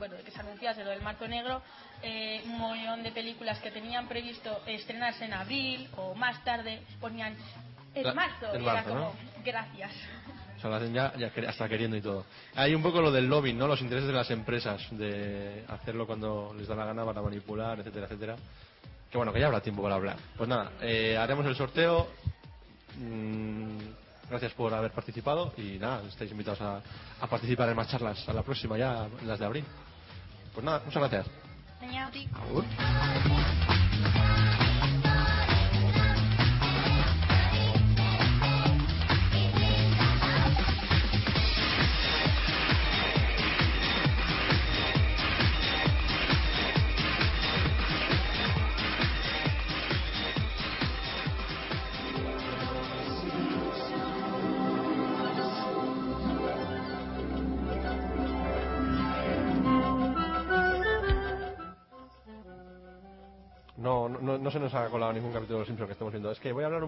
bueno 0.00 0.16
de 0.16 0.22
que 0.22 0.32
se 0.32 0.40
anunciase 0.40 0.82
lo 0.82 0.90
del 0.90 1.02
marzo 1.02 1.28
negro 1.28 1.62
eh, 2.02 2.40
un 2.46 2.58
montón 2.58 3.02
de 3.04 3.12
películas 3.12 3.60
que 3.60 3.70
tenían 3.70 4.08
previsto 4.08 4.62
estrenarse 4.66 5.26
en 5.26 5.34
abril 5.34 5.88
o 5.96 6.14
más 6.14 6.42
tarde 6.42 6.80
ponían 7.00 7.36
en 7.94 8.14
marzo 8.14 8.52
en 8.54 8.62
y 8.62 8.64
era 8.64 8.74
marzo, 8.74 8.88
como 8.88 9.00
¿no? 9.00 9.12
gracias 9.44 9.92
O 10.56 10.60
sea, 10.60 10.70
lo 10.70 10.76
hacen 10.76 10.94
ya, 10.94 11.12
ya 11.16 11.30
hasta 11.48 11.68
queriendo 11.68 11.96
y 11.96 12.02
todo. 12.02 12.24
Hay 12.54 12.74
un 12.74 12.82
poco 12.82 13.00
lo 13.00 13.10
del 13.10 13.26
lobbying, 13.26 13.56
¿no? 13.56 13.66
Los 13.66 13.80
intereses 13.80 14.08
de 14.08 14.14
las 14.14 14.30
empresas, 14.30 14.80
de 14.90 15.64
hacerlo 15.68 16.06
cuando 16.06 16.54
les 16.54 16.68
da 16.68 16.74
la 16.74 16.84
gana 16.84 17.02
para 17.04 17.22
manipular, 17.22 17.78
etcétera, 17.80 18.06
etcétera. 18.06 18.36
Que 19.10 19.16
bueno, 19.16 19.32
que 19.32 19.40
ya 19.40 19.46
habrá 19.46 19.62
tiempo 19.62 19.82
para 19.82 19.94
hablar. 19.94 20.16
Pues 20.36 20.48
nada, 20.48 20.72
eh, 20.82 21.16
haremos 21.16 21.46
el 21.46 21.56
sorteo. 21.56 22.08
Mm, 22.98 23.78
gracias 24.28 24.52
por 24.52 24.74
haber 24.74 24.90
participado 24.90 25.54
y 25.56 25.78
nada, 25.78 26.02
estáis 26.06 26.30
invitados 26.30 26.60
a, 26.60 26.82
a 27.20 27.26
participar 27.26 27.70
en 27.70 27.76
más 27.76 27.88
charlas. 27.88 28.28
A 28.28 28.34
la 28.34 28.42
próxima 28.42 28.76
ya, 28.76 29.08
en 29.18 29.28
las 29.28 29.38
de 29.38 29.46
abril. 29.46 29.64
Pues 30.54 30.64
nada, 30.64 30.82
muchas 30.84 31.00
gracias. 31.08 31.26
Agur. 32.34 32.64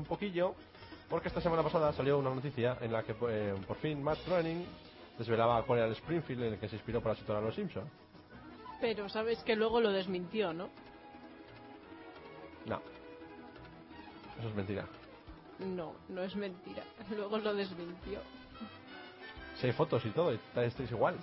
Un 0.02 0.08
poquillo 0.08 0.54
porque 1.08 1.28
esta 1.28 1.40
semana 1.40 1.62
pasada 1.62 1.92
salió 1.92 2.18
una 2.18 2.34
noticia 2.34 2.76
en 2.80 2.92
la 2.92 3.02
que 3.02 3.14
eh, 3.28 3.54
por 3.66 3.76
fin 3.76 4.02
Matt 4.02 4.18
Groening 4.26 4.64
desvelaba 5.16 5.62
cuál 5.62 5.80
era 5.80 5.88
el 5.88 5.94
Springfield 5.94 6.42
en 6.42 6.52
el 6.54 6.58
que 6.58 6.68
se 6.68 6.76
inspiró 6.76 7.00
para 7.00 7.14
situar 7.14 7.38
a 7.38 7.40
Los 7.40 7.54
Simpsons. 7.54 7.88
Pero 8.80 9.08
sabes 9.08 9.38
que 9.44 9.54
luego 9.54 9.80
lo 9.80 9.92
desmintió, 9.92 10.52
¿no? 10.52 10.68
No. 12.66 12.80
Eso 14.38 14.48
es 14.48 14.54
mentira. 14.54 14.86
No, 15.60 15.94
no 16.08 16.22
es 16.22 16.34
mentira. 16.34 16.82
Luego 17.16 17.38
lo 17.38 17.54
desmintió. 17.54 18.20
Si 19.60 19.66
hay 19.66 19.72
fotos 19.72 20.04
y 20.04 20.10
todo, 20.10 20.32
estáis 20.32 20.90
igual. 20.90 21.16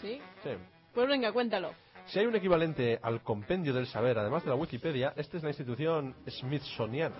¿Sí? 0.00 0.18
Sí. 0.42 0.50
Pues 0.94 1.08
venga, 1.08 1.32
cuéntalo. 1.32 1.72
Si 2.06 2.18
hay 2.18 2.26
un 2.26 2.36
equivalente 2.36 2.98
al 3.02 3.22
compendio 3.22 3.74
del 3.74 3.86
saber, 3.86 4.18
además 4.18 4.44
de 4.44 4.50
la 4.50 4.56
Wikipedia, 4.56 5.12
esta 5.16 5.36
es 5.36 5.42
la 5.42 5.50
institución 5.50 6.14
Smithsoniana, 6.26 7.16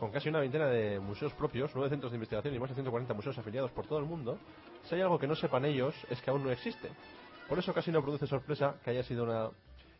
con 0.00 0.10
casi 0.10 0.30
una 0.30 0.40
veintena 0.40 0.66
de 0.66 0.98
museos 0.98 1.32
propios, 1.34 1.70
nueve 1.74 1.90
centros 1.90 2.10
de 2.10 2.16
investigación 2.16 2.54
y 2.54 2.58
más 2.58 2.70
de 2.70 2.74
140 2.74 3.12
museos 3.12 3.36
afiliados 3.36 3.70
por 3.70 3.86
todo 3.86 3.98
el 3.98 4.06
mundo. 4.06 4.38
Si 4.88 4.94
hay 4.94 5.02
algo 5.02 5.18
que 5.18 5.26
no 5.26 5.36
sepan 5.36 5.66
ellos, 5.66 5.94
es 6.08 6.20
que 6.22 6.30
aún 6.30 6.42
no 6.42 6.50
existe. 6.50 6.88
Por 7.46 7.58
eso 7.58 7.74
casi 7.74 7.92
no 7.92 8.00
produce 8.02 8.26
sorpresa 8.26 8.76
que 8.82 8.90
haya 8.90 9.02
sido 9.02 9.24
una... 9.24 9.50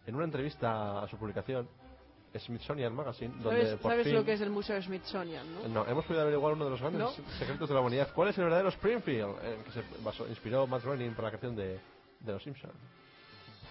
En 0.06 0.14
una 0.14 0.24
entrevista 0.24 1.02
a 1.02 1.06
su 1.06 1.18
publicación, 1.18 1.68
Smithsonian 2.34 2.94
Magazine, 2.94 3.34
donde 3.42 3.62
¿Sabes, 3.64 3.80
por 3.80 3.90
sabes 3.92 4.06
fin... 4.06 4.14
lo 4.14 4.24
que 4.24 4.32
es 4.32 4.40
el 4.40 4.48
Museo 4.48 4.80
Smithsonian, 4.80 5.46
no? 5.54 5.68
No, 5.68 5.86
hemos 5.86 6.06
podido 6.06 6.22
averiguar 6.22 6.54
uno 6.54 6.64
de 6.64 6.70
los 6.70 6.80
grandes 6.80 7.02
¿No? 7.02 7.10
secretos 7.38 7.68
de 7.68 7.74
la 7.74 7.80
humanidad. 7.82 8.08
¿Cuál 8.14 8.30
es 8.30 8.38
el 8.38 8.44
verdadero 8.44 8.70
Springfield? 8.70 9.36
En 9.44 9.62
que 9.64 9.72
se 9.72 9.82
basó, 10.02 10.26
inspiró 10.26 10.66
Matt 10.66 10.82
Groening 10.82 11.12
para 11.14 11.28
la 11.28 11.32
canción 11.32 11.54
de, 11.54 11.78
de 12.20 12.32
Los 12.32 12.42
Simpsons. 12.42 12.72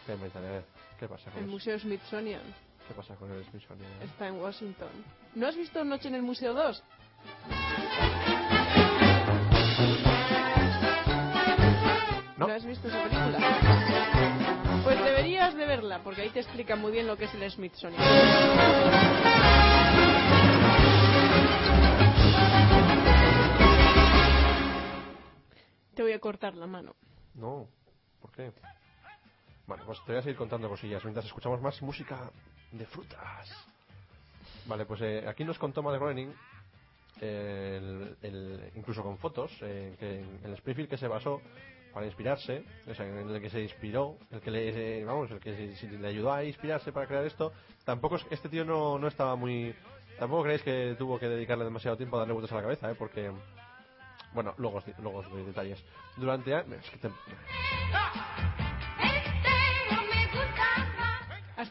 ¿Qué, 0.06 0.16
ver, 0.16 0.64
¿Qué 1.00 1.08
pasa 1.08 1.32
con 1.32 1.40
El 1.40 1.46
eso? 1.46 1.52
Museo 1.52 1.80
Smithsonian 1.80 2.42
¿Qué 2.90 2.96
pasa 2.96 3.16
con 3.18 3.32
el 3.32 3.46
Smithsonian? 3.46 4.02
está 4.02 4.28
en 4.28 4.42
Washington. 4.42 4.90
¿No 5.36 5.46
has 5.46 5.56
visto 5.56 5.86
Noche 5.86 6.08
en 6.08 6.16
el 6.16 6.24
Museo 6.24 6.56
2? 6.56 6.84
No. 12.38 12.48
has 12.48 12.66
visto 12.66 12.88
esa 12.88 13.04
película? 13.04 14.82
Pues 14.84 15.04
deberías 15.04 15.56
de 15.56 15.66
verla, 15.68 16.02
porque 16.04 16.24
ahí 16.24 16.30
te 16.32 16.40
explica 16.40 16.76
muy 16.76 16.92
bien 16.92 17.06
lo 17.06 17.16
que 17.16 17.26
es 17.26 17.34
el 17.36 17.52
Smithsonian. 17.52 18.02
Te 25.94 26.02
voy 26.02 26.14
a 26.14 26.20
cortar 26.20 26.56
la 26.56 26.66
mano. 26.66 26.96
No, 27.36 27.68
¿por 28.20 28.32
qué? 28.32 28.52
Bueno, 29.68 29.84
pues 29.86 30.00
te 30.06 30.14
voy 30.14 30.20
a 30.20 30.24
seguir 30.24 30.38
contando 30.38 30.68
cosillas 30.68 31.04
mientras 31.04 31.28
escuchamos 31.28 31.62
más 31.62 31.80
música 31.84 32.32
de 32.72 32.86
frutas. 32.86 33.50
Vale, 34.66 34.86
pues 34.86 35.02
eh, 35.02 35.26
aquí 35.28 35.44
nos 35.44 35.58
contó 35.58 35.82
Matt 35.82 35.96
Groening, 35.96 36.32
el- 38.22 38.72
incluso 38.76 39.04
con 39.04 39.18
fotos, 39.18 39.52
eh, 39.62 39.96
el 40.44 40.54
Springfield 40.54 40.90
que 40.90 40.98
se 40.98 41.08
basó 41.08 41.42
para 41.94 42.06
inspirarse, 42.06 42.64
o 42.88 42.94
en 43.04 43.30
el 43.30 43.42
que 43.42 43.50
se 43.50 43.62
inspiró, 43.62 44.18
el 44.32 44.42
que 44.42 44.52
le, 44.52 45.00
eh, 45.00 45.06
vamos, 45.06 45.32
el 45.32 45.40
que 45.40 45.76
le 46.00 46.08
ayudó 46.08 46.32
a 46.32 46.44
inspirarse 46.44 46.92
para 46.92 47.08
crear 47.08 47.26
esto, 47.26 47.52
tampoco 47.84 48.18
es- 48.18 48.26
este 48.30 48.48
tío 48.50 48.64
no, 48.64 49.00
no 49.00 49.08
estaba 49.08 49.36
muy, 49.36 49.74
tampoco 50.20 50.44
creéis 50.44 50.62
que 50.62 50.96
tuvo 50.98 51.18
que 51.20 51.28
dedicarle 51.28 51.66
demasiado 51.66 51.98
tiempo 51.98 52.16
a 52.18 52.20
darle 52.20 52.34
vueltas 52.34 52.52
a 52.52 52.56
la 52.58 52.62
cabeza, 52.62 52.92
¿eh? 52.92 52.96
porque, 52.96 53.32
bueno, 54.34 54.54
luego 54.58 54.84
luego 55.00 55.20
os 55.20 55.30
doy 55.32 55.44
detalles. 55.44 55.84
Durante 56.18 56.54
es 56.60 56.90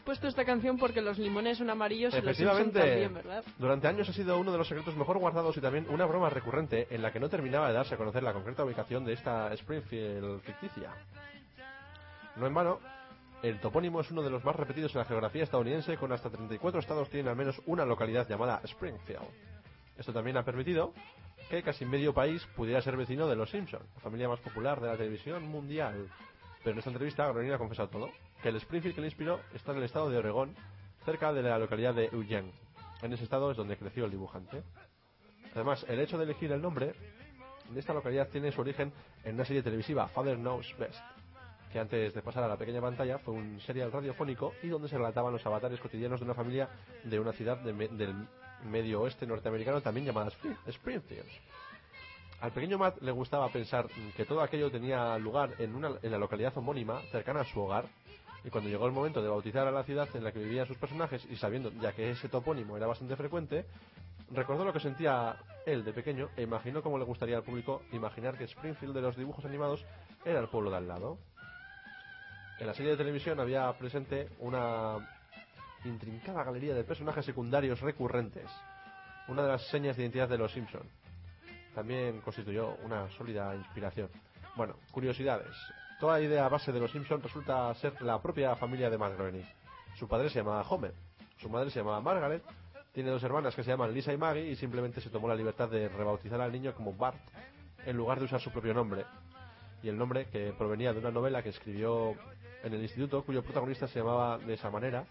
puesto 0.09 0.27
esta 0.27 0.43
canción 0.43 0.79
porque 0.79 1.03
los 1.03 1.19
limones 1.19 1.59
son 1.59 1.69
amarillos 1.69 2.15
y 2.15 2.21
los 2.21 2.35
Simpson 2.35 2.71
también, 2.71 3.13
¿verdad? 3.13 3.43
durante 3.59 3.87
años 3.87 4.09
ha 4.09 4.13
sido 4.13 4.39
uno 4.39 4.51
de 4.51 4.57
los 4.57 4.67
secretos 4.67 4.95
mejor 4.95 5.19
guardados 5.19 5.55
y 5.55 5.61
también 5.61 5.85
una 5.87 6.07
broma 6.07 6.31
recurrente 6.31 6.87
en 6.89 7.03
la 7.03 7.13
que 7.13 7.19
no 7.19 7.29
terminaba 7.29 7.67
de 7.67 7.75
darse 7.75 7.93
a 7.93 7.97
conocer 7.97 8.23
la 8.23 8.33
concreta 8.33 8.65
ubicación 8.65 9.05
de 9.05 9.13
esta 9.13 9.53
Springfield 9.53 10.41
ficticia. 10.41 10.89
No 12.37 12.47
en 12.47 12.53
vano, 12.55 12.79
el 13.43 13.59
topónimo 13.59 14.01
es 14.01 14.09
uno 14.09 14.23
de 14.23 14.31
los 14.31 14.43
más 14.43 14.55
repetidos 14.55 14.95
en 14.95 14.97
la 14.97 15.05
geografía 15.05 15.43
estadounidense, 15.43 15.95
con 15.97 16.11
hasta 16.11 16.31
34 16.31 16.79
estados 16.79 17.07
tienen 17.11 17.29
al 17.29 17.35
menos 17.35 17.61
una 17.67 17.85
localidad 17.85 18.27
llamada 18.27 18.61
Springfield. 18.63 19.21
Esto 19.95 20.11
también 20.11 20.37
ha 20.37 20.43
permitido 20.43 20.91
que 21.51 21.61
casi 21.61 21.85
medio 21.85 22.15
país 22.15 22.43
pudiera 22.55 22.81
ser 22.81 22.97
vecino 22.97 23.27
de 23.27 23.35
los 23.35 23.51
Simpson, 23.51 23.83
la 23.93 24.01
familia 24.01 24.27
más 24.27 24.39
popular 24.39 24.81
de 24.81 24.87
la 24.87 24.97
televisión 24.97 25.43
mundial. 25.43 26.07
Pero 26.63 26.71
en 26.73 26.79
esta 26.79 26.89
entrevista, 26.89 27.27
Groening 27.27 27.53
ha 27.53 27.59
confesado 27.59 27.89
todo, 27.89 28.09
que 28.41 28.49
el 28.49 28.55
Springfield 28.57 28.95
que 28.95 29.01
le 29.01 29.07
inspiró 29.07 29.39
está 29.53 29.71
en 29.71 29.77
el 29.79 29.83
estado 29.83 30.09
de 30.09 30.17
Oregón, 30.17 30.55
cerca 31.05 31.33
de 31.33 31.41
la 31.41 31.57
localidad 31.59 31.93
de 31.93 32.05
Eugene. 32.05 32.51
En 33.01 33.13
ese 33.13 33.23
estado 33.23 33.51
es 33.51 33.57
donde 33.57 33.77
creció 33.77 34.05
el 34.05 34.11
dibujante. 34.11 34.63
Además, 35.53 35.85
el 35.89 35.99
hecho 35.99 36.17
de 36.17 36.25
elegir 36.25 36.51
el 36.51 36.61
nombre 36.61 36.93
de 37.69 37.79
esta 37.79 37.93
localidad 37.93 38.27
tiene 38.29 38.51
su 38.51 38.61
origen 38.61 38.91
en 39.23 39.35
una 39.35 39.45
serie 39.45 39.63
televisiva, 39.63 40.07
Father 40.07 40.37
Knows 40.37 40.75
Best, 40.77 40.99
que 41.71 41.79
antes 41.79 42.13
de 42.13 42.21
pasar 42.21 42.43
a 42.43 42.47
la 42.47 42.57
pequeña 42.57 42.81
pantalla 42.81 43.19
fue 43.19 43.33
un 43.33 43.59
serial 43.61 43.91
radiofónico 43.91 44.53
y 44.63 44.67
donde 44.67 44.89
se 44.89 44.97
relataban 44.97 45.33
los 45.33 45.45
avatares 45.45 45.79
cotidianos 45.79 46.19
de 46.19 46.25
una 46.25 46.33
familia 46.33 46.69
de 47.03 47.19
una 47.19 47.31
ciudad 47.31 47.57
del 47.57 48.27
medio 48.65 49.01
oeste 49.01 49.25
norteamericano 49.27 49.81
también 49.81 50.05
llamada 50.05 50.29
Spring- 50.31 50.57
Springfield. 50.67 51.27
Al 52.41 52.51
pequeño 52.51 52.77
Matt 52.77 53.01
le 53.01 53.11
gustaba 53.11 53.49
pensar 53.49 53.87
que 54.15 54.25
todo 54.25 54.41
aquello 54.41 54.71
tenía 54.71 55.17
lugar 55.17 55.51
en, 55.59 55.75
una, 55.75 55.91
en 56.01 56.11
la 56.11 56.17
localidad 56.17 56.57
homónima 56.57 57.01
cercana 57.11 57.41
a 57.41 57.45
su 57.45 57.59
hogar 57.61 57.85
y 58.43 58.49
cuando 58.49 58.69
llegó 58.69 58.85
el 58.85 58.91
momento 58.91 59.21
de 59.21 59.29
bautizar 59.29 59.67
a 59.67 59.71
la 59.71 59.83
ciudad 59.83 60.07
en 60.13 60.23
la 60.23 60.31
que 60.31 60.39
vivían 60.39 60.65
sus 60.65 60.77
personajes 60.77 61.25
y 61.29 61.35
sabiendo 61.35 61.71
ya 61.81 61.91
que 61.93 62.11
ese 62.11 62.29
topónimo 62.29 62.77
era 62.77 62.87
bastante 62.87 63.15
frecuente, 63.15 63.65
recordó 64.31 64.63
lo 64.65 64.73
que 64.73 64.79
sentía 64.79 65.37
él 65.65 65.83
de 65.83 65.93
pequeño 65.93 66.29
e 66.37 66.43
imaginó 66.43 66.81
cómo 66.81 66.97
le 66.97 67.05
gustaría 67.05 67.37
al 67.37 67.43
público 67.43 67.83
imaginar 67.91 68.37
que 68.37 68.45
Springfield 68.45 68.95
de 68.95 69.01
los 69.01 69.17
dibujos 69.17 69.45
animados 69.45 69.85
era 70.25 70.39
el 70.39 70.47
pueblo 70.47 70.71
de 70.71 70.77
al 70.77 70.87
lado. 70.87 71.17
En 72.59 72.67
la 72.67 72.73
serie 72.73 72.91
de 72.91 72.97
televisión 72.97 73.39
había 73.39 73.71
presente 73.73 74.29
una 74.39 74.97
intrincada 75.85 76.43
galería 76.43 76.73
de 76.73 76.83
personajes 76.83 77.25
secundarios 77.25 77.79
recurrentes, 77.79 78.49
una 79.27 79.43
de 79.43 79.49
las 79.49 79.67
señas 79.69 79.95
de 79.95 80.03
identidad 80.03 80.27
de 80.27 80.37
los 80.37 80.51
Simpson. 80.51 80.83
También 81.73 82.19
constituyó 82.21 82.75
una 82.83 83.09
sólida 83.11 83.55
inspiración. 83.55 84.09
Bueno, 84.55 84.75
curiosidades. 84.91 85.55
Toda 85.99 86.21
idea 86.21 86.47
base 86.47 86.71
de 86.71 86.79
los 86.79 86.91
Simpson 86.91 87.21
resulta 87.21 87.73
ser 87.75 88.01
la 88.01 88.21
propia 88.21 88.55
familia 88.55 88.89
de 88.89 88.97
Matt. 88.97 89.19
Su 89.95 90.07
padre 90.07 90.29
se 90.29 90.39
llamaba 90.39 90.61
Homer, 90.61 90.93
su 91.37 91.49
madre 91.49 91.69
se 91.69 91.79
llamaba 91.79 91.99
Margaret, 91.99 92.41
tiene 92.93 93.09
dos 93.09 93.21
hermanas 93.21 93.53
que 93.53 93.65
se 93.65 93.71
llaman 93.71 93.93
Lisa 93.93 94.13
y 94.13 94.17
Maggie 94.17 94.49
y 94.49 94.55
simplemente 94.55 95.01
se 95.01 95.09
tomó 95.09 95.27
la 95.27 95.35
libertad 95.35 95.67
de 95.67 95.89
rebautizar 95.89 96.39
al 96.39 96.53
niño 96.53 96.73
como 96.73 96.93
Bart 96.93 97.19
en 97.85 97.97
lugar 97.97 98.17
de 98.17 98.25
usar 98.25 98.39
su 98.39 98.49
propio 98.49 98.73
nombre. 98.73 99.03
Y 99.83 99.89
el 99.89 99.97
nombre 99.97 100.27
que 100.29 100.53
provenía 100.57 100.93
de 100.93 100.99
una 100.99 101.11
novela 101.11 101.43
que 101.43 101.49
escribió 101.49 102.15
en 102.63 102.73
el 102.73 102.81
instituto 102.81 103.23
cuyo 103.25 103.43
protagonista 103.43 103.85
se 103.89 103.99
llamaba 103.99 104.37
de 104.37 104.53
esa 104.53 104.69
manera 104.69 105.05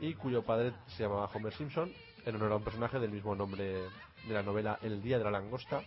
y 0.00 0.14
cuyo 0.14 0.42
padre 0.42 0.72
se 0.88 1.04
llamaba 1.04 1.30
Homer 1.32 1.52
Simpson 1.52 1.92
en 2.24 2.34
honor 2.34 2.50
a 2.50 2.56
un 2.56 2.64
personaje 2.64 2.98
del 2.98 3.12
mismo 3.12 3.36
nombre 3.36 3.64
de 3.64 4.34
la 4.34 4.42
novela 4.42 4.80
El 4.82 5.00
día 5.00 5.18
de 5.18 5.24
la 5.24 5.30
langosta 5.30 5.82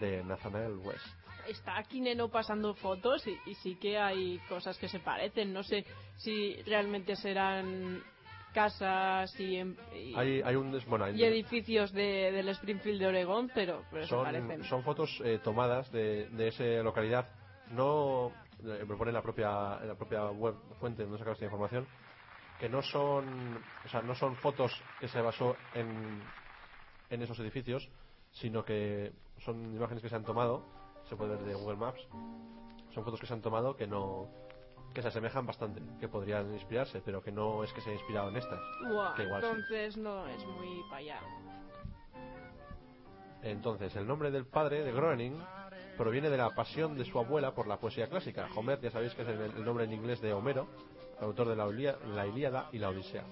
de 0.00 0.24
Nathaniel 0.24 0.76
West. 0.82 1.25
Está 1.48 1.78
aquí 1.78 2.00
Neno 2.00 2.28
pasando 2.28 2.74
fotos 2.74 3.26
y, 3.26 3.38
y 3.50 3.54
sí 3.56 3.76
que 3.76 3.98
hay 3.98 4.38
cosas 4.48 4.76
que 4.78 4.88
se 4.88 5.00
parecen. 5.00 5.52
No 5.52 5.62
sé 5.62 5.84
si 6.16 6.56
realmente 6.64 7.16
serán 7.16 8.02
casas 8.52 9.38
y, 9.38 9.56
em- 9.56 9.76
y, 9.94 10.14
Hay, 10.16 10.40
hay 10.42 10.56
un 10.56 10.78
bueno, 10.86 11.04
hay- 11.04 11.16
y 11.20 11.24
edificios 11.24 11.92
de, 11.92 12.32
del 12.32 12.48
Springfield 12.48 13.00
de 13.00 13.06
Oregón, 13.06 13.50
pero, 13.54 13.84
pero 13.90 14.06
se 14.06 14.14
parecen. 14.16 14.60
son, 14.60 14.64
son 14.64 14.82
fotos 14.82 15.20
eh, 15.24 15.38
tomadas 15.44 15.90
de, 15.92 16.28
de 16.30 16.48
esa 16.48 16.64
localidad. 16.82 17.28
No 17.70 18.32
eh, 18.64 18.84
me 18.88 18.96
pone 18.96 19.10
en 19.10 19.14
la 19.14 19.22
propia 19.22 19.78
en 19.82 19.88
la 19.88 19.94
propia 19.94 20.30
web 20.30 20.54
fuente 20.80 21.02
donde 21.02 21.18
sacado 21.18 21.34
esta 21.34 21.44
información 21.44 21.86
que 22.58 22.70
no 22.70 22.80
son 22.80 23.62
o 23.84 23.88
sea 23.90 24.00
no 24.00 24.14
son 24.14 24.34
fotos 24.36 24.72
que 25.00 25.08
se 25.08 25.20
basó 25.20 25.56
en 25.74 26.22
en 27.10 27.22
esos 27.22 27.38
edificios 27.40 27.86
sino 28.32 28.64
que 28.64 29.12
son 29.44 29.74
imágenes 29.74 30.02
que 30.02 30.08
se 30.08 30.14
han 30.16 30.24
tomado 30.24 30.64
se 31.08 31.16
puede 31.16 31.36
ver 31.36 31.44
de 31.44 31.54
Google 31.54 31.76
Maps 31.76 32.00
son 32.94 33.04
fotos 33.04 33.20
que 33.20 33.26
se 33.26 33.34
han 33.34 33.42
tomado 33.42 33.76
que 33.76 33.86
no 33.86 34.28
que 34.94 35.02
se 35.02 35.08
asemejan 35.08 35.46
bastante 35.46 35.82
que 36.00 36.08
podrían 36.08 36.52
inspirarse 36.54 37.02
pero 37.04 37.22
que 37.22 37.32
no 37.32 37.62
es 37.64 37.72
que 37.72 37.80
se 37.80 37.90
haya 37.90 37.98
inspirado 37.98 38.28
en 38.30 38.36
estas 38.36 38.60
Buah, 38.88 39.14
que 39.14 39.22
igual 39.24 39.42
sí. 39.42 39.48
entonces 39.48 39.96
no 39.96 40.26
es 40.28 40.44
muy 40.46 40.82
para 40.88 40.96
allá. 40.98 41.20
Entonces, 43.42 43.94
el 43.94 44.06
nombre 44.06 44.30
del 44.30 44.44
padre 44.46 44.82
de 44.82 44.92
Groening 44.92 45.40
proviene 45.96 46.30
de 46.30 46.36
la 46.36 46.50
pasión 46.50 46.96
de 46.96 47.04
su 47.04 47.18
abuela 47.18 47.54
por 47.54 47.68
la 47.68 47.78
poesía 47.78 48.08
clásica. 48.08 48.48
Homer, 48.56 48.80
ya 48.80 48.90
sabéis 48.90 49.14
que 49.14 49.22
es 49.22 49.28
el, 49.28 49.40
el 49.40 49.64
nombre 49.64 49.84
en 49.84 49.92
inglés 49.92 50.20
de 50.20 50.32
Homero, 50.32 50.66
autor 51.20 51.48
de 51.48 51.54
la, 51.56 51.66
la 51.66 52.26
Ilíada 52.26 52.68
y 52.72 52.78
la 52.78 52.88
Odisea. 52.88 53.24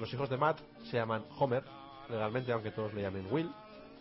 Los 0.00 0.12
hijos 0.14 0.30
de 0.30 0.38
Matt 0.38 0.60
se 0.84 0.96
llaman 0.96 1.24
Homer, 1.38 1.62
legalmente, 2.08 2.52
aunque 2.52 2.70
todos 2.70 2.94
le 2.94 3.02
llamen 3.02 3.26
Will, 3.30 3.50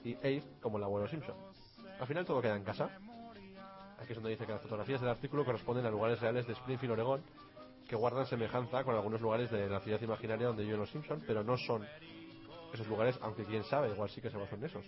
y 0.04 0.16
Abe, 0.16 0.44
como 0.62 0.78
el 0.78 0.84
abuelo 0.86 1.08
Simpson. 1.10 1.36
Al 2.00 2.08
final 2.08 2.26
todo 2.26 2.42
queda 2.42 2.56
en 2.56 2.64
casa. 2.64 2.90
Aquí 4.00 4.12
es 4.12 4.16
donde 4.16 4.32
dice 4.32 4.46
que 4.46 4.52
las 4.52 4.62
fotografías 4.62 5.00
del 5.00 5.10
artículo 5.10 5.46
corresponden 5.46 5.86
a 5.86 5.90
lugares 5.90 6.20
reales 6.20 6.46
de 6.46 6.54
Springfield, 6.54 6.94
Oregón, 6.94 7.24
que 7.88 7.96
guardan 7.96 8.26
semejanza 8.26 8.84
con 8.84 8.96
algunos 8.96 9.22
lugares 9.22 9.50
de 9.52 9.70
la 9.70 9.80
ciudad 9.80 10.02
imaginaria 10.02 10.48
donde 10.48 10.64
viven 10.64 10.80
los 10.80 10.90
Simpson, 10.90 11.24
pero 11.26 11.44
no 11.44 11.58
son 11.58 11.88
esos 12.74 12.88
lugares, 12.88 13.18
aunque 13.22 13.46
quién 13.46 13.64
sabe, 13.66 13.90
igual 13.90 14.10
sí 14.10 14.20
que 14.20 14.30
se 14.30 14.38
basan 14.38 14.60
en 14.60 14.66
esos. 14.66 14.86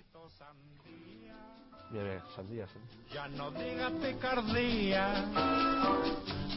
Mira, 1.92 2.04
mira, 2.04 2.24
sandías. 2.36 2.70
¿eh? 2.72 2.80
Ya 3.14 3.28
no 3.28 3.52
digas 3.52 3.92
picardía, 4.02 5.26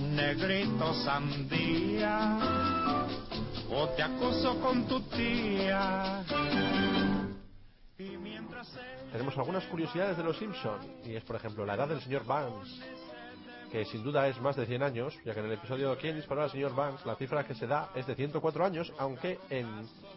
negrito 0.01 0.95
sandía, 1.05 2.39
o 3.71 3.89
te 3.91 4.03
acuso 4.03 4.59
con 4.61 4.87
tu 4.89 5.01
tía. 5.03 6.25
Tenemos 9.13 9.37
algunas 9.37 9.65
curiosidades 9.67 10.17
de 10.17 10.23
los 10.23 10.39
Simpson, 10.39 10.79
y 11.05 11.17
es, 11.17 11.25
por 11.25 11.37
ejemplo, 11.37 11.67
la 11.67 11.75
edad 11.75 11.89
del 11.89 12.01
señor 12.01 12.25
Banks, 12.25 12.81
que 13.73 13.85
sin 13.87 14.03
duda 14.05 14.29
es 14.29 14.41
más 14.41 14.55
de 14.57 14.67
100 14.67 14.83
años, 14.83 15.15
ya 15.25 15.35
que 15.35 15.41
en 15.41 15.47
el 15.47 15.53
episodio 15.53 15.97
¿Quién 15.99 16.17
disparó 16.17 16.43
al 16.45 16.51
señor 16.51 16.75
Banks? 16.75 17.05
la 17.05 17.17
cifra 17.17 17.45
que 17.45 17.55
se 17.55 17.67
da 17.67 17.91
es 17.95 18.07
de 18.07 18.15
104 18.15 18.65
años, 18.65 18.93
aunque 18.99 19.39
en 19.51 19.67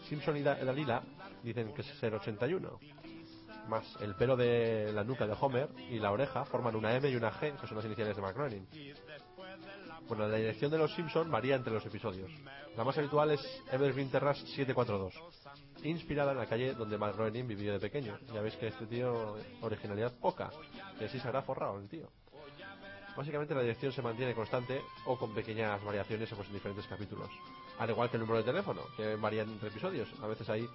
Simpson 0.07 0.37
y 0.37 0.41
Da- 0.43 0.63
Dalila 0.63 1.01
dicen 1.43 1.73
que 1.73 1.81
es 1.81 1.87
ser 1.99 2.13
81. 2.13 2.79
Más 3.67 3.85
el 4.01 4.15
pelo 4.15 4.35
de 4.35 4.91
la 4.93 5.03
nuca 5.03 5.25
de 5.27 5.35
Homer 5.39 5.69
y 5.89 5.99
la 5.99 6.11
oreja 6.11 6.45
forman 6.45 6.75
una 6.75 6.95
M 6.95 7.09
y 7.09 7.15
una 7.15 7.31
G, 7.31 7.55
que 7.59 7.67
son 7.67 7.77
las 7.77 7.85
iniciales 7.85 8.15
de 8.15 8.21
McGroening. 8.21 8.67
Bueno, 10.07 10.27
la 10.27 10.37
dirección 10.37 10.69
de 10.71 10.77
los 10.77 10.93
Simpson 10.93 11.29
varía 11.31 11.55
entre 11.55 11.73
los 11.73 11.85
episodios. 11.85 12.29
La 12.75 12.83
más 12.83 12.97
habitual 12.97 13.31
es 13.31 13.41
Evergreen 13.71 14.09
Terrace 14.09 14.41
742, 14.47 15.13
inspirada 15.83 16.31
en 16.31 16.37
la 16.37 16.45
calle 16.45 16.73
donde 16.73 16.97
Groening 16.97 17.47
vivió 17.47 17.73
de 17.73 17.79
pequeño. 17.79 18.17
Ya 18.33 18.41
veis 18.41 18.55
que 18.55 18.67
este 18.67 18.85
tío, 18.85 19.35
originalidad 19.61 20.13
poca, 20.13 20.49
que 20.97 21.09
sí 21.09 21.19
se 21.19 21.27
habrá 21.27 21.41
forrado 21.41 21.79
el 21.79 21.87
tío. 21.87 22.09
Básicamente 23.15 23.53
la 23.53 23.61
dirección 23.61 23.91
se 23.91 24.01
mantiene 24.01 24.33
constante 24.33 24.81
o 25.05 25.17
con 25.17 25.33
pequeñas 25.33 25.83
variaciones 25.83 26.29
pues, 26.33 26.47
en 26.47 26.53
diferentes 26.53 26.87
capítulos. 26.87 27.29
Al 27.77 27.89
igual 27.89 28.09
que 28.09 28.15
el 28.15 28.21
número 28.21 28.37
de 28.39 28.45
teléfono, 28.45 28.83
que 28.95 29.15
varía 29.15 29.43
entre 29.43 29.67
episodios. 29.67 30.07
A 30.21 30.27
veces 30.27 30.49
hay 30.49 30.65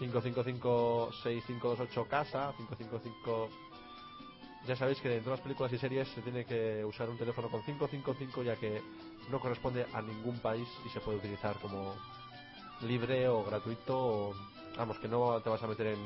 555-6528 0.00 2.08
casa, 2.08 2.54
555... 2.56 3.50
Ya 4.66 4.76
sabéis 4.76 5.00
que 5.00 5.08
dentro 5.08 5.32
de 5.32 5.38
las 5.38 5.42
películas 5.42 5.72
y 5.72 5.78
series 5.78 6.06
se 6.08 6.22
tiene 6.22 6.44
que 6.44 6.84
usar 6.84 7.10
un 7.10 7.18
teléfono 7.18 7.50
con 7.50 7.64
555 7.64 8.44
ya 8.44 8.54
que 8.54 8.80
no 9.28 9.40
corresponde 9.40 9.84
a 9.92 10.00
ningún 10.00 10.38
país 10.38 10.68
y 10.86 10.88
se 10.90 11.00
puede 11.00 11.18
utilizar 11.18 11.58
como 11.58 11.96
libre 12.82 13.28
o 13.28 13.44
gratuito 13.44 13.96
o... 13.96 14.34
Vamos, 14.76 14.98
que 14.98 15.06
no 15.08 15.38
te 15.42 15.50
vas 15.50 15.62
a 15.62 15.66
meter 15.66 15.88
en 15.88 15.98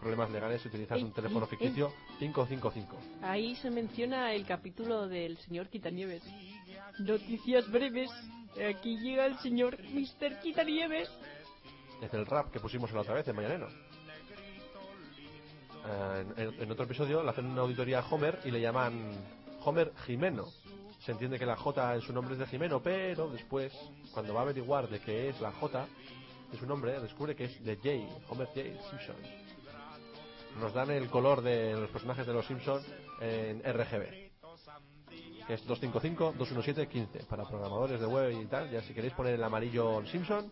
problemas 0.00 0.30
legales 0.30 0.62
si 0.62 0.68
utilizas 0.68 0.96
Ey, 0.96 1.04
un 1.04 1.12
teléfono 1.12 1.44
ey, 1.44 1.50
ficticio 1.50 1.92
555. 2.18 2.96
Ahí 3.22 3.54
se 3.56 3.70
menciona 3.70 4.32
el 4.32 4.46
capítulo 4.46 5.06
del 5.06 5.36
señor 5.38 5.68
Quitanieves. 5.68 6.22
Noticias 6.98 7.70
breves. 7.70 8.08
Aquí 8.70 8.96
llega 9.00 9.26
el 9.26 9.38
señor 9.40 9.76
Mr. 9.92 10.40
Quitanieves. 10.40 11.10
Es 12.00 12.12
el 12.14 12.24
rap 12.24 12.50
que 12.50 12.58
pusimos 12.58 12.90
la 12.92 13.02
otra 13.02 13.12
vez 13.14 13.28
en 13.28 13.36
Mañanero. 13.36 13.68
Eh, 15.88 16.24
en- 16.38 16.62
en 16.62 16.70
otro 16.70 16.84
episodio 16.84 17.22
le 17.22 17.30
hacen 17.30 17.46
una 17.46 17.60
auditoría 17.62 18.00
a 18.00 18.06
Homer 18.08 18.40
y 18.44 18.50
le 18.50 18.60
llaman 18.60 19.12
Homer 19.62 19.92
Jimeno. 20.06 20.46
Se 21.06 21.12
entiende 21.12 21.38
que 21.38 21.46
la 21.46 21.54
J 21.56 21.94
en 21.94 22.00
su 22.00 22.12
nombre 22.12 22.34
es 22.34 22.40
de 22.40 22.46
Jimeno, 22.46 22.82
pero 22.82 23.28
después, 23.30 23.72
cuando 24.12 24.34
va 24.34 24.40
a 24.40 24.42
averiguar 24.42 24.88
de 24.88 24.98
qué 24.98 25.28
es 25.28 25.40
la 25.40 25.52
J 25.52 25.86
de 26.50 26.58
su 26.58 26.66
nombre, 26.66 26.98
descubre 27.00 27.36
que 27.36 27.44
es 27.44 27.64
de 27.64 27.76
Jay, 27.76 28.08
Homer 28.28 28.48
J. 28.48 28.60
Simpson. 28.90 29.14
Nos 30.60 30.74
dan 30.74 30.90
el 30.90 31.08
color 31.08 31.42
de 31.42 31.74
los 31.74 31.90
personajes 31.90 32.26
de 32.26 32.32
los 32.32 32.44
Simpson 32.44 32.82
en 33.20 33.60
RGB 33.62 34.26
que 35.46 35.54
es 35.54 35.64
255-217-15 35.68 37.24
para 37.28 37.44
programadores 37.44 38.00
de 38.00 38.06
web 38.06 38.32
y 38.42 38.46
tal. 38.46 38.68
Ya 38.68 38.82
si 38.82 38.92
queréis 38.92 39.14
poner 39.14 39.34
el 39.34 39.44
amarillo 39.44 40.04
Simpson, 40.06 40.50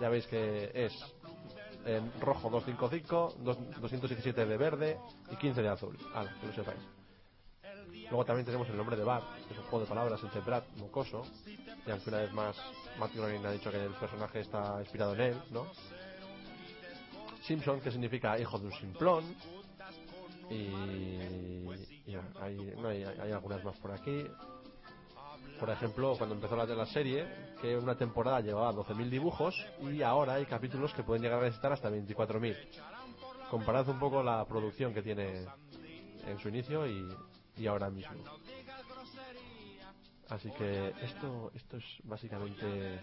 ya 0.00 0.08
veis 0.08 0.26
que 0.26 0.70
es 0.72 0.94
en 1.84 2.10
rojo 2.18 2.48
255, 2.48 3.34
dos- 3.40 3.58
217 3.82 4.46
de 4.46 4.56
verde 4.56 4.98
y 5.30 5.36
15 5.36 5.60
de 5.60 5.68
azul. 5.68 5.98
Ala, 6.14 6.34
que 6.40 6.46
lo 6.46 6.52
sepáis. 6.54 6.80
Luego 7.92 8.24
también 8.24 8.44
tenemos 8.44 8.68
el 8.68 8.76
nombre 8.76 8.96
de 8.96 9.04
Bart, 9.04 9.24
que 9.46 9.54
es 9.54 9.58
un 9.58 9.64
juego 9.64 9.80
de 9.80 9.86
palabras 9.86 10.22
entre 10.22 10.40
Brad 10.40 10.64
Mocoso. 10.76 11.22
Y 11.86 11.90
aunque 11.90 12.10
una 12.10 12.18
vez 12.18 12.32
más 12.32 12.56
Matt 12.98 13.14
Groening 13.14 13.44
ha 13.46 13.52
dicho 13.52 13.70
que 13.70 13.82
el 13.82 13.94
personaje 13.94 14.40
está 14.40 14.76
inspirado 14.80 15.14
en 15.14 15.20
él, 15.20 15.42
¿no? 15.50 15.66
Simpson, 17.42 17.80
que 17.80 17.90
significa 17.90 18.38
hijo 18.38 18.58
de 18.58 18.66
un 18.66 18.72
simplón. 18.72 19.36
Y, 20.50 21.66
hay, 22.40 22.56
no, 22.76 22.88
hay, 22.88 23.04
hay 23.04 23.32
algunas 23.32 23.64
más 23.64 23.76
por 23.78 23.92
aquí. 23.92 24.26
Por 25.58 25.70
ejemplo, 25.70 26.14
cuando 26.18 26.34
empezó 26.34 26.56
la, 26.56 26.66
la 26.66 26.86
serie, 26.86 27.26
que 27.60 27.76
una 27.76 27.96
temporada 27.96 28.40
llevaba 28.40 28.72
12.000 28.72 29.08
dibujos 29.08 29.54
y 29.80 30.02
ahora 30.02 30.34
hay 30.34 30.44
capítulos 30.44 30.92
que 30.92 31.02
pueden 31.02 31.22
llegar 31.22 31.38
a 31.38 31.44
necesitar 31.44 31.72
hasta 31.72 31.90
24.000. 31.90 32.56
Comparad 33.50 33.88
un 33.88 33.98
poco 33.98 34.22
la 34.22 34.44
producción 34.44 34.92
que 34.92 35.02
tiene 35.02 35.46
en 36.26 36.38
su 36.38 36.48
inicio 36.48 36.86
y, 36.86 37.08
y 37.56 37.66
ahora 37.66 37.90
mismo. 37.90 38.12
Así 40.28 40.50
que 40.56 40.94
esto, 41.02 41.50
esto 41.54 41.76
es 41.76 41.84
básicamente 42.04 43.00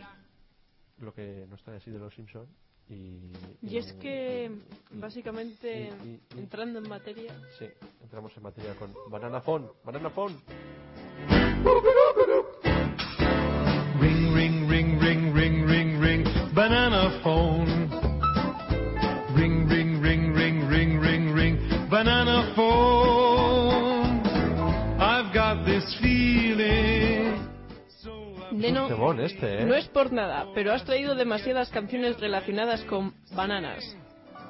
lo 0.98 1.14
que 1.14 1.46
nos 1.50 1.62
trae 1.64 1.78
así 1.78 1.92
de 1.92 2.00
los 2.00 2.14
Simpson 2.14 2.48
y, 2.90 3.32
Y 3.62 3.78
es 3.78 3.94
que, 3.94 4.52
básicamente, 4.92 5.94
y- 6.04 6.08
y- 6.08 6.22
y- 6.36 6.40
entrando 6.40 6.80
en 6.80 6.90
materia, 6.90 7.34
Sí, 7.60 7.68
entramos 8.02 8.36
en 8.36 8.44
materia 8.44 8.76
con 8.76 8.94
Banana 9.10 9.42
Phone. 9.42 9.70
Banana 9.84 10.10
Phone. 10.10 10.36
Ring, 14.02 14.34
ring, 14.34 14.70
ring, 14.70 15.00
ring, 15.00 15.34
ring, 15.36 15.68
ring, 15.68 16.02
ring, 16.02 16.54
banana 16.54 17.12
phone. 17.22 17.79
Neno, 28.74 28.88
temón 28.88 29.20
este, 29.20 29.62
¿eh? 29.62 29.66
no 29.66 29.76
es 29.76 29.88
por 29.88 30.12
nada, 30.12 30.48
pero 30.54 30.74
has 30.74 30.84
traído 30.86 31.16
demasiadas 31.16 31.70
canciones 31.70 32.20
relacionadas 32.20 32.84
con 32.86 33.14
bananas. 33.36 33.96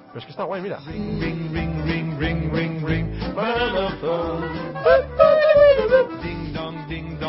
Pero 0.08 0.20
es 0.20 0.26
que 0.26 0.32
está 0.32 0.44
guay, 0.44 0.62
mira. 0.62 0.80
Ring, 0.88 1.22
ring, 1.22 1.54
ring, 1.54 2.20
ring, 2.20 2.52
ring, 2.52 2.86
ring, 2.86 3.34
banana 3.36 3.98
phone. 4.02 4.70
Ding 6.24 6.54
dong, 6.54 6.88
ding 6.88 7.20
dong, 7.20 7.29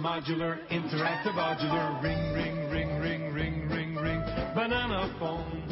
modular, 0.00 0.58
interactive, 0.70 1.34
modular. 1.34 2.02
Ring, 2.02 2.34
ring, 2.34 2.70
ring, 2.70 3.00
ring, 3.00 3.32
ring, 3.32 3.70
ring, 3.70 3.96
ring, 3.96 4.22
banana 4.54 5.08
phone. 5.18 5.62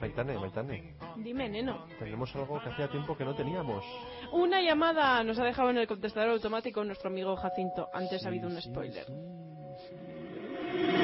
Maitane, 0.00 0.38
Maitane. 0.38 0.94
Dime, 1.16 1.48
neno. 1.48 1.86
Tenemos 1.98 2.34
algo 2.36 2.60
que 2.60 2.68
hacía 2.68 2.88
tiempo 2.88 3.16
que 3.16 3.24
no 3.24 3.34
teníamos. 3.34 3.84
Una 4.32 4.60
llamada 4.60 5.22
nos 5.24 5.38
ha 5.38 5.44
dejado 5.44 5.70
en 5.70 5.78
el 5.78 5.86
contestador 5.86 6.30
automático 6.30 6.84
nuestro 6.84 7.08
amigo 7.08 7.36
Jacinto. 7.36 7.88
Antes 7.92 8.24
ha 8.24 8.28
habido 8.28 8.48
un 8.48 8.60
spoiler. 8.60 9.06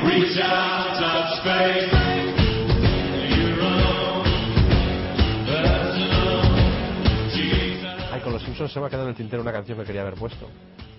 Reach 0.04 0.38
out, 0.42 0.98
touch 0.98 2.41
Se 8.68 8.80
me 8.80 8.86
ha 8.86 8.88
quedado 8.88 9.04
en 9.06 9.10
el 9.10 9.16
tintero 9.16 9.42
una 9.42 9.52
canción 9.52 9.78
que 9.78 9.84
quería 9.84 10.02
haber 10.02 10.14
puesto. 10.14 10.48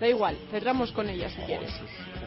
Da 0.00 0.08
igual, 0.08 0.36
cerramos 0.50 0.90
con 0.92 1.08
ella 1.08 1.28
si 1.30 1.40
quieres. 1.42 1.72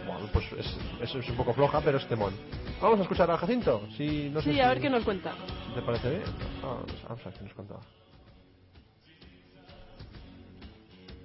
Bueno, 0.05 0.29
pues 0.31 0.45
es, 0.53 0.77
eso 1.01 1.19
es 1.19 1.29
un 1.29 1.35
poco 1.35 1.53
floja, 1.53 1.81
pero 1.81 1.97
es 1.97 2.07
temón. 2.07 2.33
Vamos 2.81 2.99
a 2.99 3.03
escuchar 3.03 3.29
a 3.29 3.37
Jacinto. 3.37 3.87
Si, 3.97 4.29
no 4.29 4.41
sé 4.41 4.53
Sí, 4.53 4.59
a 4.59 4.63
si- 4.63 4.69
ver 4.69 4.81
qué 4.81 4.89
nos 4.89 5.03
cuenta. 5.03 5.33
¿Te 5.75 5.81
parece 5.81 6.09
bien? 6.09 6.23
Vamos, 6.61 6.85
vamos 7.03 7.21
a 7.25 7.29
ver 7.29 7.33
qué 7.37 7.43
nos 7.43 7.53
contaba. 7.53 7.79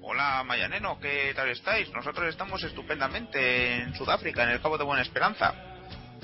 Hola 0.05 0.43
Mayaneno, 0.45 0.99
¿qué 0.99 1.33
tal 1.35 1.49
estáis? 1.51 1.89
Nosotros 1.93 2.29
estamos 2.29 2.63
estupendamente 2.65 3.77
en 3.77 3.95
Sudáfrica, 3.95 4.43
en 4.43 4.51
el 4.51 4.61
Cabo 4.61 4.77
de 4.77 4.85
Buena 4.85 5.03
Esperanza. 5.03 5.55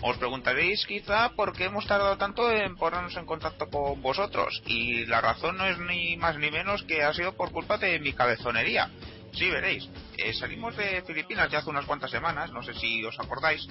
Os 0.00 0.16
preguntaréis 0.16 0.86
quizá 0.86 1.30
por 1.34 1.52
qué 1.52 1.64
hemos 1.64 1.86
tardado 1.86 2.16
tanto 2.16 2.50
en 2.52 2.76
ponernos 2.76 3.16
en 3.16 3.26
contacto 3.26 3.68
con 3.68 4.00
vosotros 4.00 4.62
y 4.66 5.04
la 5.06 5.20
razón 5.20 5.56
no 5.56 5.66
es 5.66 5.78
ni 5.78 6.16
más 6.16 6.38
ni 6.38 6.50
menos 6.50 6.84
que 6.84 7.02
ha 7.02 7.12
sido 7.12 7.32
por 7.34 7.50
culpa 7.50 7.78
de 7.78 7.98
mi 7.98 8.12
cabezonería. 8.12 8.90
Sí, 9.32 9.50
veréis, 9.50 9.88
eh, 10.16 10.32
salimos 10.34 10.76
de 10.76 11.02
Filipinas 11.02 11.50
ya 11.50 11.58
hace 11.58 11.70
unas 11.70 11.84
cuantas 11.84 12.10
semanas, 12.10 12.52
no 12.52 12.62
sé 12.62 12.74
si 12.74 13.04
os 13.04 13.18
acordáis, 13.18 13.66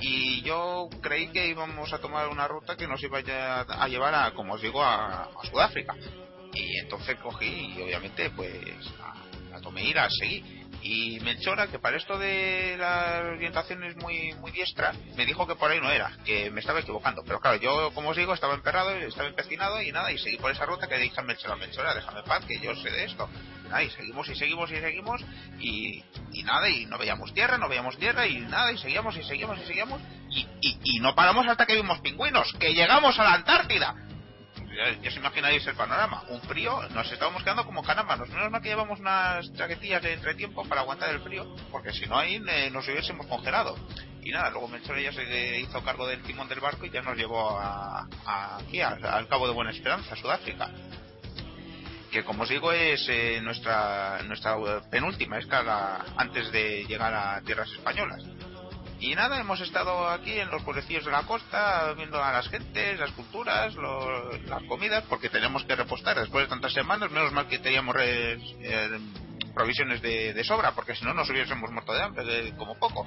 y 0.00 0.42
yo 0.42 0.88
creí 1.00 1.28
que 1.28 1.48
íbamos 1.48 1.92
a 1.92 1.98
tomar 1.98 2.28
una 2.28 2.46
ruta 2.46 2.76
que 2.76 2.86
nos 2.86 3.02
iba 3.02 3.18
a 3.18 3.88
llevar 3.88 4.14
a, 4.14 4.32
como 4.32 4.54
os 4.54 4.62
digo, 4.62 4.82
a, 4.82 5.24
a 5.24 5.44
Sudáfrica. 5.50 5.94
Y 6.52 6.78
entonces 6.78 7.16
cogí 7.20 7.74
y 7.76 7.82
obviamente 7.82 8.30
pues 8.30 8.52
la 9.50 9.60
tomé 9.60 9.84
y 9.84 9.94
la 9.94 10.08
seguí. 10.10 10.59
Y 10.82 11.20
Melchora, 11.20 11.66
que 11.66 11.78
para 11.78 11.96
esto 11.96 12.18
de 12.18 12.76
la 12.78 13.22
orientación 13.34 13.84
es 13.84 13.96
muy, 13.96 14.32
muy 14.34 14.50
diestra, 14.50 14.92
me 15.16 15.26
dijo 15.26 15.46
que 15.46 15.54
por 15.54 15.70
ahí 15.70 15.80
no 15.80 15.90
era, 15.90 16.16
que 16.24 16.50
me 16.50 16.60
estaba 16.60 16.80
equivocando. 16.80 17.22
Pero 17.24 17.40
claro, 17.40 17.58
yo, 17.58 17.92
como 17.92 18.10
os 18.10 18.16
digo, 18.16 18.32
estaba 18.32 18.54
emperrado, 18.54 18.90
estaba 18.92 19.28
empecinado 19.28 19.82
y 19.82 19.92
nada, 19.92 20.10
y 20.10 20.18
seguí 20.18 20.38
por 20.38 20.50
esa 20.50 20.64
ruta 20.64 20.88
que 20.88 20.96
dije 20.96 21.20
a 21.20 21.22
Melchora, 21.22 21.56
Melchora, 21.56 21.94
déjame 21.94 22.22
paz, 22.22 22.44
que 22.46 22.58
yo 22.60 22.74
sé 22.76 22.90
de 22.90 23.04
esto. 23.04 23.28
Y 23.84 23.90
seguimos 23.90 24.28
y 24.28 24.34
seguimos 24.34 24.70
y 24.72 24.76
seguimos, 24.76 25.20
y, 25.58 26.04
y 26.32 26.42
nada, 26.42 26.68
y 26.68 26.86
no 26.86 26.98
veíamos 26.98 27.32
tierra, 27.34 27.58
no 27.58 27.68
veíamos 27.68 27.98
tierra, 27.98 28.26
y 28.26 28.38
nada, 28.38 28.72
y 28.72 28.78
seguíamos 28.78 29.16
y 29.16 29.22
seguíamos 29.22 29.58
y 29.60 29.66
seguíamos, 29.66 30.00
y, 30.30 30.46
y, 30.60 30.78
y 30.82 31.00
no 31.00 31.14
paramos 31.14 31.46
hasta 31.46 31.66
que 31.66 31.76
vimos 31.76 32.00
pingüinos, 32.00 32.52
que 32.58 32.72
llegamos 32.72 33.18
a 33.18 33.24
la 33.24 33.34
Antártida 33.34 33.94
ya, 35.02 35.08
os 35.08 35.16
imagináis 35.16 35.66
el 35.66 35.74
panorama. 35.74 36.24
Un 36.28 36.40
frío, 36.42 36.80
nos 36.90 37.10
estábamos 37.10 37.42
quedando 37.42 37.64
como 37.64 37.82
canámanos. 37.82 38.28
Menos 38.30 38.50
mal 38.50 38.62
que 38.62 38.68
llevamos 38.68 39.00
unas 39.00 39.52
chaquetillas 39.54 40.02
de 40.02 40.14
entretiempo 40.14 40.64
para 40.68 40.80
aguantar 40.80 41.10
el 41.10 41.20
frío, 41.20 41.54
porque 41.70 41.92
si 41.92 42.06
no 42.06 42.18
ahí 42.18 42.42
eh, 42.48 42.70
nos 42.70 42.88
hubiésemos 42.88 43.26
congelado. 43.26 43.76
Y 44.22 44.30
nada, 44.30 44.50
luego 44.50 44.68
Melchor 44.68 44.98
ya 44.98 45.12
se 45.12 45.60
hizo 45.60 45.82
cargo 45.82 46.06
del 46.06 46.22
timón 46.22 46.48
del 46.48 46.60
barco 46.60 46.84
y 46.84 46.90
ya 46.90 47.02
nos 47.02 47.16
llevó 47.16 47.58
a, 47.58 48.06
aquí, 48.58 48.80
al 48.80 49.28
Cabo 49.28 49.46
de 49.46 49.54
Buena 49.54 49.70
Esperanza, 49.70 50.14
Sudáfrica. 50.16 50.70
Que 52.10 52.24
como 52.24 52.42
os 52.42 52.48
digo 52.48 52.72
es 52.72 53.06
eh, 53.08 53.40
nuestra, 53.40 54.20
nuestra 54.24 54.56
eh, 54.56 54.80
penúltima 54.90 55.38
escala 55.38 56.04
antes 56.16 56.50
de 56.50 56.84
llegar 56.84 57.14
a 57.14 57.40
tierras 57.42 57.70
españolas. 57.70 58.22
Y 59.00 59.14
nada, 59.14 59.40
hemos 59.40 59.60
estado 59.62 60.08
aquí 60.10 60.38
en 60.38 60.50
los 60.50 60.62
pueblecillos 60.62 61.06
de 61.06 61.10
la 61.10 61.22
costa, 61.22 61.94
viendo 61.94 62.22
a 62.22 62.32
las 62.32 62.48
gentes, 62.48 62.98
las 63.00 63.10
culturas, 63.12 63.74
lo- 63.74 64.36
las 64.42 64.62
comidas, 64.64 65.04
porque 65.08 65.30
tenemos 65.30 65.64
que 65.64 65.74
repostar 65.74 66.18
después 66.20 66.44
de 66.44 66.50
tantas 66.50 66.74
semanas, 66.74 67.10
menos 67.10 67.32
mal 67.32 67.48
que 67.48 67.58
teníamos 67.58 67.96
eh, 67.98 68.38
provisiones 69.54 70.02
de, 70.02 70.34
de 70.34 70.44
sobra, 70.44 70.72
porque 70.72 70.94
si 70.94 71.04
no 71.04 71.14
nos 71.14 71.30
hubiésemos 71.30 71.70
muerto 71.70 71.92
de 71.94 72.02
hambre, 72.02 72.24
de- 72.24 72.54
como 72.56 72.78
poco. 72.78 73.06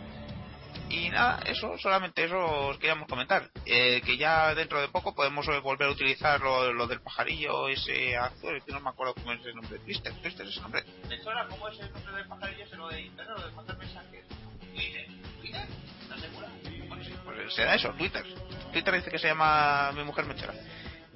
Y 0.89 1.09
nada, 1.09 1.39
eso, 1.45 1.77
solamente 1.77 2.23
eso 2.25 2.37
os 2.69 2.77
queríamos 2.77 3.07
comentar. 3.07 3.49
Eh, 3.65 4.01
que 4.03 4.17
ya 4.17 4.53
dentro 4.55 4.81
de 4.81 4.87
poco 4.89 5.13
podemos 5.13 5.47
eh, 5.47 5.59
volver 5.59 5.87
a 5.89 5.91
utilizar 5.91 6.41
lo, 6.41 6.87
del 6.87 7.01
pajarillo 7.01 7.67
ese 7.69 8.17
azul, 8.17 8.61
que 8.65 8.71
no 8.73 8.79
me 8.79 8.89
acuerdo 8.89 9.13
cómo 9.13 9.31
es 9.33 9.45
el 9.45 9.55
nombre. 9.55 9.77
Twister, 9.79 10.13
Twister 10.21 10.47
es 10.47 10.55
el 10.57 10.63
nombre. 10.63 10.83
De 11.07 11.15
hecho, 11.15 11.29
¿cómo 11.49 11.67
es 11.69 11.79
el 11.79 11.91
nombre 11.91 12.13
del 12.13 12.27
pajarillo? 12.27 12.67
Se 12.67 12.75
lo 12.75 12.89
de 12.89 13.01
internet, 13.01 13.37
de 13.67 13.73
mensajes. 13.75 14.25
Twitter, 14.74 15.07
Twitter, 15.41 15.67
será 17.51 17.76
eso, 17.76 17.89
Twitter. 17.93 18.24
Twitter 18.71 18.93
dice 18.95 19.11
que 19.11 19.19
se 19.19 19.28
llama 19.28 19.91
Mi 19.93 20.03
Mujer 20.03 20.26
Mechera. 20.26 20.53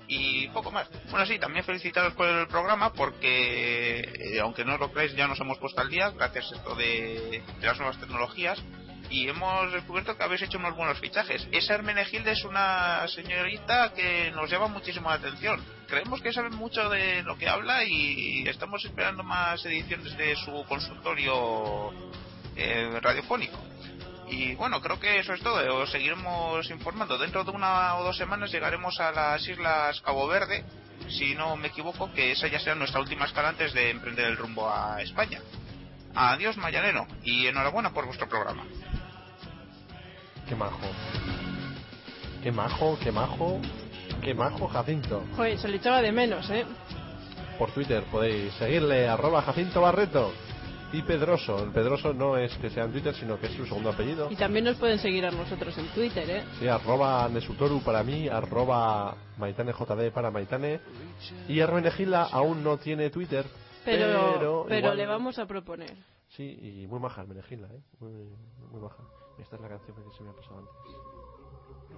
Y 0.08 0.48
poco 0.50 0.72
más. 0.72 0.88
Bueno, 1.10 1.26
sí, 1.26 1.38
también 1.38 1.66
felicitaros 1.66 2.14
por 2.14 2.28
el 2.28 2.48
programa 2.48 2.94
porque, 2.94 4.00
eh, 4.00 4.40
aunque 4.40 4.64
no 4.64 4.78
lo 4.78 4.92
creáis, 4.92 5.14
ya 5.16 5.28
nos 5.28 5.40
hemos 5.42 5.58
puesto 5.58 5.82
al 5.82 5.90
día 5.90 6.12
gracias 6.12 6.52
a 6.52 6.56
esto 6.56 6.76
de, 6.76 7.44
de 7.60 7.66
las 7.66 7.78
nuevas 7.78 8.00
tecnologías 8.00 8.64
y 9.10 9.28
hemos 9.28 9.72
descubierto 9.72 10.18
que 10.18 10.24
habéis 10.24 10.42
hecho 10.42 10.58
unos 10.58 10.76
buenos 10.76 11.00
fichajes. 11.00 11.48
Esa 11.52 11.76
Hermenegilde 11.76 12.32
es 12.32 12.44
una 12.44 13.08
señorita 13.08 13.94
que 13.94 14.32
nos 14.32 14.50
llama 14.50 14.68
muchísimo 14.68 15.10
la 15.10 15.16
atención. 15.16 15.64
Creemos 15.88 16.22
que 16.22 16.34
sabe 16.34 16.50
mucho 16.50 16.90
de 16.90 17.24
lo 17.24 17.38
que 17.38 17.48
habla 17.48 17.84
y 17.86 18.48
estamos 18.48 18.84
esperando 18.86 19.24
más 19.24 19.66
ediciones 19.66 20.18
de 20.18 20.36
su 20.36 20.64
consultorio 20.68 21.94
eh, 22.58 23.00
radiofónico. 23.02 23.58
Y 24.30 24.56
bueno, 24.56 24.82
creo 24.82 25.00
que 25.00 25.20
eso 25.20 25.34
es 25.34 25.42
todo. 25.42 25.78
Os 25.78 25.92
seguiremos 25.92 26.70
informando. 26.70 27.18
Dentro 27.18 27.44
de 27.44 27.52
una 27.52 27.96
o 27.96 28.04
dos 28.04 28.18
semanas 28.18 28.52
llegaremos 28.52 29.00
a 29.00 29.12
las 29.12 29.48
Islas 29.48 30.02
Cabo 30.02 30.28
Verde, 30.28 30.66
si 31.08 31.34
no 31.36 31.56
me 31.56 31.70
equivoco, 31.70 32.12
que 32.12 32.34
esa 32.34 32.48
ya 32.48 32.60
será 32.60 32.76
nuestra 32.76 33.00
última 33.00 33.26
escala 33.26 33.50
antes 33.50 33.74
de 33.74 33.92
emprender 33.92 34.26
el 34.26 34.38
rumbo 34.38 34.70
a 34.70 35.02
España. 35.02 35.40
Adiós, 36.14 36.58
Mayaneno, 36.58 37.08
y 37.24 37.48
enhorabuena 37.48 37.94
por 37.94 38.06
vuestro 38.06 38.28
programa. 38.28 38.66
Qué 40.50 40.56
majo. 40.56 40.88
Qué 42.44 42.52
majo, 42.52 42.98
qué 43.02 43.12
majo, 43.12 43.62
qué 44.22 44.34
majo 44.34 44.68
Jacinto. 44.68 45.24
Joder, 45.36 45.60
se 45.60 45.68
le 45.68 45.78
echaba 45.78 46.02
de 46.02 46.12
menos, 46.12 46.50
¿eh? 46.50 46.66
Por 47.58 47.72
Twitter 47.72 48.04
podéis 48.12 48.54
seguirle, 48.54 49.08
arroba 49.08 49.42
Jacinto 49.42 49.82
Barreto. 49.82 50.34
Y 50.94 51.02
Pedroso. 51.02 51.64
El 51.64 51.72
Pedroso 51.72 52.14
no 52.14 52.38
es 52.38 52.56
que 52.58 52.70
sea 52.70 52.86
en 52.86 52.92
Twitter, 52.94 53.14
sino 53.14 53.38
que 53.40 53.48
es 53.48 53.54
su 53.54 53.66
segundo 53.66 53.90
apellido. 53.90 54.30
Y 54.32 54.36
también 54.36 54.66
nos 54.66 54.78
pueden 54.78 54.98
seguir 55.00 55.26
a 55.26 55.32
nosotros 55.32 55.78
en 55.78 55.88
Twitter, 55.94 56.30
¿eh? 56.30 56.44
Sí, 56.60 56.68
arroba 56.68 57.28
Nesutoru 57.30 57.82
para 57.82 58.04
mí, 58.04 58.28
arroba 58.30 59.16
MaitaneJD 59.38 60.12
para 60.14 60.32
Maitane. 60.32 60.80
Y 61.50 61.60
Hermenegila 61.60 62.24
aún 62.32 62.64
no 62.64 62.78
tiene 62.78 63.10
Twitter. 63.10 63.46
Pero, 63.84 64.34
Pero, 64.34 64.66
pero, 64.68 64.80
igual- 64.80 64.98
le 64.98 65.06
vamos 65.06 65.40
a 65.40 65.46
proponer. 65.46 65.94
Sí, 66.30 66.58
y 66.84 66.88
muy 66.88 67.00
maja 67.00 67.22
Hermenegila, 67.22 67.68
¿eh? 67.68 67.82
Muy, 68.00 68.12
muy 68.72 68.82
maja. 68.82 69.04
Esta 69.40 69.56
es 69.58 69.62
la 69.62 69.70
canción 69.70 69.96
que 69.96 70.18
se 70.18 70.24
me 70.24 70.30
ha 70.30 70.34
pasado 70.34 70.60
antes. 70.60 71.98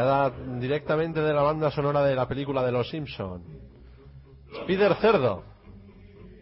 Sacada 0.00 0.30
directamente 0.58 1.20
de 1.20 1.34
la 1.34 1.42
banda 1.42 1.70
sonora 1.70 2.02
de 2.02 2.14
la 2.14 2.26
película 2.26 2.62
de 2.64 2.72
Los 2.72 2.88
Simpson. 2.88 3.42
Spider 4.62 4.94
Cerdo. 4.94 5.42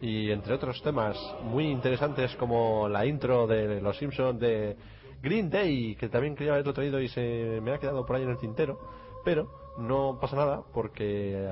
Y 0.00 0.30
entre 0.30 0.54
otros 0.54 0.80
temas 0.80 1.16
muy 1.42 1.66
interesantes 1.66 2.36
como 2.36 2.88
la 2.88 3.04
intro 3.04 3.48
de 3.48 3.80
Los 3.80 3.98
Simpson 3.98 4.38
de 4.38 4.76
Green 5.20 5.50
Day, 5.50 5.96
que 5.96 6.08
también 6.08 6.36
quería 6.36 6.52
haberlo 6.52 6.72
traído 6.72 7.00
y 7.00 7.08
se 7.08 7.60
me 7.60 7.72
ha 7.72 7.78
quedado 7.78 8.06
por 8.06 8.14
ahí 8.14 8.22
en 8.22 8.30
el 8.30 8.38
tintero. 8.38 8.78
Pero 9.24 9.50
no 9.76 10.18
pasa 10.20 10.36
nada 10.36 10.62
porque 10.72 11.44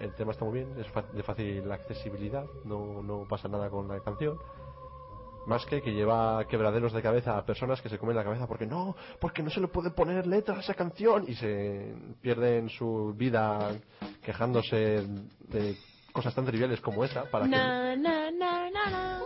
el 0.00 0.14
tema 0.14 0.32
está 0.32 0.46
muy 0.46 0.54
bien, 0.54 0.70
es 0.78 0.86
de 1.14 1.22
fácil 1.22 1.70
accesibilidad, 1.70 2.46
no, 2.64 3.02
no 3.02 3.26
pasa 3.28 3.46
nada 3.46 3.68
con 3.68 3.88
la 3.88 4.00
canción. 4.00 4.38
Más 5.46 5.64
que 5.66 5.80
que 5.80 5.92
lleva 5.92 6.44
quebraderos 6.48 6.92
de 6.92 7.02
cabeza 7.02 7.38
a 7.38 7.46
personas 7.46 7.80
que 7.80 7.88
se 7.88 7.98
comen 7.98 8.16
la 8.16 8.24
cabeza 8.24 8.46
porque 8.46 8.66
no, 8.66 8.96
porque 9.20 9.42
no 9.42 9.50
se 9.50 9.60
le 9.60 9.68
puede 9.68 9.90
poner 9.90 10.26
letra 10.26 10.56
a 10.56 10.60
esa 10.60 10.74
canción 10.74 11.24
y 11.28 11.34
se 11.34 11.94
pierden 12.20 12.68
su 12.68 13.14
vida 13.16 13.70
quejándose 14.22 15.06
de 15.48 15.76
cosas 16.12 16.34
tan 16.34 16.46
triviales 16.46 16.80
como 16.80 17.04
esa 17.04 17.24
para 17.30 17.44
que 17.44 17.50
Na, 17.50 17.94
na, 17.94 18.30
na, 18.30 18.70
na, 18.70 18.90
na. 18.90 19.20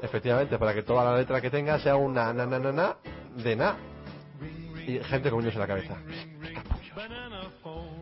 efectivamente 0.00 0.58
para 0.58 0.72
que 0.72 0.82
toda 0.82 1.04
la 1.04 1.16
letra 1.16 1.40
que 1.40 1.50
tenga 1.50 1.78
sea 1.80 1.96
una 1.96 2.32
na 2.32 2.46
na 2.46 2.58
na 2.58 2.72
na 2.72 2.96
de 3.36 3.56
na 3.56 3.76
y 4.86 4.98
gente 5.00 5.30
comiéndose 5.30 5.58
la 5.58 5.66
cabeza. 5.66 5.96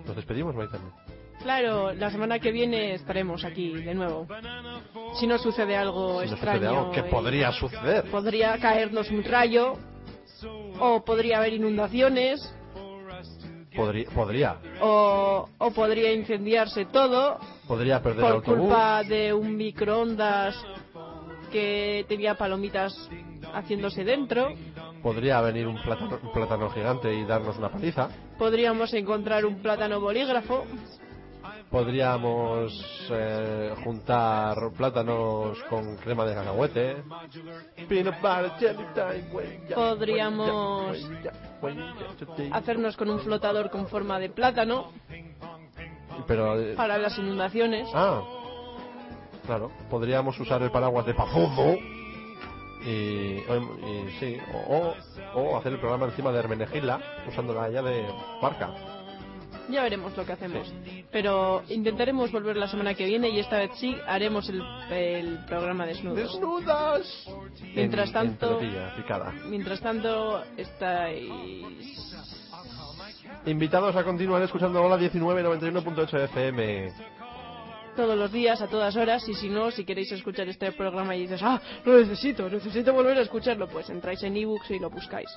Nos 0.06 0.16
despedimos. 0.16 0.54
Claro, 1.42 1.92
la 1.94 2.10
semana 2.10 2.38
que 2.38 2.50
viene 2.52 2.94
estaremos 2.94 3.44
aquí 3.44 3.72
de 3.72 3.94
nuevo. 3.94 4.26
Si 5.18 5.26
no 5.26 5.38
sucede 5.38 5.76
algo 5.76 6.20
Si 6.22 6.28
no 6.28 6.32
extraño. 6.34 6.58
sucede 6.58 6.76
algo 6.76 6.90
que 6.92 7.02
podría 7.04 7.52
suceder. 7.52 8.10
Podría 8.10 8.58
caernos 8.58 9.10
un 9.10 9.22
rayo. 9.24 9.74
O 10.80 11.04
podría 11.04 11.38
haber 11.38 11.54
inundaciones. 11.54 12.54
Podría, 13.74 14.08
podría, 14.10 14.56
O, 14.80 15.48
o 15.58 15.70
podría 15.70 16.12
incendiarse 16.12 16.86
todo. 16.86 17.38
podría 17.68 18.02
perder 18.02 18.18
el 18.18 18.24
por 18.24 18.32
autobús. 18.36 18.60
culpa 18.60 19.02
de 19.04 19.32
un 19.32 19.56
microondas 19.56 20.56
que 21.52 22.04
tenía 22.08 22.34
palomitas 22.34 23.08
haciéndose 23.54 24.02
dentro. 24.04 24.48
Podría 25.02 25.40
venir 25.40 25.68
un 25.68 25.80
plátano, 25.80 26.18
un 26.20 26.32
plátano 26.32 26.70
gigante 26.70 27.14
y 27.14 27.24
darnos 27.24 27.56
una 27.58 27.68
paliza. 27.70 28.08
Podríamos 28.36 28.92
encontrar 28.94 29.44
un 29.46 29.62
plátano 29.62 30.00
bolígrafo. 30.00 30.64
Podríamos 31.70 32.72
eh, 33.10 33.74
juntar 33.84 34.56
plátanos 34.76 35.62
con 35.64 35.96
crema 35.96 36.24
de 36.24 36.34
cacahuete. 36.34 36.96
Podríamos 39.74 40.96
hacernos 42.52 42.96
con 42.96 43.10
un 43.10 43.20
flotador 43.20 43.68
con 43.70 43.86
forma 43.88 44.18
de 44.18 44.30
plátano 44.30 44.92
Pero, 46.26 46.58
eh, 46.58 46.74
para 46.74 46.96
las 46.96 47.18
inundaciones. 47.18 47.86
ah, 47.94 48.22
claro, 49.44 49.70
podríamos 49.90 50.40
usar 50.40 50.62
el 50.62 50.70
paraguas 50.70 51.04
de 51.04 51.14
Pazuzu. 51.14 51.78
Y, 52.86 53.40
y 53.40 54.16
sí, 54.20 54.38
o, 55.34 55.56
hacer 55.58 55.72
el 55.72 55.80
programa 55.80 56.06
encima 56.06 56.32
de 56.32 56.38
Hermenegila 56.38 56.98
usándola 57.28 57.68
ya 57.68 57.82
de 57.82 58.06
barca. 58.40 58.97
Ya 59.70 59.82
veremos 59.82 60.16
lo 60.16 60.24
que 60.24 60.32
hacemos. 60.32 60.72
Pero 61.12 61.62
intentaremos 61.68 62.32
volver 62.32 62.56
la 62.56 62.68
semana 62.68 62.94
que 62.94 63.04
viene 63.04 63.28
y 63.28 63.38
esta 63.38 63.58
vez 63.58 63.70
sí 63.76 63.94
haremos 64.06 64.48
el, 64.48 64.62
el 64.90 65.44
programa 65.46 65.84
desnudos. 65.84 66.16
¡Desnudas! 66.32 67.28
Mientras 67.74 68.08
En- 68.08 68.12
tanto, 68.14 68.60
en 68.60 69.50
mientras 69.50 69.80
tanto 69.80 70.42
estáis 70.56 71.28
Invitados 73.46 73.94
a 73.96 74.04
continuar 74.04 74.42
escuchando 74.42 74.82
Hola 74.82 74.96
19 74.96 75.42
91.8 75.44 76.24
FM. 76.24 76.92
todos 77.96 78.16
los 78.16 78.30
días, 78.32 78.60
a 78.62 78.68
todas 78.68 78.94
horas, 78.96 79.28
y 79.28 79.34
si 79.34 79.48
no, 79.48 79.70
si 79.70 79.84
queréis 79.84 80.12
escuchar 80.12 80.48
este 80.48 80.70
programa 80.72 81.16
y 81.16 81.22
dices, 81.22 81.40
ah, 81.42 81.60
lo 81.84 81.98
necesito, 81.98 82.48
necesito 82.48 82.92
volver 82.92 83.18
a 83.18 83.22
escucharlo, 83.22 83.68
pues 83.68 83.90
entráis 83.90 84.22
en 84.22 84.36
ebooks 84.36 84.70
y 84.70 84.78
lo 84.78 84.88
buscáis. 84.88 85.28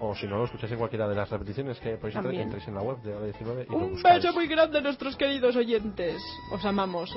O 0.00 0.14
si 0.14 0.26
no 0.26 0.36
lo 0.38 0.44
escucháis 0.44 0.72
en 0.72 0.78
cualquiera 0.78 1.06
de 1.08 1.14
las 1.14 1.30
repeticiones 1.30 1.78
que 1.78 1.96
podéis 1.96 2.14
También. 2.14 2.42
entráis 2.42 2.66
en 2.68 2.74
la 2.74 2.82
web 2.82 2.98
de 3.02 3.14
Hola 3.14 3.26
19 3.26 3.66
y 3.68 3.72
lo 3.72 3.78
Un 3.78 3.90
buscáis. 3.92 4.22
beso 4.22 4.34
muy 4.34 4.46
grande 4.48 4.78
a 4.78 4.80
nuestros 4.80 5.16
queridos 5.16 5.54
oyentes. 5.56 6.20
Os 6.52 6.64
amamos, 6.64 7.10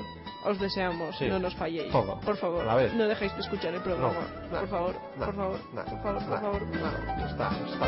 os 0.46 0.60
deseamos, 0.60 1.18
Sí, 1.18 1.26
no 1.28 1.40
nos 1.40 1.56
falléis. 1.56 1.92
todo, 1.92 2.20
Por 2.22 2.38
favor, 2.38 2.62
a 2.62 2.66
la 2.66 2.76
vez. 2.76 2.94
no 2.94 3.08
dejéis 3.08 3.34
de 3.36 3.42
escuchar 3.42 3.74
el 3.74 3.82
programa. 3.82 4.14
No, 4.52 4.60
por 4.60 4.68
favor, 4.70 4.96
no, 5.18 5.26
por 5.26 5.36
favor, 5.36 5.60
no, 5.74 5.84
por 5.86 6.02
favor, 6.02 6.24
por 6.24 6.30
no, 6.30 6.40
favor. 6.40 6.62
no, 6.62 7.26
está, 7.26 7.50
está, 7.50 7.88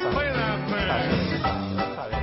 That 0.00 0.70
man. 0.70 1.80
Está 1.92 2.08
bien. 2.08 2.19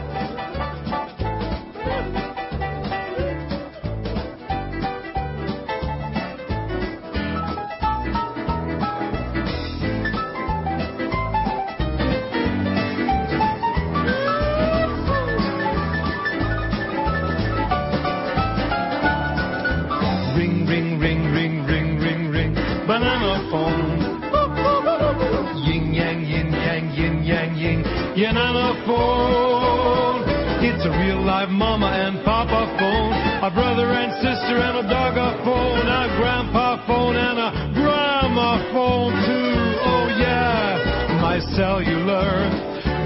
A 30.87 30.89
real 31.03 31.21
live 31.25 31.49
mama 31.49 31.87
and 31.87 32.23
papa 32.23 32.63
phone, 32.79 33.11
a 33.43 33.51
brother 33.53 33.91
and 33.91 34.13
sister 34.23 34.55
and 34.55 34.85
a 34.85 34.89
dog 34.89 35.17
a 35.17 35.43
phone, 35.43 35.83
a 35.83 36.07
grandpa 36.15 36.79
phone 36.87 37.15
and 37.15 37.37
a 37.37 37.51
grandma 37.75 38.55
phone 38.71 39.11
too. 39.27 39.51
Oh 39.83 40.07
yeah, 40.15 41.19
my 41.19 41.39
cellular, 41.59 42.31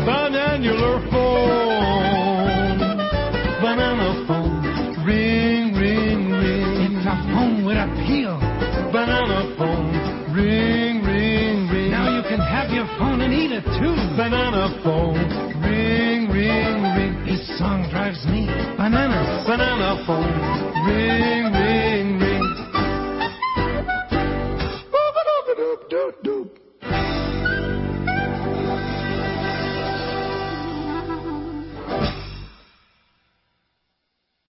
bananular 0.05 1.01
phone, 1.09 2.77
banana 3.65 4.25
phone, 4.27 4.61
ring, 5.03 5.73
ring, 5.73 6.29
ring. 6.29 6.93
It's 6.93 7.05
a 7.05 7.17
phone 7.33 7.65
with 7.65 7.77
appeal. 7.77 8.37
Banana 8.93 9.55
phone, 9.57 9.89
ring, 10.35 11.01
ring, 11.01 11.67
ring. 11.69 11.89
Now 11.89 12.15
you 12.15 12.21
can 12.29 12.39
have 12.39 12.69
your 12.69 12.85
phone 12.99 13.21
and 13.21 13.33
eat 13.33 13.51
it 13.51 13.65
too. 13.79 13.95
Banana 14.15 14.69
phone, 14.83 15.50
bananas. 18.81 19.45
Banana 19.45 19.89
phone, 20.05 20.33
ring, 20.87 21.53
ring. 21.53 21.90